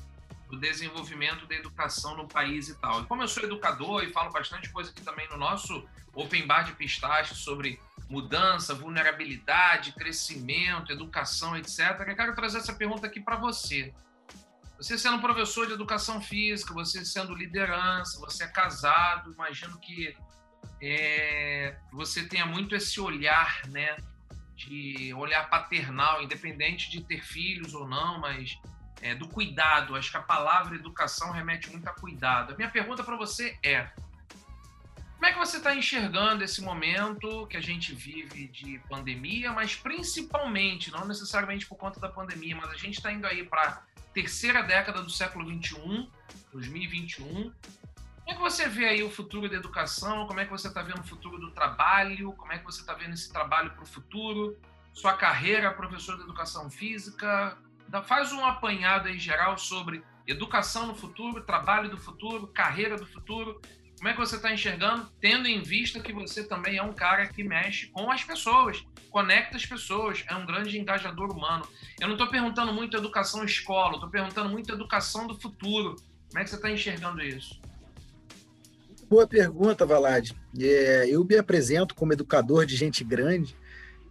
Do 0.49 0.57
desenvolvimento 0.57 1.45
da 1.45 1.55
educação 1.55 2.17
no 2.17 2.27
país 2.27 2.69
e 2.69 2.75
tal. 2.75 3.01
E 3.01 3.05
como 3.05 3.23
eu 3.23 3.27
sou 3.27 3.43
educador 3.43 4.03
e 4.03 4.11
falo 4.11 4.31
bastante 4.31 4.69
coisa 4.69 4.91
aqui 4.91 5.01
também 5.01 5.27
no 5.29 5.37
nosso 5.37 5.87
Open 6.13 6.45
Bar 6.45 6.63
de 6.63 6.73
Pistache 6.73 7.35
sobre 7.35 7.79
mudança, 8.09 8.73
vulnerabilidade, 8.73 9.93
crescimento, 9.93 10.91
educação, 10.91 11.55
etc. 11.55 11.79
Eu 12.07 12.15
quero 12.15 12.35
trazer 12.35 12.57
essa 12.57 12.73
pergunta 12.73 13.05
aqui 13.05 13.19
para 13.19 13.35
você. 13.35 13.93
Você 14.77 14.97
sendo 14.97 15.19
professor 15.19 15.67
de 15.67 15.73
educação 15.73 16.21
física, 16.21 16.73
você 16.73 17.05
sendo 17.05 17.35
liderança, 17.35 18.19
você 18.19 18.45
é 18.45 18.47
casado, 18.47 19.31
imagino 19.33 19.77
que 19.77 20.15
é, 20.81 21.75
você 21.91 22.23
tenha 22.23 22.45
muito 22.45 22.75
esse 22.75 22.99
olhar, 22.99 23.61
né? 23.67 23.97
De 24.55 25.13
olhar 25.13 25.49
paternal, 25.49 26.23
independente 26.23 26.89
de 26.89 27.01
ter 27.03 27.23
filhos 27.23 27.73
ou 27.73 27.87
não, 27.87 28.19
mas 28.19 28.57
é, 29.01 29.13
do 29.13 29.27
cuidado. 29.27 29.95
Acho 29.95 30.11
que 30.11 30.17
a 30.17 30.21
palavra 30.21 30.75
educação 30.75 31.31
remete 31.31 31.69
muito 31.69 31.87
a 31.87 31.93
cuidado. 31.93 32.53
A 32.53 32.57
minha 32.57 32.69
pergunta 32.69 33.03
para 33.03 33.15
você 33.15 33.57
é: 33.63 33.89
como 35.19 35.27
é 35.27 35.33
que 35.33 35.37
você 35.37 35.57
está 35.57 35.75
enxergando 35.75 36.45
esse 36.45 36.61
momento 36.61 37.45
que 37.47 37.57
a 37.57 37.61
gente 37.61 37.93
vive 37.93 38.47
de 38.47 38.79
pandemia, 38.87 39.51
mas 39.51 39.75
principalmente, 39.75 40.93
não 40.93 41.05
necessariamente 41.05 41.65
por 41.65 41.75
conta 41.75 41.99
da 41.99 42.07
pandemia, 42.07 42.55
mas 42.55 42.71
a 42.71 42.77
gente 42.77 42.99
está 42.99 43.11
indo 43.11 43.27
aí 43.27 43.43
para 43.43 43.61
a 43.61 43.81
terceira 44.13 44.63
década 44.63 45.01
do 45.01 45.09
século 45.09 45.45
21, 45.45 46.09
2021. 46.53 47.27
Como 47.27 47.53
é 48.27 48.33
que 48.33 48.39
você 48.39 48.69
vê 48.69 48.85
aí 48.85 49.03
o 49.03 49.11
futuro 49.11 49.49
da 49.49 49.57
educação? 49.57 50.25
Como 50.25 50.39
é 50.39 50.45
que 50.45 50.51
você 50.51 50.69
está 50.69 50.81
vendo 50.81 51.01
o 51.01 51.03
futuro 51.03 51.37
do 51.37 51.51
trabalho? 51.51 52.31
Como 52.31 52.53
é 52.53 52.57
que 52.57 52.63
você 52.63 52.79
está 52.79 52.93
vendo 52.93 53.13
esse 53.13 53.29
trabalho 53.29 53.71
para 53.71 53.83
o 53.83 53.87
futuro? 53.87 54.57
Sua 54.93 55.17
carreira, 55.17 55.69
professor 55.73 56.15
de 56.15 56.23
educação 56.23 56.69
física? 56.69 57.57
Faz 58.05 58.31
um 58.31 58.45
apanhado 58.45 59.09
em 59.09 59.19
geral 59.19 59.57
sobre 59.57 60.01
educação 60.25 60.87
no 60.87 60.95
futuro, 60.95 61.41
trabalho 61.41 61.89
do 61.89 61.97
futuro, 61.97 62.47
carreira 62.47 62.95
do 62.95 63.05
futuro 63.05 63.59
como 63.99 64.07
é 64.07 64.13
que 64.13 64.19
você 64.19 64.37
está 64.37 64.53
enxergando, 64.53 65.05
tendo 65.19 65.45
em 65.45 65.61
vista 65.61 65.99
que 65.99 66.13
você 66.13 66.41
também 66.41 66.77
é 66.77 66.81
um 66.81 66.93
cara 66.93 67.27
que 67.27 67.43
mexe 67.43 67.87
com 67.87 68.09
as 68.09 68.23
pessoas, 68.23 68.81
conecta 69.09 69.57
as 69.57 69.65
pessoas, 69.65 70.23
é 70.29 70.33
um 70.35 70.45
grande 70.45 70.79
engajador 70.79 71.29
humano. 71.29 71.67
Eu 71.99 72.07
não 72.07 72.15
estou 72.15 72.29
perguntando 72.29 72.71
muito 72.71 72.95
educação 72.95 73.43
escola, 73.43 73.95
estou 73.95 74.09
perguntando 74.09 74.47
muito 74.47 74.71
educação 74.71 75.27
do 75.27 75.37
futuro. 75.37 75.97
Como 76.29 76.39
é 76.39 76.43
que 76.45 76.49
você 76.49 76.55
está 76.55 76.71
enxergando 76.71 77.21
isso? 77.21 77.59
Boa 79.09 79.27
pergunta, 79.27 79.85
Valade. 79.85 80.33
É, 80.57 81.05
eu 81.09 81.25
me 81.25 81.35
apresento 81.35 81.93
como 81.93 82.13
educador 82.13 82.65
de 82.65 82.77
gente 82.77 83.03
grande. 83.03 83.53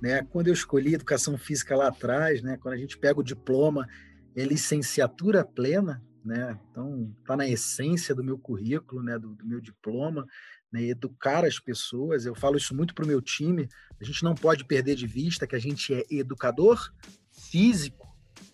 Né? 0.03 0.23
Quando 0.31 0.49
eu 0.49 0.53
escolhi 0.53 0.95
educação 0.95 1.39
física 1.39 1.75
lá 1.75 1.89
atrás, 1.89 2.43
né? 2.43 2.59
quando 2.61 2.75
a 2.75 2.79
gente 2.79 2.99
pega 2.99 3.19
o 3.19 3.25
diploma, 3.25 3.89
é 4.37 4.45
licenciatura 4.45 5.43
plena, 5.47 6.03
né? 6.25 6.59
Então, 6.71 7.13
está 7.21 7.37
na 7.37 7.49
essência 7.49 8.15
do 8.15 8.25
meu 8.25 8.39
currículo, 8.39 9.03
né? 9.03 9.19
do, 9.19 9.35
do 9.35 9.47
meu 9.47 9.61
diploma, 9.61 10.27
né? 10.73 10.83
educar 10.83 11.45
as 11.45 11.59
pessoas. 11.59 12.27
Eu 12.27 12.35
falo 12.35 12.57
isso 12.57 12.75
muito 12.75 12.95
para 12.95 13.05
o 13.05 13.09
meu 13.09 13.21
time. 13.21 13.69
A 14.01 14.05
gente 14.05 14.23
não 14.23 14.35
pode 14.35 14.65
perder 14.65 14.95
de 14.95 15.07
vista 15.07 15.47
que 15.47 15.57
a 15.57 15.59
gente 15.59 15.95
é 15.95 16.05
educador 16.11 16.93
físico. 17.33 18.07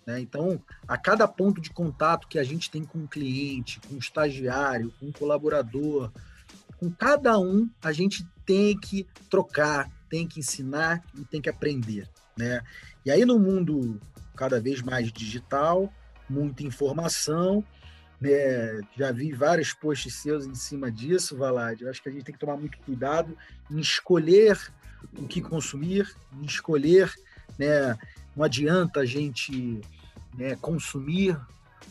Né? 0.06 0.20
Então, 0.20 0.62
a 0.86 0.96
cada 0.96 1.26
ponto 1.26 1.60
de 1.60 1.70
contato 1.70 2.28
que 2.28 2.38
a 2.38 2.44
gente 2.44 2.70
tem 2.70 2.84
com 2.84 2.98
um 2.98 3.06
cliente, 3.06 3.80
com 3.80 3.94
um 3.94 3.98
estagiário, 3.98 4.92
com 5.00 5.06
um 5.06 5.12
colaborador, 5.12 6.12
com 6.78 6.90
cada 6.90 7.38
um, 7.38 7.68
a 7.82 7.92
gente 7.92 8.26
tem 8.44 8.78
que 8.78 9.06
trocar, 9.30 9.90
tem 10.08 10.26
que 10.26 10.40
ensinar 10.40 11.02
e 11.18 11.24
tem 11.24 11.40
que 11.40 11.48
aprender. 11.48 12.08
Né? 12.36 12.62
E 13.04 13.10
aí, 13.10 13.24
no 13.24 13.38
mundo 13.38 14.00
cada 14.36 14.60
vez 14.60 14.82
mais 14.82 15.12
digital, 15.12 15.92
muita 16.34 16.64
informação. 16.64 17.64
É, 18.22 18.80
já 18.96 19.12
vi 19.12 19.32
vários 19.32 19.72
posts 19.72 20.14
seus 20.14 20.46
em 20.46 20.54
cima 20.54 20.90
disso, 20.90 21.36
Valad. 21.36 21.80
Eu 21.80 21.90
acho 21.90 22.02
que 22.02 22.08
a 22.08 22.12
gente 22.12 22.24
tem 22.24 22.34
que 22.34 22.40
tomar 22.40 22.56
muito 22.56 22.78
cuidado 22.78 23.36
em 23.70 23.78
escolher 23.78 24.58
o 25.18 25.26
que 25.26 25.40
consumir, 25.40 26.10
em 26.32 26.44
escolher. 26.44 27.12
Né, 27.58 27.96
não 28.34 28.44
adianta 28.44 29.00
a 29.00 29.04
gente 29.04 29.80
né, 30.36 30.56
consumir 30.56 31.38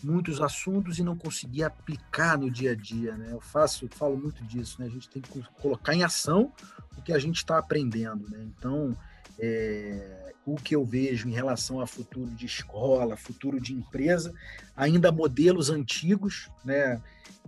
muitos 0.03 0.41
assuntos 0.41 0.97
e 0.97 1.03
não 1.03 1.15
conseguir 1.15 1.63
aplicar 1.63 2.37
no 2.37 2.49
dia 2.49 2.71
a 2.71 2.75
dia. 2.75 3.15
Né? 3.15 3.29
Eu 3.31 3.39
faço, 3.39 3.87
falo 3.91 4.17
muito 4.17 4.43
disso. 4.43 4.81
Né? 4.81 4.87
A 4.87 4.89
gente 4.89 5.09
tem 5.09 5.21
que 5.21 5.41
colocar 5.61 5.93
em 5.93 6.03
ação 6.03 6.51
o 6.97 7.01
que 7.01 7.13
a 7.13 7.19
gente 7.19 7.37
está 7.37 7.57
aprendendo. 7.57 8.27
Né? 8.29 8.43
Então, 8.57 8.97
é, 9.39 10.33
o 10.45 10.55
que 10.55 10.75
eu 10.75 10.85
vejo 10.85 11.27
em 11.27 11.33
relação 11.33 11.79
a 11.79 11.87
futuro 11.87 12.29
de 12.31 12.45
escola, 12.45 13.15
futuro 13.15 13.59
de 13.59 13.73
empresa, 13.73 14.33
ainda 14.75 15.11
modelos 15.11 15.69
antigos, 15.69 16.49
né? 16.63 17.01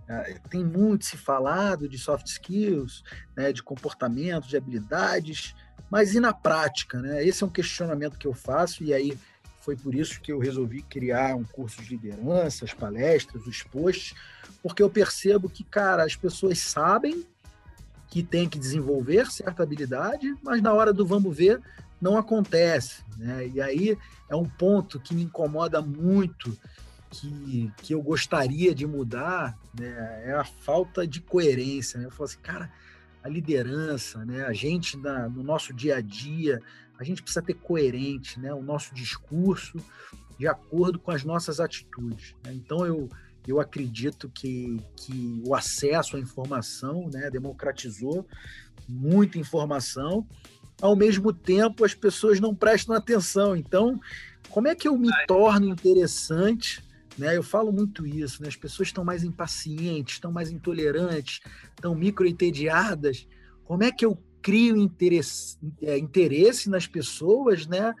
Ah, 0.08 0.24
tem 0.48 0.64
muito 0.64 1.04
se 1.04 1.16
falado 1.16 1.88
de 1.88 1.98
soft 1.98 2.26
skills, 2.28 3.02
né, 3.36 3.52
de 3.52 3.60
comportamento, 3.60 4.46
de 4.46 4.56
habilidades, 4.56 5.54
mas 5.90 6.14
e 6.14 6.20
na 6.20 6.32
prática? 6.32 7.00
Né? 7.00 7.26
Esse 7.26 7.42
é 7.42 7.46
um 7.46 7.50
questionamento 7.50 8.16
que 8.16 8.26
eu 8.26 8.32
faço, 8.32 8.84
e 8.84 8.94
aí 8.94 9.18
foi 9.60 9.74
por 9.74 9.96
isso 9.96 10.20
que 10.20 10.30
eu 10.30 10.38
resolvi 10.38 10.82
criar 10.82 11.34
um 11.34 11.42
curso 11.42 11.82
de 11.82 11.96
liderança, 11.96 12.64
as 12.64 12.72
palestras, 12.72 13.46
os 13.46 13.64
posts, 13.64 14.14
porque 14.62 14.80
eu 14.80 14.88
percebo 14.88 15.50
que, 15.50 15.64
cara, 15.64 16.04
as 16.04 16.14
pessoas 16.14 16.60
sabem 16.60 17.26
que 18.16 18.22
tem 18.22 18.48
que 18.48 18.58
desenvolver 18.58 19.30
certa 19.30 19.62
habilidade, 19.62 20.34
mas 20.42 20.62
na 20.62 20.72
hora 20.72 20.90
do 20.90 21.04
vamos 21.04 21.36
ver, 21.36 21.60
não 22.00 22.16
acontece. 22.16 23.04
Né? 23.18 23.48
E 23.48 23.60
aí 23.60 23.98
é 24.30 24.34
um 24.34 24.48
ponto 24.48 24.98
que 24.98 25.14
me 25.14 25.24
incomoda 25.24 25.82
muito, 25.82 26.58
que, 27.10 27.70
que 27.76 27.92
eu 27.92 28.00
gostaria 28.00 28.74
de 28.74 28.86
mudar, 28.86 29.54
né? 29.78 30.22
é 30.24 30.32
a 30.32 30.44
falta 30.44 31.06
de 31.06 31.20
coerência. 31.20 32.00
Né? 32.00 32.06
Eu 32.06 32.10
falo 32.10 32.24
assim, 32.24 32.38
cara, 32.38 32.72
a 33.22 33.28
liderança, 33.28 34.24
né? 34.24 34.46
a 34.46 34.52
gente 34.54 34.96
na, 34.96 35.28
no 35.28 35.42
nosso 35.42 35.74
dia 35.74 35.96
a 35.96 36.00
dia, 36.00 36.62
a 36.98 37.04
gente 37.04 37.22
precisa 37.22 37.44
ter 37.44 37.52
coerente 37.52 38.40
né? 38.40 38.50
o 38.54 38.62
nosso 38.62 38.94
discurso 38.94 39.76
de 40.38 40.48
acordo 40.48 40.98
com 40.98 41.10
as 41.10 41.22
nossas 41.22 41.60
atitudes. 41.60 42.34
Né? 42.42 42.54
Então 42.54 42.86
eu, 42.86 43.10
eu 43.46 43.60
acredito 43.60 44.28
que, 44.28 44.78
que 44.96 45.42
o 45.46 45.54
acesso 45.54 46.16
à 46.16 46.20
informação 46.20 47.08
né, 47.12 47.30
democratizou 47.30 48.26
muita 48.88 49.38
informação 49.38 50.26
ao 50.80 50.94
mesmo 50.94 51.32
tempo 51.32 51.84
as 51.84 51.94
pessoas 51.94 52.40
não 52.40 52.54
prestam 52.54 52.94
atenção. 52.94 53.56
Então, 53.56 54.00
como 54.48 54.68
é 54.68 54.74
que 54.74 54.88
eu 54.88 54.96
me 54.96 55.10
torno 55.26 55.68
interessante? 55.68 56.84
Né? 57.18 57.36
Eu 57.36 57.42
falo 57.42 57.72
muito 57.72 58.06
isso, 58.06 58.42
né? 58.42 58.48
as 58.48 58.56
pessoas 58.56 58.88
estão 58.88 59.04
mais 59.04 59.24
impacientes, 59.24 60.14
estão 60.14 60.30
mais 60.30 60.50
intolerantes, 60.50 61.40
estão 61.74 61.94
microentediadas. 61.94 63.26
Como 63.64 63.82
é 63.82 63.90
que 63.90 64.04
eu 64.04 64.18
crio 64.42 64.76
interesse, 64.76 65.58
é, 65.82 65.98
interesse 65.98 66.70
nas 66.70 66.86
pessoas, 66.86 67.66
né? 67.66 67.92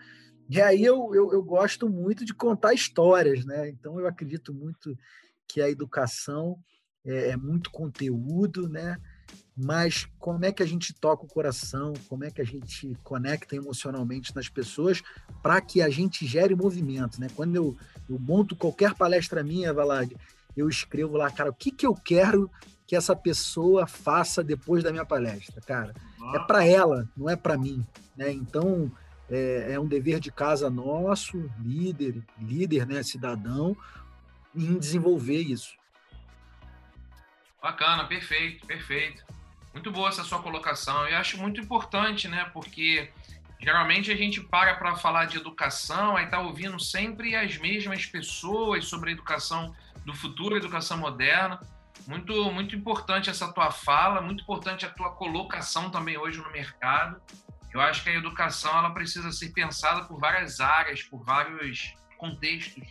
E 0.48 0.60
aí 0.60 0.84
eu, 0.84 1.14
eu, 1.14 1.32
eu, 1.32 1.42
gosto 1.42 1.88
muito 1.88 2.24
de 2.24 2.32
contar 2.32 2.72
histórias, 2.72 3.44
né? 3.44 3.68
Então 3.68 3.98
eu 3.98 4.06
acredito 4.06 4.54
muito 4.54 4.96
que 5.48 5.60
a 5.60 5.68
educação 5.68 6.58
é, 7.04 7.30
é 7.30 7.36
muito 7.36 7.70
conteúdo, 7.70 8.68
né? 8.68 8.96
Mas 9.56 10.06
como 10.18 10.44
é 10.44 10.52
que 10.52 10.62
a 10.62 10.66
gente 10.66 10.92
toca 10.92 11.24
o 11.24 11.28
coração, 11.28 11.94
como 12.08 12.24
é 12.24 12.30
que 12.30 12.40
a 12.40 12.44
gente 12.44 12.94
conecta 13.02 13.56
emocionalmente 13.56 14.34
nas 14.36 14.48
pessoas 14.48 15.02
para 15.42 15.60
que 15.60 15.80
a 15.80 15.88
gente 15.88 16.26
gere 16.26 16.54
movimento, 16.54 17.20
né? 17.20 17.28
Quando 17.34 17.56
eu, 17.56 17.76
eu 18.08 18.18
monto 18.18 18.54
qualquer 18.54 18.94
palestra 18.94 19.42
minha, 19.42 19.72
Valad, 19.72 20.12
eu 20.56 20.68
escrevo 20.68 21.16
lá, 21.16 21.30
cara, 21.30 21.50
o 21.50 21.54
que, 21.54 21.70
que 21.70 21.86
eu 21.86 21.94
quero 21.94 22.50
que 22.86 22.94
essa 22.94 23.16
pessoa 23.16 23.86
faça 23.86 24.44
depois 24.44 24.84
da 24.84 24.92
minha 24.92 25.04
palestra, 25.04 25.60
cara? 25.60 25.94
É 26.34 26.38
para 26.40 26.64
ela, 26.64 27.08
não 27.16 27.28
é 27.28 27.34
para 27.34 27.58
mim, 27.58 27.84
né? 28.16 28.30
Então, 28.30 28.90
é, 29.30 29.72
é, 29.72 29.80
um 29.80 29.86
dever 29.86 30.20
de 30.20 30.30
casa 30.30 30.70
nosso, 30.70 31.50
líder, 31.60 32.22
líder, 32.38 32.86
né, 32.86 33.02
cidadão, 33.02 33.76
em 34.54 34.78
desenvolver 34.78 35.40
isso. 35.40 35.74
Bacana, 37.60 38.04
perfeito, 38.04 38.66
perfeito. 38.66 39.24
Muito 39.72 39.90
boa 39.90 40.08
essa 40.08 40.24
sua 40.24 40.40
colocação. 40.40 41.06
Eu 41.08 41.18
acho 41.18 41.36
muito 41.36 41.60
importante, 41.60 42.28
né? 42.28 42.48
Porque 42.52 43.10
geralmente 43.60 44.10
a 44.10 44.16
gente 44.16 44.40
para 44.40 44.74
para 44.76 44.96
falar 44.96 45.26
de 45.26 45.36
educação, 45.36 46.16
aí 46.16 46.26
tá 46.26 46.40
ouvindo 46.40 46.78
sempre 46.78 47.34
as 47.34 47.58
mesmas 47.58 48.06
pessoas 48.06 48.86
sobre 48.86 49.10
a 49.10 49.12
educação 49.12 49.74
do 50.04 50.14
futuro, 50.14 50.54
a 50.54 50.58
educação 50.58 50.96
moderna. 50.96 51.60
Muito, 52.06 52.50
muito 52.52 52.76
importante 52.76 53.28
essa 53.28 53.52
tua 53.52 53.70
fala, 53.70 54.20
muito 54.20 54.42
importante 54.42 54.86
a 54.86 54.88
tua 54.88 55.10
colocação 55.10 55.90
também 55.90 56.16
hoje 56.16 56.38
no 56.38 56.50
mercado. 56.52 57.20
Eu 57.76 57.82
acho 57.82 58.02
que 58.02 58.08
a 58.08 58.14
educação 58.14 58.70
ela 58.78 58.88
precisa 58.88 59.30
ser 59.30 59.50
pensada 59.50 60.06
por 60.06 60.18
várias 60.18 60.60
áreas, 60.60 61.02
por 61.02 61.22
vários 61.22 61.94
contextos. 62.16 62.82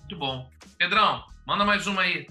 Muito 0.00 0.16
bom. 0.16 0.50
Pedrão, 0.76 1.24
manda 1.46 1.64
mais 1.64 1.86
uma 1.86 2.02
aí. 2.02 2.26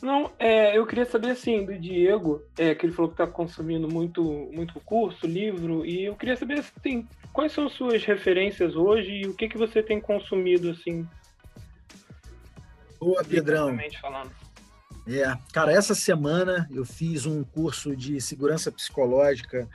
Não, 0.00 0.32
é, 0.38 0.78
eu 0.78 0.86
queria 0.86 1.04
saber 1.04 1.32
assim 1.32 1.66
do 1.66 1.78
Diego, 1.78 2.42
é, 2.56 2.74
que 2.74 2.86
ele 2.86 2.94
falou 2.94 3.10
que 3.10 3.22
está 3.22 3.26
consumindo 3.26 3.86
muito, 3.86 4.22
muito 4.50 4.80
curso, 4.80 5.26
livro, 5.26 5.84
e 5.84 6.06
eu 6.06 6.16
queria 6.16 6.36
saber 6.36 6.60
assim, 6.60 7.06
quais 7.34 7.52
são 7.52 7.68
suas 7.68 8.02
referências 8.02 8.74
hoje 8.74 9.10
e 9.10 9.26
o 9.26 9.34
que 9.34 9.46
que 9.46 9.58
você 9.58 9.82
tem 9.82 10.00
consumido 10.00 10.70
assim. 10.70 11.06
Boa, 12.98 13.22
Pedrão. 13.22 13.78
Falando. 14.00 14.30
É, 15.06 15.36
cara, 15.52 15.70
essa 15.70 15.94
semana 15.94 16.66
eu 16.72 16.86
fiz 16.86 17.26
um 17.26 17.44
curso 17.44 17.94
de 17.94 18.18
segurança 18.22 18.72
psicológica 18.72 19.68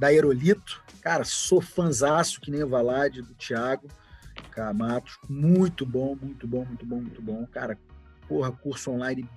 da 0.00 0.06
Aerolito. 0.06 0.82
Cara, 1.02 1.24
sou 1.24 1.60
fanzaço, 1.60 2.40
que 2.40 2.50
nem 2.50 2.62
o 2.62 2.68
Valade, 2.68 3.20
do 3.20 3.34
Thiago 3.34 3.86
Camato. 4.50 5.12
Muito 5.28 5.84
bom, 5.84 6.16
muito 6.20 6.46
bom, 6.46 6.64
muito 6.64 6.86
bom, 6.86 7.02
muito 7.02 7.20
bom. 7.20 7.46
Cara, 7.46 7.78
porra, 8.26 8.50
curso 8.50 8.90
online 8.90 9.28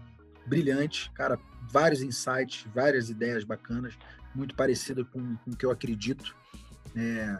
brilhante. 0.48 1.12
Cara, 1.12 1.38
vários 1.70 2.02
insights, 2.02 2.66
várias 2.74 3.10
ideias 3.10 3.44
bacanas, 3.44 3.94
muito 4.34 4.56
parecido 4.56 5.06
com, 5.06 5.36
com 5.36 5.52
o 5.52 5.56
que 5.56 5.66
eu 5.66 5.72
acredito. 5.72 6.34
É, 6.96 7.38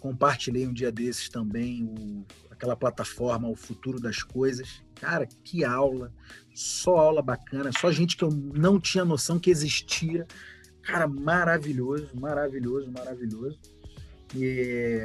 compartilhei 0.00 0.66
um 0.66 0.72
dia 0.72 0.90
desses 0.90 1.28
também 1.28 1.84
o, 1.84 2.26
aquela 2.50 2.74
plataforma 2.74 3.48
O 3.48 3.54
Futuro 3.54 4.00
das 4.00 4.20
Coisas. 4.20 4.82
Cara, 4.96 5.28
que 5.44 5.64
aula! 5.64 6.12
Só 6.52 6.96
aula 6.96 7.22
bacana, 7.22 7.70
só 7.78 7.90
gente 7.92 8.16
que 8.16 8.24
eu 8.24 8.30
não 8.30 8.80
tinha 8.80 9.04
noção 9.04 9.38
que 9.38 9.50
existia. 9.50 10.26
Cara, 10.86 11.08
maravilhoso, 11.08 12.10
maravilhoso, 12.14 12.90
maravilhoso. 12.90 13.58
E, 14.34 15.00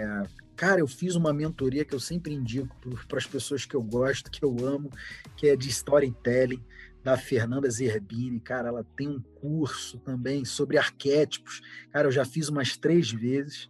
cara, 0.56 0.82
eu 0.82 0.88
fiz 0.88 1.16
uma 1.16 1.34
mentoria 1.34 1.86
que 1.86 1.96
eu 1.96 2.00
sempre 2.00 2.34
indico 2.34 2.76
para 3.08 3.18
as 3.18 3.26
pessoas 3.26 3.66
que 3.66 3.76
eu 3.76 3.82
gosto, 3.82 4.30
que 4.30 4.44
eu 4.44 4.56
amo, 4.66 4.90
que 5.38 5.48
é 5.48 5.56
de 5.56 5.70
storytelling, 5.70 6.64
da 7.04 7.18
Fernanda 7.18 7.70
Zerbini. 7.70 8.40
Cara, 8.40 8.70
ela 8.70 8.86
tem 8.96 9.08
um 9.08 9.22
curso 9.22 10.00
também 10.00 10.44
sobre 10.44 10.78
arquétipos. 10.78 11.62
Cara, 11.92 12.08
eu 12.08 12.12
já 12.12 12.26
fiz 12.26 12.50
umas 12.50 12.76
três 12.76 13.12
vezes. 13.12 13.70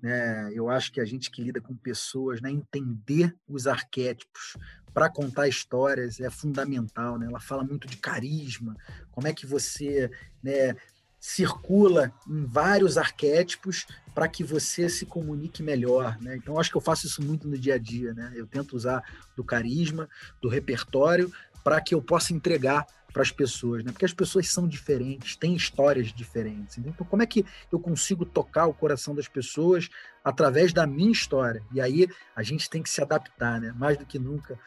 Né? 0.00 0.52
Eu 0.54 0.68
acho 0.68 0.92
que 0.92 1.00
a 1.00 1.04
gente 1.04 1.30
que 1.30 1.42
lida 1.42 1.60
com 1.60 1.74
pessoas, 1.74 2.40
né, 2.40 2.50
entender 2.50 3.34
os 3.48 3.66
arquétipos 3.66 4.56
para 4.94 5.10
contar 5.10 5.48
histórias 5.48 6.20
é 6.20 6.30
fundamental. 6.30 7.18
Né? 7.18 7.26
Ela 7.26 7.40
fala 7.40 7.64
muito 7.64 7.88
de 7.88 7.96
carisma, 7.96 8.76
como 9.10 9.26
é 9.26 9.32
que 9.32 9.46
você 9.46 10.10
né, 10.42 10.76
circula 11.20 12.12
em 12.28 12.44
vários 12.44 12.96
arquétipos 12.96 13.86
para 14.14 14.28
que 14.28 14.42
você 14.42 14.88
se 14.88 15.06
comunique 15.06 15.62
melhor, 15.62 16.16
né? 16.20 16.36
Então 16.36 16.58
acho 16.58 16.70
que 16.70 16.76
eu 16.76 16.80
faço 16.80 17.06
isso 17.06 17.22
muito 17.22 17.48
no 17.48 17.58
dia 17.58 17.74
a 17.74 17.78
dia, 17.78 18.12
né? 18.14 18.32
Eu 18.34 18.46
tento 18.46 18.76
usar 18.76 19.02
do 19.36 19.44
carisma, 19.44 20.08
do 20.40 20.48
repertório 20.48 21.32
para 21.62 21.80
que 21.80 21.94
eu 21.94 22.02
possa 22.02 22.32
entregar 22.32 22.86
para 23.12 23.22
as 23.22 23.32
pessoas, 23.32 23.82
né? 23.82 23.90
Porque 23.90 24.04
as 24.04 24.12
pessoas 24.12 24.48
são 24.48 24.68
diferentes, 24.68 25.36
têm 25.36 25.54
histórias 25.54 26.12
diferentes. 26.12 26.78
Então, 26.78 27.06
como 27.06 27.22
é 27.22 27.26
que 27.26 27.44
eu 27.72 27.80
consigo 27.80 28.24
tocar 28.24 28.66
o 28.66 28.74
coração 28.74 29.14
das 29.14 29.26
pessoas 29.26 29.88
através 30.22 30.72
da 30.72 30.86
minha 30.86 31.10
história? 31.10 31.62
E 31.72 31.80
aí 31.80 32.06
a 32.36 32.42
gente 32.42 32.68
tem 32.68 32.82
que 32.82 32.90
se 32.90 33.00
adaptar, 33.00 33.60
né? 33.60 33.72
Mais 33.76 33.96
do 33.96 34.06
que 34.06 34.18
nunca 34.18 34.58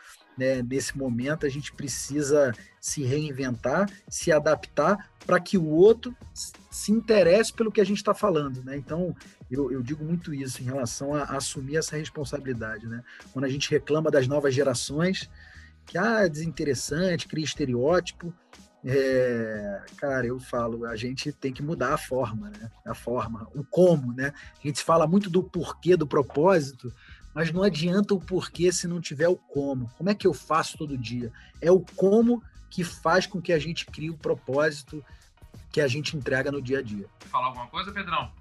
né, 0.42 0.64
nesse 0.64 0.98
momento, 0.98 1.46
a 1.46 1.50
gente 1.50 1.72
precisa 1.72 2.52
se 2.80 3.04
reinventar, 3.04 3.88
se 4.10 4.32
adaptar 4.32 5.12
para 5.24 5.40
que 5.40 5.56
o 5.56 5.68
outro 5.68 6.18
se 6.72 6.92
interesse 6.92 7.54
pelo 7.54 7.72
que 7.72 7.80
a 7.80 7.84
gente 7.84 7.98
está 7.98 8.12
falando. 8.12 8.64
Né? 8.64 8.76
Então, 8.76 9.16
eu, 9.52 9.72
eu, 9.72 9.84
digo 9.84 10.04
muito 10.04 10.34
isso 10.34 10.60
em 10.64 10.66
relação 10.66 11.14
a, 11.14 11.22
a, 11.22 11.38
assumir 11.38 11.78
essa 11.78 11.96
responsabilidade. 11.96 12.88
Né? 12.88 13.04
Quando 13.32 13.46
a 13.46 13.50
gente 13.50 13.70
reclama 13.70 14.10
das 14.10 14.28
novas 14.28 14.56
gerações, 14.56 15.30
que 15.86 15.96
ah, 15.96 16.22
é 16.22 16.30
desinteressante, 16.30 17.28
cria 17.28 17.46
estereótipo, 17.46 18.34
é, 18.84 19.80
cara, 19.98 20.26
eu 20.26 20.40
falo, 20.40 20.88
a 20.88 20.96
gente 20.96 21.32
tem 21.32 21.54
que 21.54 21.62
mudar 21.62 21.94
a 21.94 22.00
forma, 22.00 22.50
né? 22.50 22.72
A 22.84 22.96
forma, 22.96 23.48
o 23.54 23.64
como, 23.64 24.12
né? 24.12 24.34
A 24.58 24.68
gente 24.68 24.82
fala 24.84 25.06
muito 25.06 25.30
do 25.30 25.44
porquê, 25.44 25.96
do 25.96 26.08
propósito, 26.08 26.92
mas 27.34 27.52
não 27.52 27.64
adianta 27.64 28.14
o 28.14 28.20
porquê 28.20 28.72
se 28.72 28.88
não 28.88 29.00
tiver 29.00 29.28
o 29.28 29.36
como. 29.36 29.90
Como 29.98 30.10
é 30.10 30.16
que 30.16 30.28
eu 30.28 30.34
faço 30.34 30.78
todo 30.78 30.98
dia? 30.98 31.32
É 31.62 31.72
o 31.72 31.80
como 31.96 32.44
que 32.70 32.84
faz 32.84 33.26
com 33.26 33.42
que 33.42 33.54
a 33.54 33.60
gente 33.60 33.86
crie 33.86 34.10
o 34.10 34.18
propósito 34.18 35.04
que 35.72 35.82
a 35.82 35.88
gente 35.88 36.18
entrega 36.18 36.52
no 36.52 36.62
dia 36.62 36.80
a 36.80 36.82
dia. 36.82 37.06
Falar 37.22 37.48
alguma 37.48 37.68
coisa, 37.68 37.92
Pedrão? 37.92 38.32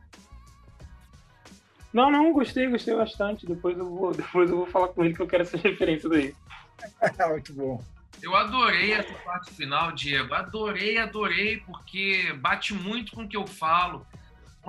Não, 1.93 2.11
não, 2.11 2.32
gostei, 2.32 2.68
gostei 2.68 2.95
bastante. 2.95 3.47
Depois 3.47 3.76
eu 3.76 3.88
vou, 3.88 4.12
depois 4.14 4.51
eu 4.51 4.57
vou 4.59 4.66
falar 4.66 4.88
com 4.88 5.05
ele 5.05 5.14
que 5.14 5.20
eu 5.20 5.26
quero 5.26 5.43
essa 5.43 5.57
referência 5.57 6.09
daí. 6.09 6.34
Muito 7.28 7.53
bom. 7.53 7.84
Eu 8.22 8.36
adorei 8.36 8.93
essa 8.93 9.14
parte 9.24 9.51
final, 9.53 9.93
Diego. 9.93 10.34
Adorei, 10.34 10.99
adorei, 10.99 11.57
porque 11.59 12.32
bate 12.34 12.74
muito 12.74 13.12
com 13.12 13.22
o 13.22 13.28
que 13.28 13.36
eu 13.36 13.47
falo. 13.47 14.07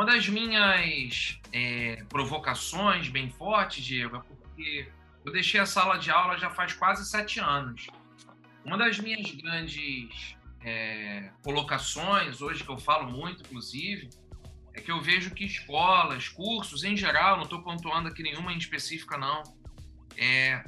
Uma 0.02 0.14
das 0.14 0.28
minhas 0.28 1.40
é, 1.54 2.04
provocações 2.10 3.08
bem 3.08 3.30
fortes, 3.30 3.86
Diego, 3.86 4.16
é 4.16 4.20
porque 4.20 4.90
eu 5.24 5.32
deixei 5.32 5.60
a 5.60 5.66
sala 5.68 5.98
de 5.98 6.10
aula 6.10 6.40
já 6.40 6.50
faz 6.50 6.74
quase 6.74 7.08
sete 7.08 7.40
anos. 7.40 7.86
Uma 8.66 8.80
das 8.80 8.98
minhas 8.98 9.30
grandes 9.30 10.36
é, 10.66 11.30
colocações, 11.44 12.42
hoje 12.42 12.64
que 12.64 12.72
eu 12.72 12.80
falo 12.80 13.12
muito, 13.12 13.44
inclusive, 13.44 14.10
é 14.74 14.82
que 14.82 14.92
eu 14.92 15.00
vejo 15.00 15.36
que 15.36 15.46
escolas, 15.46 16.28
cursos 16.28 16.84
em 16.84 16.98
geral, 16.98 17.36
não 17.36 17.44
estou 17.44 17.62
pontuando 17.62 18.08
aqui 18.08 18.24
nenhuma 18.24 18.52
em 18.52 18.58
específica, 18.58 19.20
não, 19.20 19.44
é, 20.18 20.68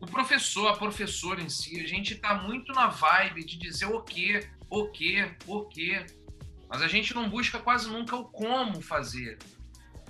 o 0.00 0.06
professor, 0.06 0.68
a 0.68 0.76
professora 0.78 1.42
em 1.42 1.50
si, 1.50 1.82
a 1.82 1.86
gente 1.86 2.14
está 2.14 2.32
muito 2.32 2.72
na 2.72 2.86
vibe 2.86 3.44
de 3.44 3.58
dizer 3.58 3.92
o 3.92 4.00
quê, 4.00 4.48
o 4.70 4.86
quê, 4.86 5.36
o 5.46 5.66
quê, 5.66 6.06
mas 6.68 6.82
a 6.82 6.88
gente 6.88 7.14
não 7.14 7.28
busca 7.28 7.58
quase 7.58 7.88
nunca 7.88 8.16
o 8.16 8.24
como 8.24 8.80
fazer. 8.80 9.38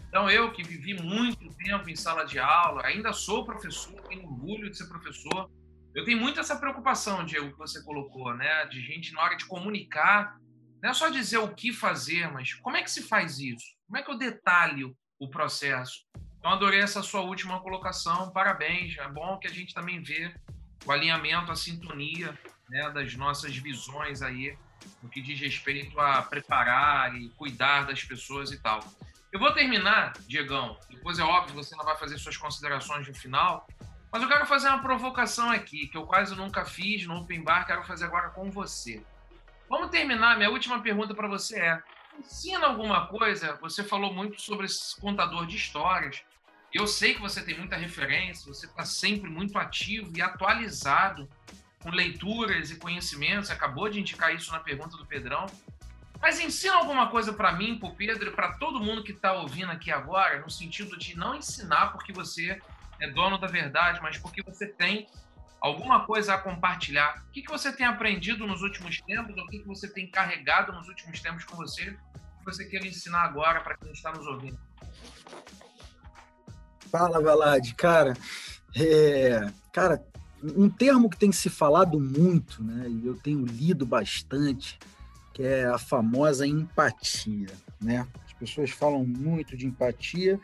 Então, 0.08 0.30
eu 0.30 0.52
que 0.52 0.62
vivi 0.62 0.94
muito 0.94 1.48
tempo 1.56 1.90
em 1.90 1.96
sala 1.96 2.24
de 2.24 2.38
aula, 2.38 2.86
ainda 2.86 3.12
sou 3.12 3.44
professor, 3.44 4.00
tenho 4.02 4.24
orgulho 4.24 4.70
de 4.70 4.78
ser 4.78 4.86
professor. 4.86 5.50
Eu 5.94 6.04
tenho 6.04 6.20
muito 6.20 6.38
essa 6.38 6.56
preocupação, 6.56 7.24
Diego, 7.24 7.50
que 7.50 7.58
você 7.58 7.82
colocou, 7.82 8.32
né? 8.34 8.64
De 8.66 8.80
gente, 8.80 9.12
na 9.12 9.22
hora 9.22 9.36
de 9.36 9.44
comunicar, 9.44 10.38
não 10.80 10.90
é 10.90 10.94
só 10.94 11.08
dizer 11.08 11.38
o 11.38 11.54
que 11.54 11.72
fazer, 11.72 12.30
mas 12.30 12.54
como 12.54 12.76
é 12.76 12.82
que 12.82 12.90
se 12.90 13.02
faz 13.02 13.38
isso? 13.38 13.64
Como 13.86 13.98
é 13.98 14.02
que 14.02 14.10
eu 14.10 14.16
detalho 14.16 14.96
o 15.18 15.28
processo? 15.28 16.04
Então, 16.38 16.52
adorei 16.52 16.80
essa 16.80 17.02
sua 17.02 17.22
última 17.22 17.60
colocação, 17.60 18.30
parabéns. 18.30 18.96
É 18.98 19.08
bom 19.08 19.38
que 19.38 19.48
a 19.48 19.52
gente 19.52 19.74
também 19.74 20.02
vê 20.02 20.32
o 20.86 20.92
alinhamento, 20.92 21.50
a 21.50 21.56
sintonia 21.56 22.38
né, 22.68 22.90
das 22.90 23.14
nossas 23.16 23.56
visões 23.56 24.22
aí 24.22 24.56
no 25.02 25.08
que 25.08 25.20
diz 25.20 25.40
respeito 25.40 25.98
a 26.00 26.22
preparar 26.22 27.14
e 27.14 27.28
cuidar 27.30 27.86
das 27.86 28.02
pessoas 28.02 28.52
e 28.52 28.58
tal. 28.58 28.80
Eu 29.32 29.40
vou 29.40 29.52
terminar, 29.52 30.12
Diegão, 30.28 30.78
depois 30.88 31.18
é 31.18 31.22
óbvio 31.22 31.54
você 31.54 31.74
não 31.74 31.84
vai 31.84 31.96
fazer 31.96 32.18
suas 32.18 32.36
considerações 32.36 33.08
no 33.08 33.14
final, 33.14 33.66
mas 34.12 34.22
eu 34.22 34.28
quero 34.28 34.46
fazer 34.46 34.68
uma 34.68 34.80
provocação 34.80 35.50
aqui, 35.50 35.88
que 35.88 35.96
eu 35.96 36.06
quase 36.06 36.36
nunca 36.36 36.64
fiz 36.64 37.04
no 37.04 37.16
Open 37.16 37.42
Bar, 37.42 37.66
quero 37.66 37.82
fazer 37.82 38.04
agora 38.04 38.30
com 38.30 38.48
você. 38.50 39.04
Vamos 39.68 39.90
terminar, 39.90 40.36
minha 40.36 40.50
última 40.50 40.80
pergunta 40.80 41.14
para 41.14 41.26
você 41.26 41.58
é, 41.58 41.82
ensina 42.16 42.66
alguma 42.66 43.08
coisa, 43.08 43.58
você 43.60 43.82
falou 43.82 44.14
muito 44.14 44.40
sobre 44.40 44.66
esse 44.66 45.00
contador 45.00 45.46
de 45.46 45.56
histórias, 45.56 46.22
eu 46.72 46.86
sei 46.86 47.14
que 47.14 47.20
você 47.20 47.42
tem 47.42 47.56
muita 47.56 47.76
referência, 47.76 48.52
você 48.52 48.66
está 48.66 48.84
sempre 48.84 49.30
muito 49.30 49.56
ativo 49.58 50.12
e 50.16 50.20
atualizado 50.20 51.28
com 51.84 51.90
leituras 51.90 52.70
e 52.70 52.76
conhecimentos, 52.76 53.50
acabou 53.50 53.90
de 53.90 54.00
indicar 54.00 54.34
isso 54.34 54.50
na 54.50 54.58
pergunta 54.58 54.96
do 54.96 55.04
Pedrão. 55.04 55.44
Mas 56.18 56.40
ensina 56.40 56.76
alguma 56.76 57.10
coisa 57.10 57.34
para 57.34 57.52
mim, 57.52 57.78
para 57.78 57.90
o 57.90 57.94
Pedro 57.94 58.30
e 58.30 58.32
para 58.32 58.54
todo 58.54 58.80
mundo 58.80 59.04
que 59.04 59.12
está 59.12 59.34
ouvindo 59.34 59.70
aqui 59.70 59.92
agora, 59.92 60.40
no 60.40 60.48
sentido 60.48 60.96
de 60.96 61.14
não 61.14 61.36
ensinar 61.36 61.88
porque 61.88 62.10
você 62.10 62.58
é 62.98 63.10
dono 63.10 63.36
da 63.36 63.46
verdade, 63.46 64.00
mas 64.02 64.16
porque 64.16 64.42
você 64.42 64.66
tem 64.66 65.06
alguma 65.60 66.06
coisa 66.06 66.34
a 66.34 66.38
compartilhar. 66.38 67.22
O 67.28 67.32
que, 67.32 67.42
que 67.42 67.50
você 67.50 67.70
tem 67.70 67.84
aprendido 67.84 68.46
nos 68.46 68.62
últimos 68.62 68.98
tempos, 69.02 69.36
ou 69.36 69.44
o 69.44 69.46
que, 69.48 69.58
que 69.58 69.68
você 69.68 69.86
tem 69.86 70.10
carregado 70.10 70.72
nos 70.72 70.88
últimos 70.88 71.20
tempos 71.20 71.44
com 71.44 71.54
você, 71.56 71.90
que 71.90 72.44
você 72.46 72.64
quer 72.64 72.82
ensinar 72.86 73.24
agora 73.24 73.60
para 73.60 73.76
quem 73.76 73.92
está 73.92 74.10
nos 74.10 74.26
ouvindo? 74.26 74.58
Fala, 76.90 77.20
Valade. 77.20 77.74
Cara, 77.74 78.14
é, 78.74 79.52
cara, 79.70 80.02
um 80.56 80.68
termo 80.68 81.08
que 81.08 81.16
tem 81.16 81.32
se 81.32 81.48
falado 81.48 81.98
muito, 81.98 82.62
né, 82.62 82.86
e 82.88 83.06
eu 83.06 83.14
tenho 83.14 83.44
lido 83.44 83.86
bastante, 83.86 84.78
que 85.32 85.42
é 85.42 85.66
a 85.66 85.78
famosa 85.78 86.46
empatia, 86.46 87.48
né? 87.80 88.06
As 88.24 88.32
pessoas 88.34 88.70
falam 88.70 89.04
muito 89.04 89.56
de 89.56 89.66
empatia, 89.66 90.38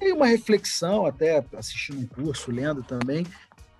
e 0.00 0.12
uma 0.12 0.26
reflexão, 0.26 1.06
até 1.06 1.44
assistindo 1.56 2.00
um 2.00 2.06
curso, 2.06 2.50
lendo 2.50 2.82
também, 2.82 3.26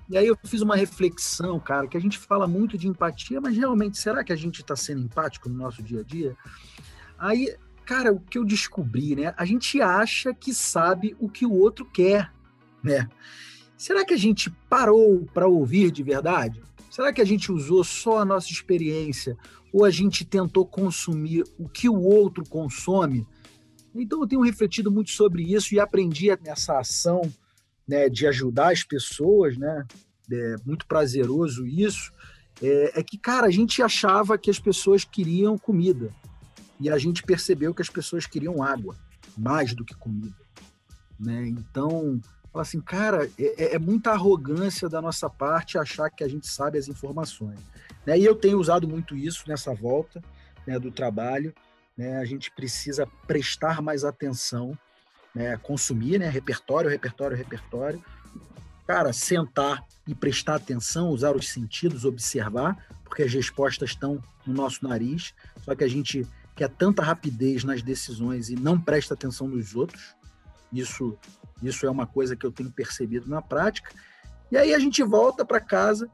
e 0.08 0.16
aí 0.16 0.26
eu 0.26 0.38
fiz 0.44 0.60
uma 0.60 0.76
reflexão, 0.76 1.58
cara, 1.58 1.86
que 1.86 1.96
a 1.96 2.00
gente 2.00 2.18
fala 2.18 2.46
muito 2.46 2.78
de 2.78 2.86
empatia, 2.86 3.40
mas 3.40 3.56
realmente, 3.56 3.98
será 3.98 4.22
que 4.22 4.32
a 4.32 4.36
gente 4.36 4.60
está 4.60 4.76
sendo 4.76 5.02
empático 5.02 5.48
no 5.48 5.56
nosso 5.56 5.82
dia 5.82 6.00
a 6.00 6.02
dia? 6.04 6.36
Aí 7.18 7.56
cara, 7.84 8.12
o 8.12 8.20
que 8.20 8.38
eu 8.38 8.44
descobri, 8.44 9.14
né? 9.14 9.34
A 9.36 9.44
gente 9.44 9.80
acha 9.80 10.32
que 10.32 10.54
sabe 10.54 11.16
o 11.20 11.28
que 11.28 11.44
o 11.44 11.52
outro 11.52 11.84
quer, 11.84 12.32
né? 12.82 13.08
Será 13.84 14.02
que 14.02 14.14
a 14.14 14.16
gente 14.16 14.48
parou 14.66 15.26
para 15.34 15.46
ouvir 15.46 15.90
de 15.90 16.02
verdade? 16.02 16.62
Será 16.90 17.12
que 17.12 17.20
a 17.20 17.24
gente 17.24 17.52
usou 17.52 17.84
só 17.84 18.18
a 18.18 18.24
nossa 18.24 18.50
experiência 18.50 19.36
ou 19.70 19.84
a 19.84 19.90
gente 19.90 20.24
tentou 20.24 20.64
consumir 20.64 21.44
o 21.58 21.68
que 21.68 21.86
o 21.86 22.00
outro 22.00 22.48
consome? 22.48 23.26
Então 23.94 24.22
eu 24.22 24.26
tenho 24.26 24.40
refletido 24.40 24.90
muito 24.90 25.10
sobre 25.10 25.42
isso 25.42 25.74
e 25.74 25.80
aprendi 25.80 26.34
nessa 26.42 26.78
ação 26.78 27.30
né, 27.86 28.08
de 28.08 28.26
ajudar 28.26 28.72
as 28.72 28.82
pessoas, 28.82 29.58
né? 29.58 29.84
É 30.32 30.56
muito 30.64 30.86
prazeroso 30.86 31.66
isso. 31.66 32.10
É, 32.62 33.00
é 33.00 33.02
que, 33.02 33.18
cara, 33.18 33.48
a 33.48 33.50
gente 33.50 33.82
achava 33.82 34.38
que 34.38 34.48
as 34.48 34.58
pessoas 34.58 35.04
queriam 35.04 35.58
comida 35.58 36.08
e 36.80 36.88
a 36.88 36.96
gente 36.96 37.22
percebeu 37.22 37.74
que 37.74 37.82
as 37.82 37.90
pessoas 37.90 38.24
queriam 38.24 38.62
água, 38.62 38.96
mais 39.36 39.74
do 39.74 39.84
que 39.84 39.94
comida. 39.94 40.40
Né? 41.20 41.48
Então, 41.48 42.18
fala 42.54 42.62
assim, 42.62 42.80
cara, 42.80 43.28
é, 43.36 43.64
é, 43.64 43.74
é 43.74 43.78
muita 43.80 44.12
arrogância 44.12 44.88
da 44.88 45.02
nossa 45.02 45.28
parte 45.28 45.76
achar 45.76 46.08
que 46.08 46.22
a 46.22 46.28
gente 46.28 46.46
sabe 46.46 46.78
as 46.78 46.86
informações. 46.86 47.58
Né? 48.06 48.16
E 48.16 48.24
eu 48.24 48.36
tenho 48.36 48.60
usado 48.60 48.86
muito 48.86 49.16
isso 49.16 49.42
nessa 49.48 49.74
volta 49.74 50.22
né, 50.64 50.78
do 50.78 50.92
trabalho. 50.92 51.52
Né? 51.98 52.16
A 52.18 52.24
gente 52.24 52.52
precisa 52.52 53.08
prestar 53.26 53.82
mais 53.82 54.04
atenção, 54.04 54.78
né? 55.34 55.56
consumir, 55.56 56.20
né? 56.20 56.28
repertório, 56.28 56.88
repertório, 56.88 57.36
repertório. 57.36 58.00
Cara, 58.86 59.12
sentar 59.12 59.84
e 60.06 60.14
prestar 60.14 60.54
atenção, 60.54 61.08
usar 61.08 61.34
os 61.34 61.48
sentidos, 61.48 62.04
observar, 62.04 62.86
porque 63.02 63.24
as 63.24 63.34
respostas 63.34 63.90
estão 63.90 64.22
no 64.46 64.54
nosso 64.54 64.86
nariz, 64.86 65.34
só 65.64 65.74
que 65.74 65.82
a 65.82 65.88
gente 65.88 66.24
quer 66.54 66.68
tanta 66.68 67.02
rapidez 67.02 67.64
nas 67.64 67.82
decisões 67.82 68.48
e 68.48 68.54
não 68.54 68.80
presta 68.80 69.14
atenção 69.14 69.48
nos 69.48 69.74
outros. 69.74 70.14
Isso, 70.72 71.18
isso 71.62 71.86
é 71.86 71.90
uma 71.90 72.06
coisa 72.06 72.36
que 72.36 72.44
eu 72.44 72.52
tenho 72.52 72.70
percebido 72.70 73.28
na 73.28 73.40
prática. 73.40 73.90
E 74.50 74.56
aí 74.56 74.74
a 74.74 74.78
gente 74.78 75.02
volta 75.02 75.44
para 75.44 75.60
casa 75.60 76.08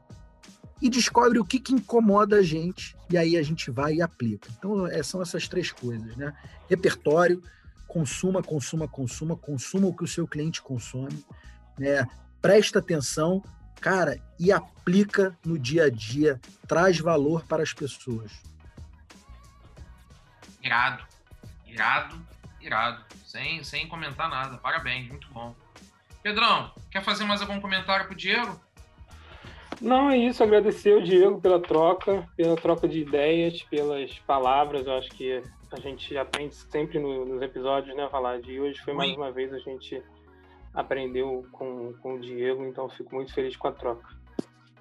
e 0.81 0.89
descobre 0.89 1.39
o 1.39 1.45
que, 1.45 1.59
que 1.59 1.73
incomoda 1.73 2.37
a 2.37 2.43
gente, 2.43 2.95
e 3.09 3.17
aí 3.17 3.37
a 3.37 3.43
gente 3.43 3.69
vai 3.69 3.95
e 3.95 4.01
aplica. 4.01 4.49
Então, 4.57 4.87
é, 4.87 5.03
são 5.03 5.21
essas 5.21 5.47
três 5.47 5.71
coisas, 5.71 6.15
né? 6.15 6.33
Repertório, 6.67 7.43
consuma, 7.87 8.41
consuma, 8.41 8.87
consuma, 8.87 9.35
consuma 9.35 9.87
o 9.87 9.93
que 9.93 10.03
o 10.03 10.07
seu 10.07 10.27
cliente 10.27 10.61
consome, 10.61 11.23
né? 11.77 12.07
presta 12.41 12.79
atenção, 12.79 13.43
cara, 13.79 14.19
e 14.39 14.51
aplica 14.51 15.37
no 15.45 15.59
dia 15.59 15.85
a 15.85 15.89
dia, 15.89 16.39
traz 16.67 16.99
valor 16.99 17.43
para 17.45 17.61
as 17.61 17.73
pessoas. 17.73 18.31
Irado. 20.63 21.03
Irado, 21.67 22.25
irado. 22.61 23.03
Sem, 23.25 23.63
sem 23.63 23.87
comentar 23.87 24.29
nada. 24.29 24.57
Parabéns, 24.57 25.07
muito 25.07 25.27
bom. 25.31 25.55
Pedrão, 26.21 26.71
quer 26.91 27.03
fazer 27.03 27.23
mais 27.23 27.41
algum 27.41 27.59
comentário 27.59 28.05
pro 28.05 28.15
Diego? 28.15 28.59
Não, 29.79 30.09
é 30.09 30.17
isso. 30.17 30.43
Agradecer 30.43 30.95
o 30.95 31.03
Diego 31.03 31.41
pela 31.41 31.59
troca, 31.59 32.27
pela 32.37 32.55
troca 32.55 32.87
de 32.87 32.99
ideias, 32.99 33.63
pelas 33.63 34.19
palavras. 34.19 34.85
Eu 34.85 34.97
acho 34.97 35.09
que 35.11 35.41
a 35.71 35.79
gente 35.79 36.17
aprende 36.17 36.53
sempre 36.55 36.99
no, 36.99 37.25
nos 37.25 37.41
episódios, 37.41 37.95
né, 37.95 38.07
falar 38.09 38.41
de 38.41 38.59
hoje 38.59 38.79
foi 38.81 38.93
mais 38.93 39.15
uma 39.15 39.31
vez 39.31 39.53
a 39.53 39.59
gente 39.59 40.03
aprendeu 40.73 41.45
com, 41.51 41.93
com 42.01 42.15
o 42.15 42.19
Diego, 42.19 42.65
então 42.65 42.89
fico 42.89 43.15
muito 43.15 43.33
feliz 43.33 43.55
com 43.55 43.67
a 43.67 43.71
troca. 43.71 44.07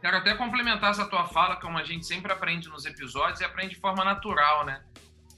Quero 0.01 0.17
até 0.17 0.35
complementar 0.35 0.91
essa 0.91 1.09
tua 1.09 1.27
fala, 1.27 1.57
como 1.57 1.77
a 1.77 1.85
gente 1.85 2.07
sempre 2.07 2.33
aprende 2.33 2.69
nos 2.69 2.87
episódios 2.87 3.41
e 3.41 3.45
aprende 3.45 3.75
de 3.75 3.81
forma 3.81 4.05
natural, 4.05 4.65
né? 4.65 4.83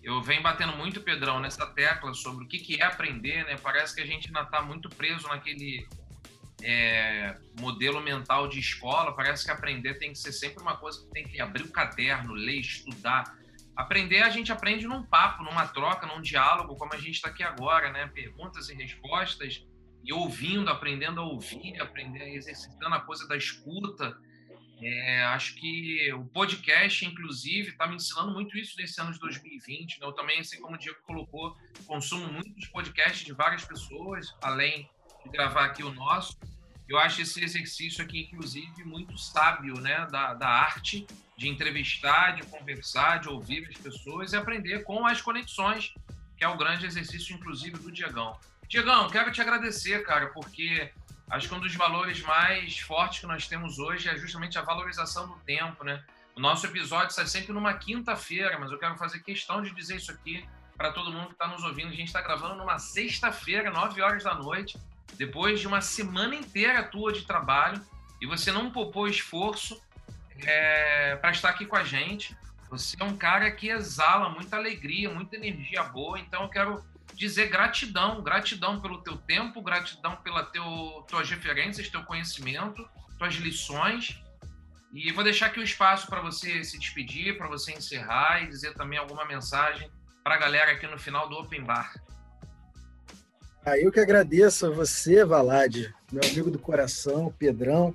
Eu 0.02 0.20
venho 0.20 0.42
batendo 0.42 0.76
muito, 0.76 1.00
Pedrão, 1.00 1.38
nessa 1.38 1.66
tecla 1.66 2.12
sobre 2.12 2.44
o 2.44 2.48
que, 2.48 2.58
que 2.58 2.80
é 2.80 2.84
aprender, 2.84 3.44
né? 3.44 3.56
Parece 3.56 3.94
que 3.94 4.00
a 4.00 4.06
gente 4.06 4.26
ainda 4.26 4.42
está 4.42 4.60
muito 4.60 4.88
preso 4.88 5.28
naquele 5.28 5.86
é, 6.62 7.36
modelo 7.60 8.00
mental 8.00 8.48
de 8.48 8.58
escola. 8.58 9.14
Parece 9.14 9.44
que 9.44 9.50
aprender 9.50 9.94
tem 9.98 10.12
que 10.12 10.18
ser 10.18 10.32
sempre 10.32 10.60
uma 10.60 10.76
coisa 10.76 11.00
que 11.00 11.10
tem 11.10 11.24
que 11.24 11.40
abrir 11.40 11.62
o 11.62 11.70
caderno, 11.70 12.34
ler, 12.34 12.58
estudar. 12.58 13.36
Aprender, 13.76 14.22
a 14.22 14.30
gente 14.30 14.52
aprende 14.52 14.86
num 14.86 15.04
papo, 15.04 15.44
numa 15.44 15.66
troca, 15.68 16.06
num 16.06 16.20
diálogo, 16.20 16.76
como 16.76 16.92
a 16.94 16.98
gente 16.98 17.12
está 17.12 17.28
aqui 17.28 17.42
agora, 17.44 17.90
né? 17.90 18.06
Perguntas 18.08 18.68
e 18.68 18.74
respostas, 18.74 19.64
e 20.04 20.12
ouvindo, 20.12 20.68
aprendendo 20.68 21.20
a 21.20 21.24
ouvir, 21.24 21.80
aprendendo, 21.80 22.24
exercitando 22.24 22.96
a 22.96 23.00
coisa 23.00 23.26
da 23.28 23.36
escuta. 23.36 24.18
É, 24.84 25.22
acho 25.26 25.54
que 25.54 26.12
o 26.12 26.24
podcast, 26.24 27.06
inclusive, 27.06 27.70
está 27.70 27.86
me 27.86 27.94
ensinando 27.94 28.32
muito 28.32 28.58
isso 28.58 28.76
nesse 28.76 29.00
ano 29.00 29.12
de 29.12 29.18
2020. 29.20 30.00
Né? 30.00 30.06
Eu 30.06 30.12
também, 30.12 30.40
assim 30.40 30.60
como 30.60 30.74
o 30.74 30.78
Diego 30.78 30.98
colocou, 31.06 31.56
consumo 31.86 32.32
muitos 32.32 32.66
podcasts 32.66 33.24
de 33.24 33.32
várias 33.32 33.64
pessoas, 33.64 34.34
além 34.42 34.90
de 35.24 35.30
gravar 35.30 35.66
aqui 35.66 35.84
o 35.84 35.94
nosso. 35.94 36.36
Eu 36.88 36.98
acho 36.98 37.22
esse 37.22 37.42
exercício 37.42 38.04
aqui, 38.04 38.22
inclusive, 38.22 38.82
muito 38.84 39.16
sábio, 39.16 39.80
né? 39.80 40.06
Da, 40.10 40.34
da 40.34 40.48
arte 40.48 41.06
de 41.36 41.48
entrevistar, 41.48 42.32
de 42.32 42.42
conversar, 42.46 43.20
de 43.20 43.28
ouvir 43.28 43.68
as 43.68 43.76
pessoas 43.76 44.32
e 44.32 44.36
aprender 44.36 44.82
com 44.82 45.06
as 45.06 45.22
conexões, 45.22 45.94
que 46.36 46.44
é 46.44 46.48
o 46.48 46.56
grande 46.56 46.86
exercício, 46.86 47.34
inclusive, 47.36 47.78
do 47.78 47.90
Diegão. 47.90 48.36
Diegão, 48.68 49.08
quero 49.08 49.30
te 49.30 49.40
agradecer, 49.40 50.04
cara, 50.04 50.26
porque 50.28 50.90
Acho 51.32 51.48
que 51.48 51.54
um 51.54 51.60
dos 51.60 51.74
valores 51.74 52.20
mais 52.20 52.78
fortes 52.78 53.20
que 53.20 53.26
nós 53.26 53.48
temos 53.48 53.78
hoje 53.78 54.06
é 54.06 54.14
justamente 54.18 54.58
a 54.58 54.62
valorização 54.62 55.26
do 55.26 55.34
tempo, 55.46 55.82
né? 55.82 56.04
O 56.36 56.40
nosso 56.40 56.66
episódio 56.66 57.14
sai 57.14 57.26
sempre 57.26 57.54
numa 57.54 57.72
quinta-feira, 57.72 58.58
mas 58.58 58.70
eu 58.70 58.78
quero 58.78 58.98
fazer 58.98 59.20
questão 59.20 59.62
de 59.62 59.74
dizer 59.74 59.96
isso 59.96 60.12
aqui 60.12 60.46
para 60.76 60.92
todo 60.92 61.10
mundo 61.10 61.28
que 61.28 61.32
está 61.32 61.48
nos 61.48 61.64
ouvindo. 61.64 61.88
A 61.88 61.94
gente 61.94 62.08
está 62.08 62.20
gravando 62.20 62.56
numa 62.56 62.78
sexta-feira, 62.78 63.70
nove 63.70 64.02
horas 64.02 64.24
da 64.24 64.34
noite, 64.34 64.78
depois 65.14 65.58
de 65.58 65.66
uma 65.66 65.80
semana 65.80 66.34
inteira 66.34 66.82
tua 66.82 67.14
de 67.14 67.22
trabalho, 67.22 67.80
e 68.20 68.26
você 68.26 68.52
não 68.52 68.70
poupou 68.70 69.08
esforço 69.08 69.82
é, 70.38 71.16
para 71.16 71.30
estar 71.30 71.48
aqui 71.48 71.64
com 71.64 71.76
a 71.76 71.82
gente. 71.82 72.36
Você 72.68 72.94
é 73.00 73.04
um 73.04 73.16
cara 73.16 73.50
que 73.50 73.70
exala 73.70 74.28
muita 74.28 74.56
alegria, 74.56 75.08
muita 75.08 75.36
energia 75.36 75.82
boa, 75.82 76.20
então 76.20 76.42
eu 76.42 76.48
quero 76.50 76.84
dizer 77.22 77.48
gratidão, 77.48 78.20
gratidão 78.20 78.80
pelo 78.80 79.00
teu 79.00 79.16
tempo, 79.16 79.62
gratidão 79.62 80.16
pela 80.16 80.42
teu, 80.42 80.64
tuas 81.08 81.30
referências, 81.30 81.88
teu 81.88 82.02
conhecimento, 82.02 82.84
tuas 83.16 83.34
lições. 83.34 84.20
E 84.92 85.12
vou 85.12 85.22
deixar 85.22 85.46
aqui 85.46 85.60
o 85.60 85.62
espaço 85.62 86.08
para 86.08 86.20
você 86.20 86.64
se 86.64 86.76
despedir, 86.76 87.38
para 87.38 87.46
você 87.46 87.70
encerrar 87.72 88.42
e 88.42 88.48
dizer 88.48 88.74
também 88.74 88.98
alguma 88.98 89.24
mensagem 89.24 89.88
para 90.24 90.34
a 90.34 90.38
galera 90.38 90.72
aqui 90.72 90.84
no 90.88 90.98
final 90.98 91.28
do 91.28 91.36
Open 91.36 91.62
Bar. 91.62 91.94
Ah, 93.64 93.78
eu 93.78 93.92
que 93.92 94.00
agradeço 94.00 94.66
a 94.66 94.70
você, 94.70 95.24
Valade, 95.24 95.94
meu 96.10 96.22
amigo 96.28 96.50
do 96.50 96.58
coração, 96.58 97.32
Pedrão. 97.38 97.94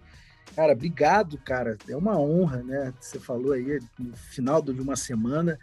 Cara, 0.55 0.71
obrigado, 0.71 1.38
cara. 1.39 1.78
É 1.89 1.97
uma 1.97 2.17
honra, 2.17 2.63
né? 2.63 2.93
Você 2.97 3.19
falou 3.19 3.51
aí 3.51 3.78
no 3.99 4.15
final 4.15 4.61
de 4.61 4.71
uma 4.71 4.95
semana, 4.95 5.59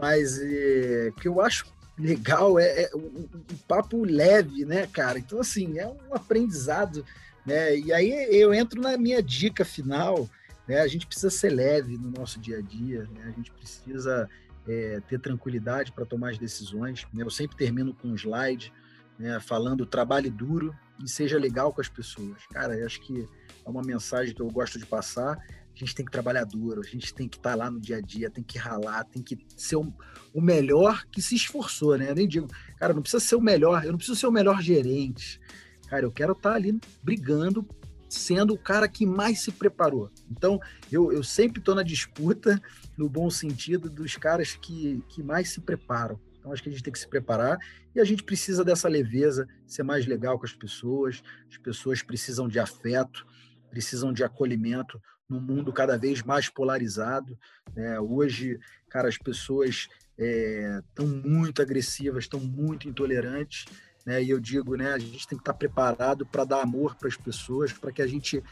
mas 0.00 0.40
é, 0.40 1.12
que 1.20 1.28
eu 1.28 1.42
acho 1.42 1.75
legal, 1.98 2.58
é, 2.58 2.82
é 2.82 2.90
um, 2.94 3.28
um, 3.34 3.56
papo 3.66 4.04
leve, 4.04 4.64
né, 4.64 4.86
cara? 4.86 5.18
Então, 5.18 5.40
assim, 5.40 5.78
é 5.78 5.86
um 5.86 6.14
aprendizado, 6.14 7.04
né? 7.44 7.76
E 7.78 7.92
aí 7.92 8.10
eu 8.30 8.52
entro 8.52 8.80
na 8.80 8.96
minha 8.96 9.22
dica 9.22 9.64
final, 9.64 10.28
né? 10.68 10.80
A 10.80 10.86
gente 10.86 11.06
precisa 11.06 11.30
ser 11.30 11.50
leve 11.50 11.96
no 11.96 12.10
nosso 12.10 12.38
dia 12.38 12.58
a 12.58 12.60
dia, 12.62 13.08
né? 13.14 13.24
A 13.24 13.30
gente 13.30 13.50
precisa 13.52 14.28
é, 14.68 15.00
ter 15.08 15.18
tranquilidade 15.20 15.92
para 15.92 16.04
tomar 16.04 16.30
as 16.30 16.38
decisões. 16.38 17.06
Né? 17.12 17.22
Eu 17.22 17.30
sempre 17.30 17.56
termino 17.56 17.94
com 17.94 18.08
um 18.08 18.14
slide, 18.14 18.72
né, 19.18 19.38
falando 19.40 19.86
trabalhe 19.86 20.28
duro 20.28 20.74
e 21.02 21.08
seja 21.08 21.38
legal 21.38 21.72
com 21.72 21.80
as 21.80 21.88
pessoas. 21.88 22.46
Cara, 22.52 22.76
eu 22.76 22.86
acho 22.86 23.00
que 23.00 23.26
é 23.64 23.68
uma 23.68 23.82
mensagem 23.82 24.34
que 24.34 24.42
eu 24.42 24.50
gosto 24.50 24.78
de 24.78 24.86
passar. 24.86 25.38
A 25.82 25.86
gente 25.86 25.94
tem 25.94 26.06
que 26.06 26.12
trabalhar 26.12 26.44
duro, 26.44 26.80
a 26.80 26.88
gente 26.88 27.12
tem 27.12 27.28
que 27.28 27.36
estar 27.36 27.50
tá 27.50 27.56
lá 27.56 27.70
no 27.70 27.80
dia 27.80 27.98
a 27.98 28.00
dia, 28.00 28.30
tem 28.30 28.42
que 28.42 28.58
ralar, 28.58 29.04
tem 29.04 29.22
que 29.22 29.38
ser 29.56 29.76
o, 29.76 29.92
o 30.32 30.40
melhor 30.40 31.04
que 31.06 31.20
se 31.20 31.34
esforçou, 31.34 31.96
né? 31.98 32.10
Eu 32.10 32.14
nem 32.14 32.26
digo, 32.26 32.48
cara, 32.78 32.94
não 32.94 33.02
precisa 33.02 33.22
ser 33.22 33.36
o 33.36 33.40
melhor, 33.40 33.84
eu 33.84 33.90
não 33.90 33.98
preciso 33.98 34.18
ser 34.18 34.26
o 34.26 34.32
melhor 34.32 34.62
gerente. 34.62 35.40
Cara, 35.88 36.04
eu 36.04 36.10
quero 36.10 36.32
estar 36.32 36.50
tá 36.50 36.56
ali 36.56 36.78
brigando, 37.02 37.66
sendo 38.08 38.54
o 38.54 38.58
cara 38.58 38.88
que 38.88 39.04
mais 39.04 39.40
se 39.40 39.52
preparou. 39.52 40.10
Então, 40.30 40.58
eu, 40.90 41.12
eu 41.12 41.22
sempre 41.22 41.58
estou 41.58 41.74
na 41.74 41.82
disputa, 41.82 42.60
no 42.96 43.08
bom 43.08 43.28
sentido, 43.28 43.90
dos 43.90 44.16
caras 44.16 44.54
que, 44.54 45.02
que 45.08 45.22
mais 45.22 45.50
se 45.50 45.60
preparam. 45.60 46.18
Então, 46.38 46.52
acho 46.52 46.62
que 46.62 46.68
a 46.68 46.72
gente 46.72 46.82
tem 46.82 46.92
que 46.92 46.98
se 46.98 47.08
preparar 47.08 47.58
e 47.94 48.00
a 48.00 48.04
gente 48.04 48.22
precisa 48.22 48.64
dessa 48.64 48.88
leveza, 48.88 49.48
ser 49.66 49.82
mais 49.82 50.06
legal 50.06 50.38
com 50.38 50.46
as 50.46 50.52
pessoas. 50.52 51.22
As 51.50 51.58
pessoas 51.58 52.02
precisam 52.02 52.48
de 52.48 52.58
afeto, 52.58 53.26
precisam 53.68 54.12
de 54.12 54.22
acolhimento 54.22 55.00
num 55.28 55.40
mundo 55.40 55.72
cada 55.72 55.96
vez 55.96 56.22
mais 56.22 56.48
polarizado. 56.48 57.38
Né? 57.74 57.98
Hoje, 58.00 58.58
cara, 58.88 59.08
as 59.08 59.18
pessoas 59.18 59.88
estão 60.16 61.06
é, 61.06 61.28
muito 61.28 61.60
agressivas, 61.60 62.24
estão 62.24 62.40
muito 62.40 62.88
intolerantes. 62.88 63.66
Né? 64.04 64.22
E 64.22 64.30
eu 64.30 64.38
digo, 64.38 64.76
né, 64.76 64.92
a 64.92 64.98
gente 64.98 65.26
tem 65.26 65.36
que 65.36 65.42
estar 65.42 65.54
preparado 65.54 66.24
para 66.24 66.44
dar 66.44 66.62
amor 66.62 66.94
para 66.94 67.08
as 67.08 67.16
pessoas, 67.16 67.72
para 67.72 67.92
que 67.92 68.00
a 68.00 68.06
gente 68.06 68.42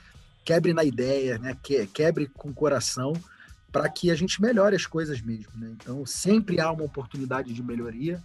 quebre 0.45 0.75
na 0.75 0.85
ideia, 0.85 1.39
né? 1.39 1.57
Que, 1.63 1.87
quebre 1.87 2.27
com 2.27 2.51
o 2.51 2.55
coração, 2.55 3.15
para 3.73 3.89
que 3.89 4.11
a 4.11 4.15
gente 4.15 4.41
melhore 4.43 4.77
as 4.77 4.87
coisas 4.87 5.21
mesmo. 5.21 5.51
Né? 5.57 5.71
Então, 5.73 6.05
sempre 6.05 6.61
há 6.61 6.71
uma 6.71 6.85
oportunidade 6.85 7.53
de 7.53 7.63
melhoria 7.63 8.23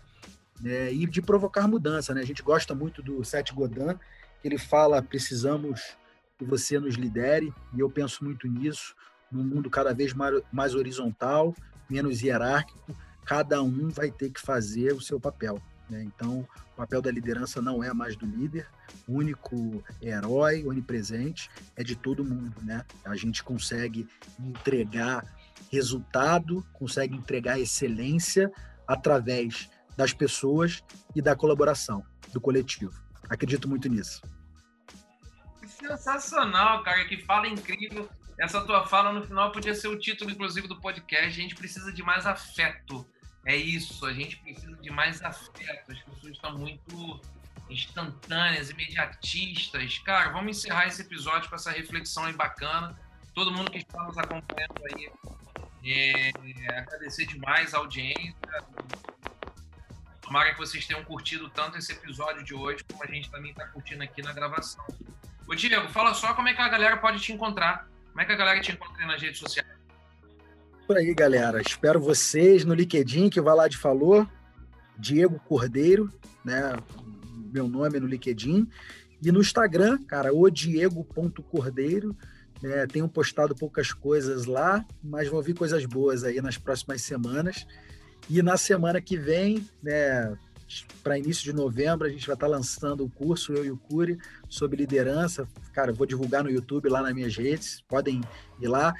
né? 0.60 0.94
e 0.94 1.08
de 1.08 1.22
provocar 1.22 1.68
mudança. 1.68 2.14
Né? 2.14 2.22
A 2.22 2.26
gente 2.26 2.44
gosta 2.44 2.76
muito 2.76 3.02
do 3.02 3.24
Seth 3.24 3.54
Godin, 3.54 3.96
que 4.42 4.48
ele 4.48 4.58
fala: 4.58 5.02
precisamos 5.02 5.98
que 6.40 6.46
você 6.46 6.80
nos 6.80 6.96
lidere, 6.96 7.54
e 7.76 7.82
eu 7.82 7.90
penso 7.90 8.24
muito 8.24 8.48
nisso, 8.48 8.96
num 9.30 9.44
mundo 9.44 9.70
cada 9.70 9.94
vez 9.94 10.14
mais, 10.14 10.74
horizontal, 10.74 11.54
menos 11.90 12.22
hierárquico, 12.22 12.96
cada 13.26 13.62
um 13.62 13.90
vai 13.90 14.10
ter 14.10 14.32
que 14.32 14.40
fazer 14.40 14.94
o 14.94 15.02
seu 15.02 15.20
papel. 15.20 15.62
Né? 15.90 16.04
Então, 16.04 16.48
o 16.74 16.76
papel 16.78 17.02
da 17.02 17.12
liderança 17.12 17.62
não 17.62 17.84
é 17.84 17.94
mais 17.94 18.16
do 18.16 18.26
líder, 18.26 18.68
único 19.08 19.84
herói 20.02 20.66
onipresente 20.66 21.50
é 21.76 21.84
de 21.84 21.96
todo 21.96 22.24
mundo. 22.24 22.56
Né? 22.64 22.86
A 23.04 23.16
gente 23.18 23.44
consegue 23.44 24.08
entregar 24.40 25.26
resultado, 25.70 26.66
consegue 26.72 27.16
entregar 27.16 27.60
excelência 27.60 28.50
através 28.88 29.70
das 29.98 30.14
pessoas 30.14 30.82
e 31.14 31.22
da 31.22 31.36
colaboração, 31.36 32.04
do 32.32 32.40
coletivo. 32.40 32.94
Acredito 33.30 33.68
muito 33.68 33.90
nisso. 33.90 34.22
Sensacional, 35.80 36.84
cara, 36.84 37.06
que 37.06 37.18
fala 37.24 37.48
incrível. 37.48 38.10
Essa 38.38 38.62
tua 38.62 38.86
fala 38.86 39.12
no 39.12 39.26
final 39.26 39.52
podia 39.52 39.74
ser 39.74 39.88
o 39.88 39.98
título, 39.98 40.32
inclusive, 40.32 40.68
do 40.68 40.80
podcast. 40.80 41.26
A 41.26 41.30
gente 41.30 41.56
precisa 41.56 41.92
de 41.92 42.04
mais 42.04 42.26
afeto. 42.26 43.06
É 43.46 43.56
isso, 43.56 44.06
a 44.06 44.14
gente 44.14 44.38
precisa 44.38 44.76
de 44.78 44.92
mais 44.92 45.22
afeto. 45.22 45.92
As 45.92 46.00
pessoas 46.00 46.34
estão 46.34 46.58
muito 46.58 47.22
instantâneas, 47.70 48.70
imediatistas. 48.70 50.00
Cara, 50.00 50.30
vamos 50.32 50.58
encerrar 50.58 50.88
esse 50.88 51.02
episódio 51.02 51.50
com 51.50 51.56
essa 51.56 51.72
reflexão 51.72 52.26
aí 52.26 52.34
bacana. 52.34 52.98
Todo 53.34 53.52
mundo 53.52 53.72
que 53.72 53.78
está 53.78 54.04
nos 54.04 54.18
acompanhando 54.18 54.82
aí, 54.94 55.12
é, 55.86 56.30
agradecer 56.78 57.26
demais 57.26 57.74
a 57.74 57.78
audiência. 57.78 58.36
Tomara 60.22 60.52
que 60.52 60.58
vocês 60.58 60.86
tenham 60.86 61.04
curtido 61.04 61.50
tanto 61.50 61.78
esse 61.78 61.92
episódio 61.92 62.44
de 62.44 62.54
hoje, 62.54 62.84
como 62.84 63.04
a 63.04 63.08
gente 63.08 63.30
também 63.32 63.52
está 63.52 63.66
curtindo 63.68 64.04
aqui 64.04 64.22
na 64.22 64.34
gravação. 64.34 64.86
Ô 65.50 65.56
Diego, 65.56 65.90
fala 65.90 66.14
só 66.14 66.36
como 66.36 66.48
é 66.48 66.54
que 66.54 66.62
a 66.62 66.70
galera 66.70 66.98
pode 66.98 67.20
te 67.20 67.34
encontrar. 67.34 67.90
Como 68.12 68.22
é 68.22 68.26
que 68.26 68.32
a 68.32 68.36
galera 68.36 68.62
te 68.62 68.72
encontra 68.72 69.04
nas 69.08 69.20
redes 69.20 69.40
sociais? 69.40 69.68
Por 70.86 70.96
aí, 70.96 71.12
galera. 71.12 71.60
Espero 71.60 72.00
vocês 72.00 72.64
no 72.64 72.76
LinkedIn, 72.76 73.32
que 73.32 73.40
o 73.40 73.44
Valade 73.44 73.76
falou. 73.76 74.28
Diego 74.96 75.40
Cordeiro, 75.40 76.14
né? 76.46 76.78
Meu 77.52 77.68
nome 77.68 78.00
no 78.00 78.06
LinkedIn. 78.06 78.70
E 79.24 79.32
no 79.32 79.42
Instagram, 79.42 79.98
cara, 80.04 80.32
o 80.32 80.48
Diego.cordeiro. 80.52 82.16
É, 82.62 82.86
tenho 82.86 83.10
postado 83.10 83.56
poucas 83.56 83.92
coisas 83.92 84.46
lá, 84.46 84.86
mas 85.02 85.30
vão 85.30 85.42
vir 85.42 85.56
coisas 85.56 85.84
boas 85.86 86.24
aí 86.24 86.40
nas 86.42 86.60
próximas 86.60 87.02
semanas. 87.02 87.66
E 88.30 88.44
na 88.44 88.56
semana 88.56 89.02
que 89.02 89.18
vem, 89.18 89.68
né, 89.82 90.38
para 91.04 91.18
início 91.18 91.44
de 91.44 91.54
novembro, 91.54 92.06
a 92.06 92.10
gente 92.10 92.28
vai 92.28 92.36
estar 92.36 92.48
tá 92.48 92.52
lançando 92.52 93.04
o 93.04 93.10
curso, 93.10 93.54
eu 93.54 93.66
e 93.66 93.72
o 93.72 93.78
Curi, 93.78 94.20
sobre 94.50 94.78
liderança. 94.78 95.48
Cara, 95.74 95.94
vou 95.94 96.06
divulgar 96.06 96.44
no 96.44 96.50
YouTube, 96.50 96.90
lá 96.90 97.02
nas 97.02 97.14
minhas 97.14 97.36
redes, 97.38 97.82
podem 97.88 98.22
ir 98.60 98.68
lá, 98.68 98.94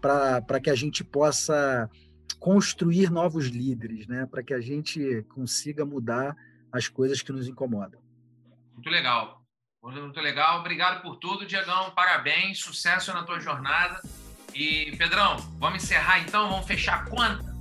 para 0.00 0.60
que 0.60 0.70
a 0.70 0.74
gente 0.74 1.04
possa 1.04 1.90
construir 2.38 3.10
novos 3.10 3.46
líderes, 3.46 4.06
né? 4.06 4.26
para 4.26 4.42
que 4.42 4.54
a 4.54 4.60
gente 4.60 5.22
consiga 5.28 5.84
mudar 5.84 6.36
as 6.72 6.88
coisas 6.88 7.20
que 7.22 7.32
nos 7.32 7.46
incomodam. 7.46 8.00
Muito 8.74 8.88
legal. 8.88 9.42
Muito 9.82 10.20
legal. 10.20 10.60
Obrigado 10.60 11.02
por 11.02 11.16
tudo, 11.16 11.44
Diegão. 11.44 11.90
Parabéns, 11.90 12.60
sucesso 12.60 13.12
na 13.12 13.24
tua 13.24 13.40
jornada. 13.40 14.00
E, 14.54 14.94
Pedrão, 14.96 15.36
vamos 15.58 15.82
encerrar 15.82 16.20
então? 16.20 16.48
Vamos 16.48 16.66
fechar 16.66 17.00
a 17.00 17.10
conta? 17.10 17.52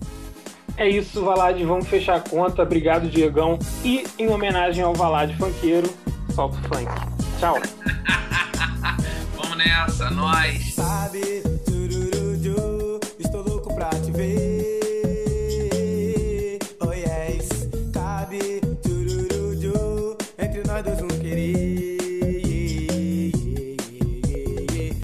É 0.78 0.88
isso, 0.88 1.24
Valade. 1.24 1.64
Vamos 1.66 1.88
fechar 1.88 2.18
a 2.18 2.22
conta. 2.22 2.62
Obrigado, 2.62 3.10
Diegão. 3.10 3.58
E, 3.84 4.04
em 4.20 4.30
homenagem 4.30 4.84
ao 4.84 4.94
Valade 4.94 5.36
Funkeiro, 5.38 5.88
solta 6.34 6.58
o 6.58 6.62
funk. 6.64 7.11
Tchau. 7.42 7.58
vamos 9.36 9.58
nessa, 9.58 10.12
nós. 10.12 10.76
Sabe 10.76 11.51